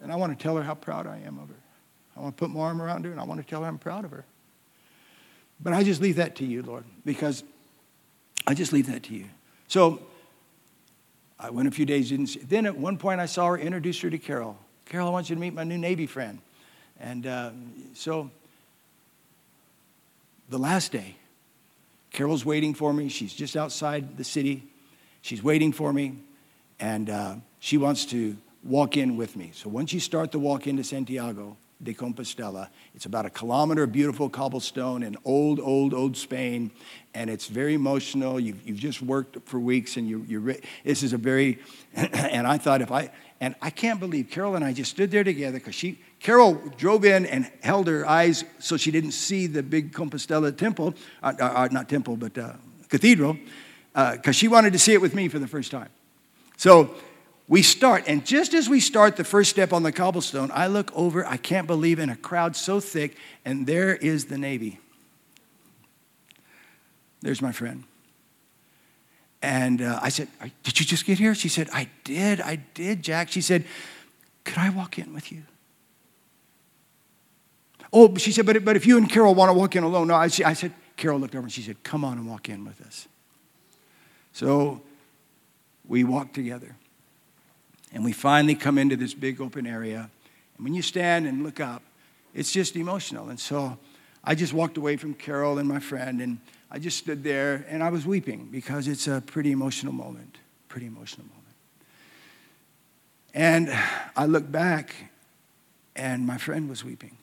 And 0.01 0.11
I 0.11 0.15
want 0.15 0.37
to 0.37 0.41
tell 0.41 0.55
her 0.55 0.63
how 0.63 0.75
proud 0.75 1.07
I 1.07 1.17
am 1.25 1.39
of 1.39 1.49
her. 1.49 1.55
I 2.15 2.21
want 2.21 2.37
to 2.37 2.39
put 2.39 2.51
my 2.51 2.61
arm 2.61 2.81
around 2.81 3.05
her 3.05 3.11
and 3.11 3.19
I 3.19 3.23
want 3.23 3.41
to 3.41 3.47
tell 3.47 3.61
her 3.61 3.67
I'm 3.67 3.77
proud 3.77 4.05
of 4.05 4.11
her. 4.11 4.25
But 5.59 5.73
I 5.73 5.83
just 5.83 6.01
leave 6.01 6.17
that 6.17 6.35
to 6.37 6.45
you, 6.45 6.61
Lord, 6.61 6.83
because 7.03 7.43
I 8.45 8.53
just 8.53 8.73
leave 8.73 8.87
that 8.87 9.03
to 9.03 9.13
you. 9.13 9.25
So 9.67 10.01
I 11.39 11.49
went 11.51 11.67
a 11.67 11.71
few 11.71 11.85
days, 11.85 12.09
didn't 12.09 12.27
see. 12.27 12.39
Then 12.39 12.65
at 12.65 12.77
one 12.77 12.97
point 12.97 13.21
I 13.21 13.27
saw 13.27 13.47
her, 13.47 13.57
introduced 13.57 14.01
her 14.01 14.09
to 14.09 14.17
Carol. 14.17 14.57
Carol, 14.85 15.07
I 15.07 15.11
want 15.11 15.29
you 15.29 15.35
to 15.35 15.39
meet 15.39 15.53
my 15.53 15.63
new 15.63 15.77
Navy 15.77 16.07
friend. 16.07 16.39
And 16.99 17.27
uh, 17.27 17.51
so 17.93 18.31
the 20.49 20.57
last 20.57 20.91
day, 20.91 21.15
Carol's 22.11 22.45
waiting 22.45 22.73
for 22.73 22.93
me. 22.93 23.09
She's 23.09 23.33
just 23.33 23.55
outside 23.55 24.17
the 24.17 24.23
city. 24.23 24.63
She's 25.21 25.43
waiting 25.43 25.71
for 25.71 25.93
me, 25.93 26.17
and 26.79 27.09
uh, 27.09 27.35
she 27.59 27.77
wants 27.77 28.05
to 28.07 28.37
walk 28.63 28.97
in 28.97 29.17
with 29.17 29.35
me. 29.35 29.51
So 29.53 29.69
once 29.69 29.93
you 29.93 29.99
start 29.99 30.31
the 30.31 30.39
walk 30.39 30.65
into 30.67 30.83
Santiago, 30.83 31.57
de 31.81 31.93
Compostela. 31.93 32.69
It's 32.95 33.05
about 33.05 33.25
a 33.25 33.29
kilometer 33.29 33.83
of 33.83 33.91
beautiful 33.91 34.29
cobblestone 34.29 35.03
in 35.03 35.15
old, 35.25 35.59
old, 35.59 35.93
old 35.93 36.17
Spain, 36.17 36.71
and 37.13 37.29
it's 37.29 37.47
very 37.47 37.75
emotional. 37.75 38.39
You've, 38.39 38.67
you've 38.67 38.77
just 38.77 39.01
worked 39.01 39.47
for 39.47 39.59
weeks, 39.59 39.97
and 39.97 40.07
you, 40.07 40.25
you're, 40.27 40.55
this 40.83 41.03
is 41.03 41.13
a 41.13 41.17
very, 41.17 41.59
and 41.93 42.47
I 42.47 42.57
thought 42.57 42.81
if 42.81 42.91
I, 42.91 43.11
and 43.39 43.55
I 43.61 43.69
can't 43.69 43.99
believe 43.99 44.29
Carol 44.31 44.55
and 44.55 44.65
I 44.65 44.73
just 44.73 44.91
stood 44.91 45.11
there 45.11 45.23
together 45.23 45.59
because 45.59 45.75
she, 45.75 45.99
Carol 46.19 46.55
drove 46.77 47.05
in 47.05 47.25
and 47.27 47.51
held 47.61 47.87
her 47.87 48.07
eyes 48.07 48.43
so 48.57 48.77
she 48.77 48.89
didn't 48.89 49.11
see 49.11 49.45
the 49.45 49.61
big 49.61 49.93
Compostela 49.93 50.55
temple, 50.55 50.95
uh, 51.21 51.33
uh, 51.39 51.43
uh 51.43 51.67
not 51.71 51.87
temple, 51.87 52.17
but 52.17 52.35
uh, 52.37 52.53
cathedral, 52.89 53.37
because 53.93 54.27
uh, 54.27 54.31
she 54.31 54.47
wanted 54.47 54.73
to 54.73 54.79
see 54.79 54.93
it 54.93 55.01
with 55.01 55.13
me 55.13 55.27
for 55.27 55.37
the 55.37 55.47
first 55.47 55.69
time. 55.69 55.89
So 56.57 56.95
we 57.49 57.61
start, 57.61 58.03
and 58.07 58.25
just 58.25 58.53
as 58.53 58.67
we 58.67 58.81
start 58.81 59.15
the 59.15 59.23
first 59.23 59.49
step 59.49 59.71
on 59.71 59.83
the 59.83 59.91
cobblestone, 59.91 60.51
I 60.53 60.67
look 60.67 60.91
over, 60.93 61.25
I 61.25 61.37
can't 61.37 61.65
believe 61.65 61.97
in 61.97 62.09
a 62.09 62.15
crowd 62.15 62.57
so 62.57 62.81
thick, 62.81 63.15
and 63.45 63.65
there 63.65 63.95
is 63.95 64.25
the 64.25 64.37
Navy. 64.37 64.79
There's 67.21 67.41
my 67.41 67.53
friend. 67.53 67.83
And 69.41 69.81
uh, 69.81 69.99
I 70.01 70.09
said, 70.09 70.27
Did 70.63 70.79
you 70.79 70.85
just 70.85 71.05
get 71.05 71.19
here? 71.19 71.33
She 71.33 71.47
said, 71.47 71.69
I 71.71 71.89
did, 72.03 72.41
I 72.41 72.57
did, 72.73 73.01
Jack. 73.01 73.31
She 73.31 73.41
said, 73.41 73.63
Could 74.43 74.57
I 74.57 74.69
walk 74.69 74.99
in 74.99 75.13
with 75.13 75.31
you? 75.31 75.43
Oh, 77.93 78.13
she 78.17 78.31
said, 78.33 78.45
But, 78.45 78.65
but 78.65 78.75
if 78.75 78.85
you 78.85 78.97
and 78.97 79.09
Carol 79.09 79.35
want 79.35 79.49
to 79.49 79.53
walk 79.53 79.75
in 79.75 79.83
alone, 79.83 80.07
no, 80.07 80.15
I, 80.15 80.23
I 80.23 80.53
said, 80.53 80.73
Carol 80.97 81.19
looked 81.19 81.35
over 81.35 81.43
and 81.43 81.51
she 81.51 81.61
said, 81.61 81.81
Come 81.83 82.03
on 82.03 82.17
and 82.17 82.27
walk 82.27 82.49
in 82.49 82.65
with 82.65 82.81
us. 82.81 83.07
So 84.33 84.81
we 85.87 86.03
walked 86.03 86.33
together. 86.33 86.75
And 87.93 88.03
we 88.03 88.11
finally 88.11 88.55
come 88.55 88.77
into 88.77 88.95
this 88.95 89.13
big 89.13 89.39
open 89.39 89.65
area. 89.65 90.09
And 90.57 90.63
when 90.63 90.73
you 90.73 90.81
stand 90.81 91.27
and 91.27 91.43
look 91.43 91.59
up, 91.59 91.81
it's 92.33 92.51
just 92.51 92.75
emotional. 92.75 93.29
And 93.29 93.39
so 93.39 93.77
I 94.23 94.35
just 94.35 94.53
walked 94.53 94.77
away 94.77 94.97
from 94.97 95.13
Carol 95.13 95.57
and 95.57 95.67
my 95.67 95.79
friend, 95.79 96.21
and 96.21 96.39
I 96.69 96.79
just 96.79 96.97
stood 96.97 97.23
there 97.23 97.65
and 97.69 97.81
I 97.81 97.89
was 97.89 98.05
weeping 98.05 98.49
because 98.51 98.87
it's 98.87 99.07
a 99.07 99.23
pretty 99.25 99.51
emotional 99.51 99.93
moment. 99.93 100.37
Pretty 100.67 100.87
emotional 100.87 101.25
moment. 101.27 101.37
And 103.33 103.69
I 104.15 104.25
looked 104.25 104.51
back, 104.51 104.95
and 105.95 106.25
my 106.25 106.37
friend 106.37 106.69
was 106.69 106.83
weeping. 106.83 107.17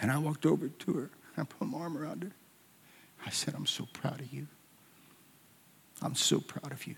And 0.00 0.10
I 0.10 0.18
walked 0.18 0.46
over 0.46 0.68
to 0.68 0.92
her. 0.94 1.10
I 1.36 1.44
put 1.44 1.68
my 1.68 1.78
arm 1.78 1.98
around 1.98 2.22
her. 2.22 2.32
I 3.26 3.30
said, 3.30 3.54
I'm 3.54 3.66
so 3.66 3.86
proud 3.92 4.20
of 4.20 4.32
you. 4.32 4.46
I'm 6.00 6.14
so 6.14 6.40
proud 6.40 6.72
of 6.72 6.86
you. 6.86 6.94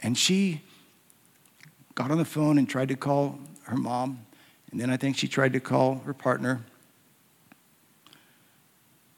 And 0.00 0.16
she 0.16 0.62
got 1.94 2.10
on 2.10 2.18
the 2.18 2.24
phone 2.24 2.58
and 2.58 2.68
tried 2.68 2.88
to 2.88 2.96
call 2.96 3.38
her 3.64 3.76
mom. 3.76 4.24
And 4.70 4.80
then 4.80 4.90
I 4.90 4.96
think 4.96 5.16
she 5.16 5.28
tried 5.28 5.52
to 5.52 5.60
call 5.60 5.96
her 6.06 6.14
partner. 6.14 6.60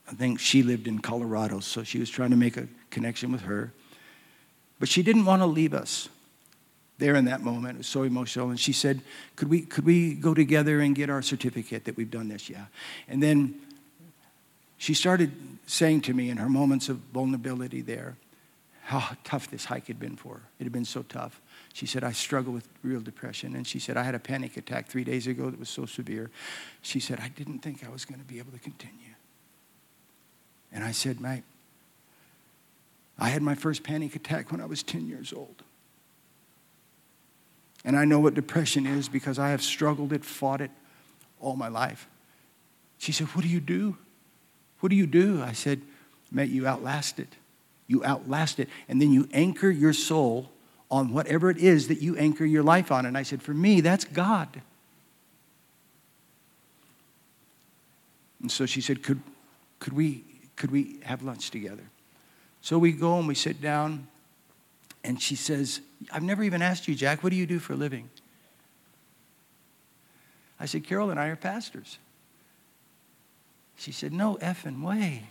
I 0.09 0.15
think 0.15 0.41
she 0.41 0.63
lived 0.63 0.87
in 0.87 0.99
Colorado, 0.99 1.61
so 1.61 1.85
she 1.85 1.99
was 1.99 2.11
trying 2.11 2.31
to 2.31 2.37
make 2.37 2.57
a 2.57 2.67
connection 2.91 3.33
with 3.33 3.43
her. 3.43 3.73
But 4.79 4.89
she 4.89 5.03
didn't 5.03 5.25
want 5.25 5.43
to 5.43 5.47
leave 5.47 5.73
us 5.73 6.09
there 6.99 7.15
in 7.15 7.25
that 7.27 7.41
moment. 7.41 7.77
It 7.77 7.79
was 7.79 7.87
so 7.87 8.03
emotional. 8.03 8.51
And 8.51 8.59
she 8.59 8.73
said, 8.73 9.01
Could 9.37 9.49
we, 9.49 9.63
could 9.63 9.85
we 9.85 10.15
go 10.15 10.35
together 10.35 10.81
and 10.81 10.95
get 10.95 11.09
our 11.09 11.23
certificate 11.23 11.85
that 11.85 11.97
we've 11.97 12.11
done 12.11 12.29
this? 12.29 12.51
Yeah. 12.51 12.67
And 13.09 13.23
then 13.23 13.61
she 14.77 14.95
started 14.95 15.33
saying 15.67 16.01
to 16.03 16.15
me 16.15 16.29
in 16.29 16.37
her 16.39 16.49
moments 16.49 16.89
of 16.89 16.97
vulnerability 17.13 17.81
there, 17.81 18.17
how 18.85 19.17
tough 19.23 19.49
this 19.49 19.67
hike 19.67 19.87
had 19.87 20.01
been 20.01 20.17
for 20.17 20.35
her. 20.35 20.43
It 20.59 20.65
had 20.65 20.73
been 20.73 20.85
so 20.85 21.03
tough. 21.03 21.41
She 21.73 21.87
said, 21.87 22.03
I 22.03 22.13
struggle 22.13 22.53
with 22.53 22.69
real 22.83 23.01
depression. 23.01 23.55
And 23.55 23.67
she 23.67 23.79
said, 23.79 23.97
I 23.97 24.03
had 24.03 24.15
a 24.15 24.19
panic 24.19 24.57
attack 24.57 24.89
three 24.89 25.05
days 25.05 25.27
ago 25.27 25.51
that 25.51 25.59
was 25.59 25.69
so 25.69 25.87
severe. 25.87 26.31
She 26.83 26.99
said, 26.99 27.21
I 27.21 27.29
didn't 27.29 27.61
think 27.61 27.87
I 27.87 27.91
was 27.91 28.05
going 28.05 28.19
to 28.19 28.27
be 28.27 28.39
able 28.39 28.51
to 28.53 28.59
continue. 28.59 29.15
And 30.73 30.83
I 30.83 30.91
said, 30.91 31.21
mate, 31.21 31.45
I 33.19 33.29
had 33.29 33.41
my 33.41 33.55
first 33.55 33.85
panic 33.85 34.17
attack 34.17 34.51
when 34.51 34.61
I 34.61 34.67
was 34.67 34.83
10 34.83 35.07
years 35.07 35.33
old. 35.33 35.63
And 37.85 37.97
I 37.97 38.05
know 38.05 38.19
what 38.19 38.35
depression 38.35 38.87
is 38.87 39.09
because 39.09 39.39
I 39.39 39.51
have 39.51 39.63
struggled 39.63 40.13
it, 40.13 40.25
fought 40.25 40.61
it 40.61 40.71
all 41.41 41.55
my 41.55 41.69
life. 41.69 42.09
She 42.99 43.13
said, 43.13 43.29
What 43.29 43.43
do 43.43 43.49
you 43.49 43.61
do? 43.61 43.97
What 44.81 44.91
do 44.91 44.97
you 44.97 45.07
do? 45.07 45.43
I 45.43 45.53
said, 45.53 45.83
Mate, 46.31 46.51
you 46.51 46.67
outlast 46.67 47.19
it 47.19 47.35
you 47.93 48.05
outlast 48.05 48.59
it, 48.59 48.69
and 48.89 49.01
then 49.01 49.13
you 49.13 49.29
anchor 49.33 49.71
your 49.71 49.93
soul 49.93 50.51
on 50.91 51.13
whatever 51.13 51.51
it 51.51 51.59
is 51.59 51.89
that 51.89 52.03
you 52.03 52.17
anchor 52.17 52.45
your 52.45 52.63
life 52.63 52.91
on. 52.91 53.07
And 53.07 53.17
I 53.17 53.23
said, 53.23 53.43
For 53.43 53.55
me, 53.55 53.81
that's 53.81 54.05
God. 54.05 54.63
And 58.41 58.51
so 58.51 58.67
she 58.67 58.81
said, 58.81 59.03
Could, 59.03 59.21
could, 59.79 59.93
we, 59.93 60.25
could 60.57 60.71
we 60.71 60.99
have 61.05 61.23
lunch 61.23 61.51
together? 61.51 61.85
So 62.63 62.79
we 62.79 62.93
go 62.93 63.19
and 63.19 63.29
we 63.29 63.35
sit 63.35 63.61
down, 63.61 64.09
and 65.05 65.21
she 65.21 65.37
says, 65.37 65.81
I've 66.11 66.23
never 66.23 66.43
even 66.43 66.63
asked 66.63 66.89
you, 66.89 66.95
Jack, 66.95 67.23
what 67.23 67.31
do 67.31 67.37
you 67.37 67.47
do 67.47 67.59
for 67.59 67.75
a 67.75 67.77
living? 67.77 68.09
I 70.59 70.67
said, 70.67 70.85
Carol 70.85 71.11
and 71.11 71.21
I 71.21 71.27
are 71.27 71.37
pastors. 71.37 71.99
She 73.77 73.93
said, 73.93 74.13
No 74.13 74.37
effing 74.37 74.83
way. 74.83 75.25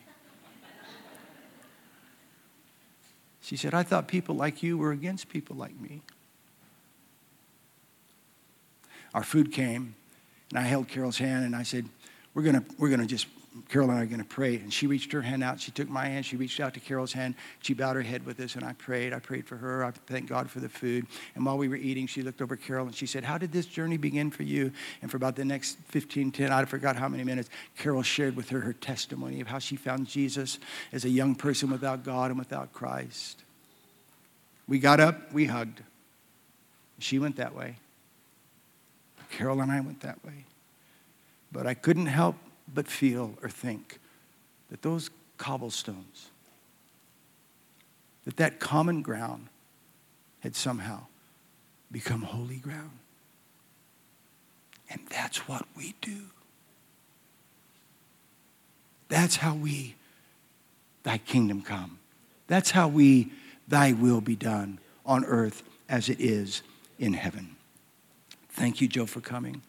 She 3.41 3.57
said, 3.57 3.73
I 3.73 3.83
thought 3.83 4.07
people 4.07 4.35
like 4.35 4.61
you 4.61 4.77
were 4.77 4.91
against 4.91 5.29
people 5.29 5.55
like 5.55 5.79
me. 5.79 6.01
Our 9.13 9.23
food 9.23 9.51
came, 9.51 9.95
and 10.49 10.59
I 10.59 10.61
held 10.61 10.87
Carol's 10.87 11.17
hand 11.17 11.43
and 11.43 11.55
I 11.55 11.63
said, 11.63 11.85
We're 12.33 12.43
going 12.43 12.55
to 12.55 12.65
we're 12.77 12.89
gonna 12.89 13.05
just, 13.05 13.27
Carol 13.67 13.89
and 13.89 13.99
I 13.99 14.03
are 14.03 14.05
going 14.05 14.19
to 14.19 14.25
pray. 14.25 14.55
And 14.55 14.71
she 14.71 14.87
reached 14.87 15.11
her 15.11 15.21
hand 15.21 15.43
out. 15.43 15.59
She 15.59 15.71
took 15.71 15.89
my 15.89 16.05
hand. 16.05 16.25
She 16.25 16.37
reached 16.37 16.61
out 16.61 16.73
to 16.75 16.79
Carol's 16.79 17.11
hand. 17.11 17.35
She 17.61 17.73
bowed 17.73 17.97
her 17.97 18.01
head 18.01 18.25
with 18.25 18.39
us, 18.39 18.55
and 18.55 18.63
I 18.63 18.71
prayed. 18.73 19.11
I 19.11 19.19
prayed 19.19 19.45
for 19.45 19.57
her. 19.57 19.83
I 19.83 19.91
thanked 19.91 20.29
God 20.29 20.49
for 20.49 20.61
the 20.61 20.69
food. 20.69 21.05
And 21.35 21.45
while 21.45 21.57
we 21.57 21.67
were 21.67 21.75
eating, 21.75 22.07
she 22.07 22.21
looked 22.21 22.41
over 22.41 22.55
Carol 22.55 22.85
and 22.85 22.95
she 22.95 23.05
said, 23.05 23.25
How 23.25 23.37
did 23.37 23.51
this 23.51 23.65
journey 23.65 23.97
begin 23.97 24.31
for 24.31 24.43
you? 24.43 24.71
And 25.01 25.11
for 25.11 25.17
about 25.17 25.35
the 25.35 25.43
next 25.43 25.77
15, 25.89 26.31
10, 26.31 26.51
I 26.51 26.63
forgot 26.63 26.95
how 26.95 27.09
many 27.09 27.25
minutes, 27.25 27.49
Carol 27.77 28.03
shared 28.03 28.37
with 28.37 28.49
her 28.49 28.61
her 28.61 28.73
testimony 28.73 29.41
of 29.41 29.47
how 29.47 29.59
she 29.59 29.75
found 29.75 30.07
Jesus 30.07 30.57
as 30.93 31.03
a 31.03 31.09
young 31.09 31.35
person 31.35 31.69
without 31.69 32.05
God 32.05 32.31
and 32.31 32.39
without 32.39 32.71
Christ. 32.71 33.43
We 34.65 34.79
got 34.79 35.01
up, 35.01 35.33
we 35.33 35.45
hugged. 35.45 35.81
She 36.99 37.19
went 37.19 37.35
that 37.35 37.53
way. 37.53 37.75
Carol 39.31 39.59
and 39.59 39.71
I 39.71 39.81
went 39.81 40.01
that 40.01 40.23
way. 40.23 40.45
But 41.51 41.67
I 41.67 41.73
couldn't 41.73 42.05
help 42.05 42.35
but 42.73 42.87
feel 42.87 43.37
or 43.41 43.49
think 43.49 43.99
that 44.69 44.81
those 44.81 45.09
cobblestones, 45.37 46.29
that 48.25 48.37
that 48.37 48.59
common 48.59 49.01
ground 49.01 49.47
had 50.39 50.55
somehow 50.55 51.01
become 51.91 52.21
holy 52.21 52.57
ground. 52.57 52.97
And 54.89 55.01
that's 55.09 55.47
what 55.47 55.65
we 55.75 55.95
do. 56.01 56.17
That's 59.09 59.37
how 59.37 59.55
we, 59.55 59.95
thy 61.03 61.17
kingdom 61.17 61.61
come. 61.61 61.99
That's 62.47 62.71
how 62.71 62.87
we 62.87 63.31
Thy 63.71 63.93
will 63.93 64.19
be 64.19 64.35
done 64.35 64.79
on 65.05 65.23
earth 65.23 65.63
as 65.87 66.09
it 66.09 66.19
is 66.19 66.61
in 66.99 67.13
heaven. 67.13 67.55
Thank 68.49 68.81
you, 68.81 68.89
Joe, 68.89 69.05
for 69.05 69.21
coming. 69.21 69.61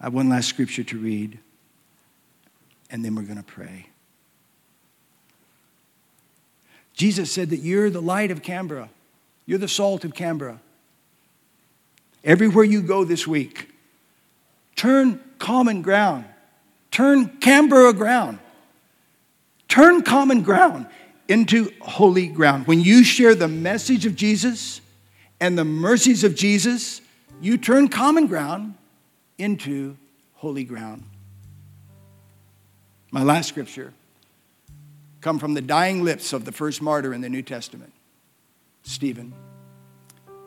I 0.00 0.04
have 0.04 0.14
one 0.14 0.30
last 0.30 0.48
scripture 0.48 0.82
to 0.84 0.98
read, 0.98 1.38
and 2.90 3.04
then 3.04 3.14
we're 3.14 3.22
going 3.22 3.36
to 3.36 3.42
pray. 3.42 3.86
Jesus 6.94 7.30
said 7.30 7.50
that 7.50 7.58
you're 7.58 7.90
the 7.90 8.02
light 8.02 8.30
of 8.30 8.42
Canberra, 8.42 8.90
you're 9.46 9.58
the 9.58 9.68
salt 9.68 10.04
of 10.04 10.14
Canberra. 10.14 10.60
Everywhere 12.24 12.64
you 12.64 12.82
go 12.82 13.04
this 13.04 13.26
week, 13.26 13.70
turn 14.74 15.20
common 15.38 15.82
ground, 15.82 16.24
turn 16.90 17.28
Canberra 17.38 17.92
ground, 17.92 18.40
turn 19.68 20.02
common 20.02 20.42
ground 20.42 20.86
into 21.28 21.72
holy 21.80 22.26
ground. 22.26 22.66
When 22.66 22.80
you 22.80 23.04
share 23.04 23.34
the 23.34 23.48
message 23.48 24.06
of 24.06 24.16
Jesus 24.16 24.80
and 25.40 25.56
the 25.56 25.64
mercies 25.64 26.24
of 26.24 26.34
Jesus, 26.34 27.00
you 27.40 27.56
turn 27.58 27.88
common 27.88 28.26
ground 28.26 28.74
into 29.36 29.96
holy 30.34 30.64
ground. 30.64 31.04
My 33.10 33.22
last 33.22 33.48
scripture 33.48 33.92
come 35.20 35.38
from 35.38 35.54
the 35.54 35.62
dying 35.62 36.04
lips 36.04 36.32
of 36.32 36.44
the 36.44 36.52
first 36.52 36.82
martyr 36.82 37.12
in 37.12 37.20
the 37.20 37.28
New 37.28 37.42
Testament, 37.42 37.92
Stephen. 38.82 39.32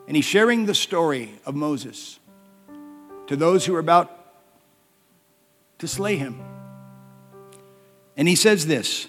And 0.06 0.16
he's 0.16 0.24
sharing 0.24 0.66
the 0.66 0.74
story 0.74 1.34
of 1.44 1.54
Moses 1.54 2.18
to 3.26 3.36
those 3.36 3.66
who 3.66 3.74
are 3.74 3.80
about 3.80 4.18
to 5.78 5.88
slay 5.88 6.16
him. 6.16 6.40
And 8.16 8.28
he 8.28 8.36
says 8.36 8.66
this 8.66 9.08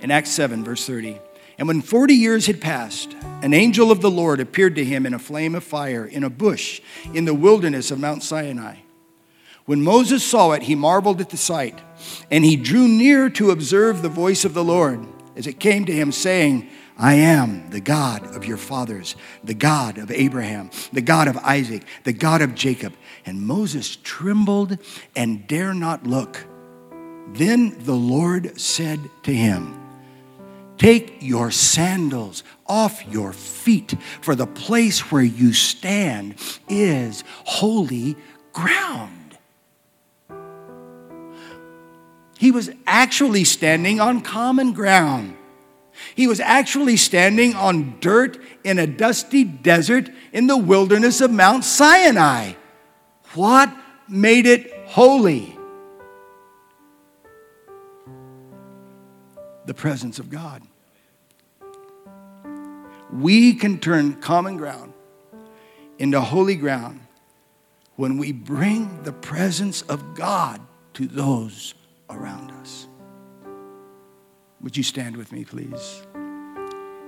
in 0.00 0.10
Acts 0.10 0.30
7, 0.30 0.64
verse 0.64 0.86
30. 0.86 1.18
And 1.58 1.68
when 1.68 1.82
40 1.82 2.14
years 2.14 2.46
had 2.46 2.60
passed, 2.60 3.14
an 3.42 3.52
angel 3.52 3.90
of 3.90 4.00
the 4.00 4.10
Lord 4.10 4.40
appeared 4.40 4.76
to 4.76 4.84
him 4.84 5.04
in 5.04 5.12
a 5.12 5.18
flame 5.18 5.54
of 5.54 5.64
fire 5.64 6.06
in 6.06 6.24
a 6.24 6.30
bush 6.30 6.80
in 7.12 7.24
the 7.24 7.34
wilderness 7.34 7.90
of 7.90 7.98
Mount 7.98 8.22
Sinai. 8.22 8.76
When 9.70 9.84
Moses 9.84 10.24
saw 10.24 10.50
it, 10.50 10.64
he 10.64 10.74
marveled 10.74 11.20
at 11.20 11.30
the 11.30 11.36
sight, 11.36 11.78
and 12.28 12.44
he 12.44 12.56
drew 12.56 12.88
near 12.88 13.30
to 13.30 13.52
observe 13.52 14.02
the 14.02 14.08
voice 14.08 14.44
of 14.44 14.52
the 14.52 14.64
Lord 14.64 15.06
as 15.36 15.46
it 15.46 15.60
came 15.60 15.84
to 15.84 15.92
him, 15.92 16.10
saying, 16.10 16.68
I 16.98 17.14
am 17.14 17.70
the 17.70 17.80
God 17.80 18.34
of 18.34 18.44
your 18.44 18.56
fathers, 18.56 19.14
the 19.44 19.54
God 19.54 19.96
of 19.98 20.10
Abraham, 20.10 20.72
the 20.92 21.02
God 21.02 21.28
of 21.28 21.36
Isaac, 21.36 21.84
the 22.02 22.12
God 22.12 22.42
of 22.42 22.56
Jacob. 22.56 22.94
And 23.24 23.42
Moses 23.42 23.94
trembled 23.94 24.76
and 25.14 25.46
dare 25.46 25.72
not 25.72 26.04
look. 26.04 26.44
Then 27.28 27.76
the 27.84 27.94
Lord 27.94 28.60
said 28.60 28.98
to 29.22 29.32
him, 29.32 29.80
Take 30.78 31.18
your 31.20 31.52
sandals 31.52 32.42
off 32.66 33.06
your 33.06 33.32
feet, 33.32 33.94
for 34.20 34.34
the 34.34 34.48
place 34.48 35.12
where 35.12 35.22
you 35.22 35.52
stand 35.52 36.34
is 36.68 37.22
holy 37.44 38.16
ground. 38.52 39.19
He 42.40 42.50
was 42.50 42.70
actually 42.86 43.44
standing 43.44 44.00
on 44.00 44.22
common 44.22 44.72
ground. 44.72 45.36
He 46.14 46.26
was 46.26 46.40
actually 46.40 46.96
standing 46.96 47.54
on 47.54 48.00
dirt 48.00 48.38
in 48.64 48.78
a 48.78 48.86
dusty 48.86 49.44
desert 49.44 50.08
in 50.32 50.46
the 50.46 50.56
wilderness 50.56 51.20
of 51.20 51.30
Mount 51.30 51.64
Sinai. 51.64 52.54
What 53.34 53.70
made 54.08 54.46
it 54.46 54.72
holy? 54.86 55.54
The 59.66 59.74
presence 59.74 60.18
of 60.18 60.30
God 60.30 60.62
we 63.12 63.52
can 63.52 63.78
turn 63.78 64.14
common 64.14 64.56
ground 64.56 64.94
into 65.98 66.18
holy 66.22 66.54
ground 66.54 67.00
when 67.96 68.16
we 68.16 68.32
bring 68.32 69.02
the 69.02 69.12
presence 69.12 69.82
of 69.82 70.14
God 70.14 70.58
to 70.94 71.06
those 71.06 71.74
around 72.10 72.50
us. 72.52 72.86
Would 74.60 74.76
you 74.76 74.82
stand 74.82 75.16
with 75.16 75.32
me, 75.32 75.44
please? 75.44 76.02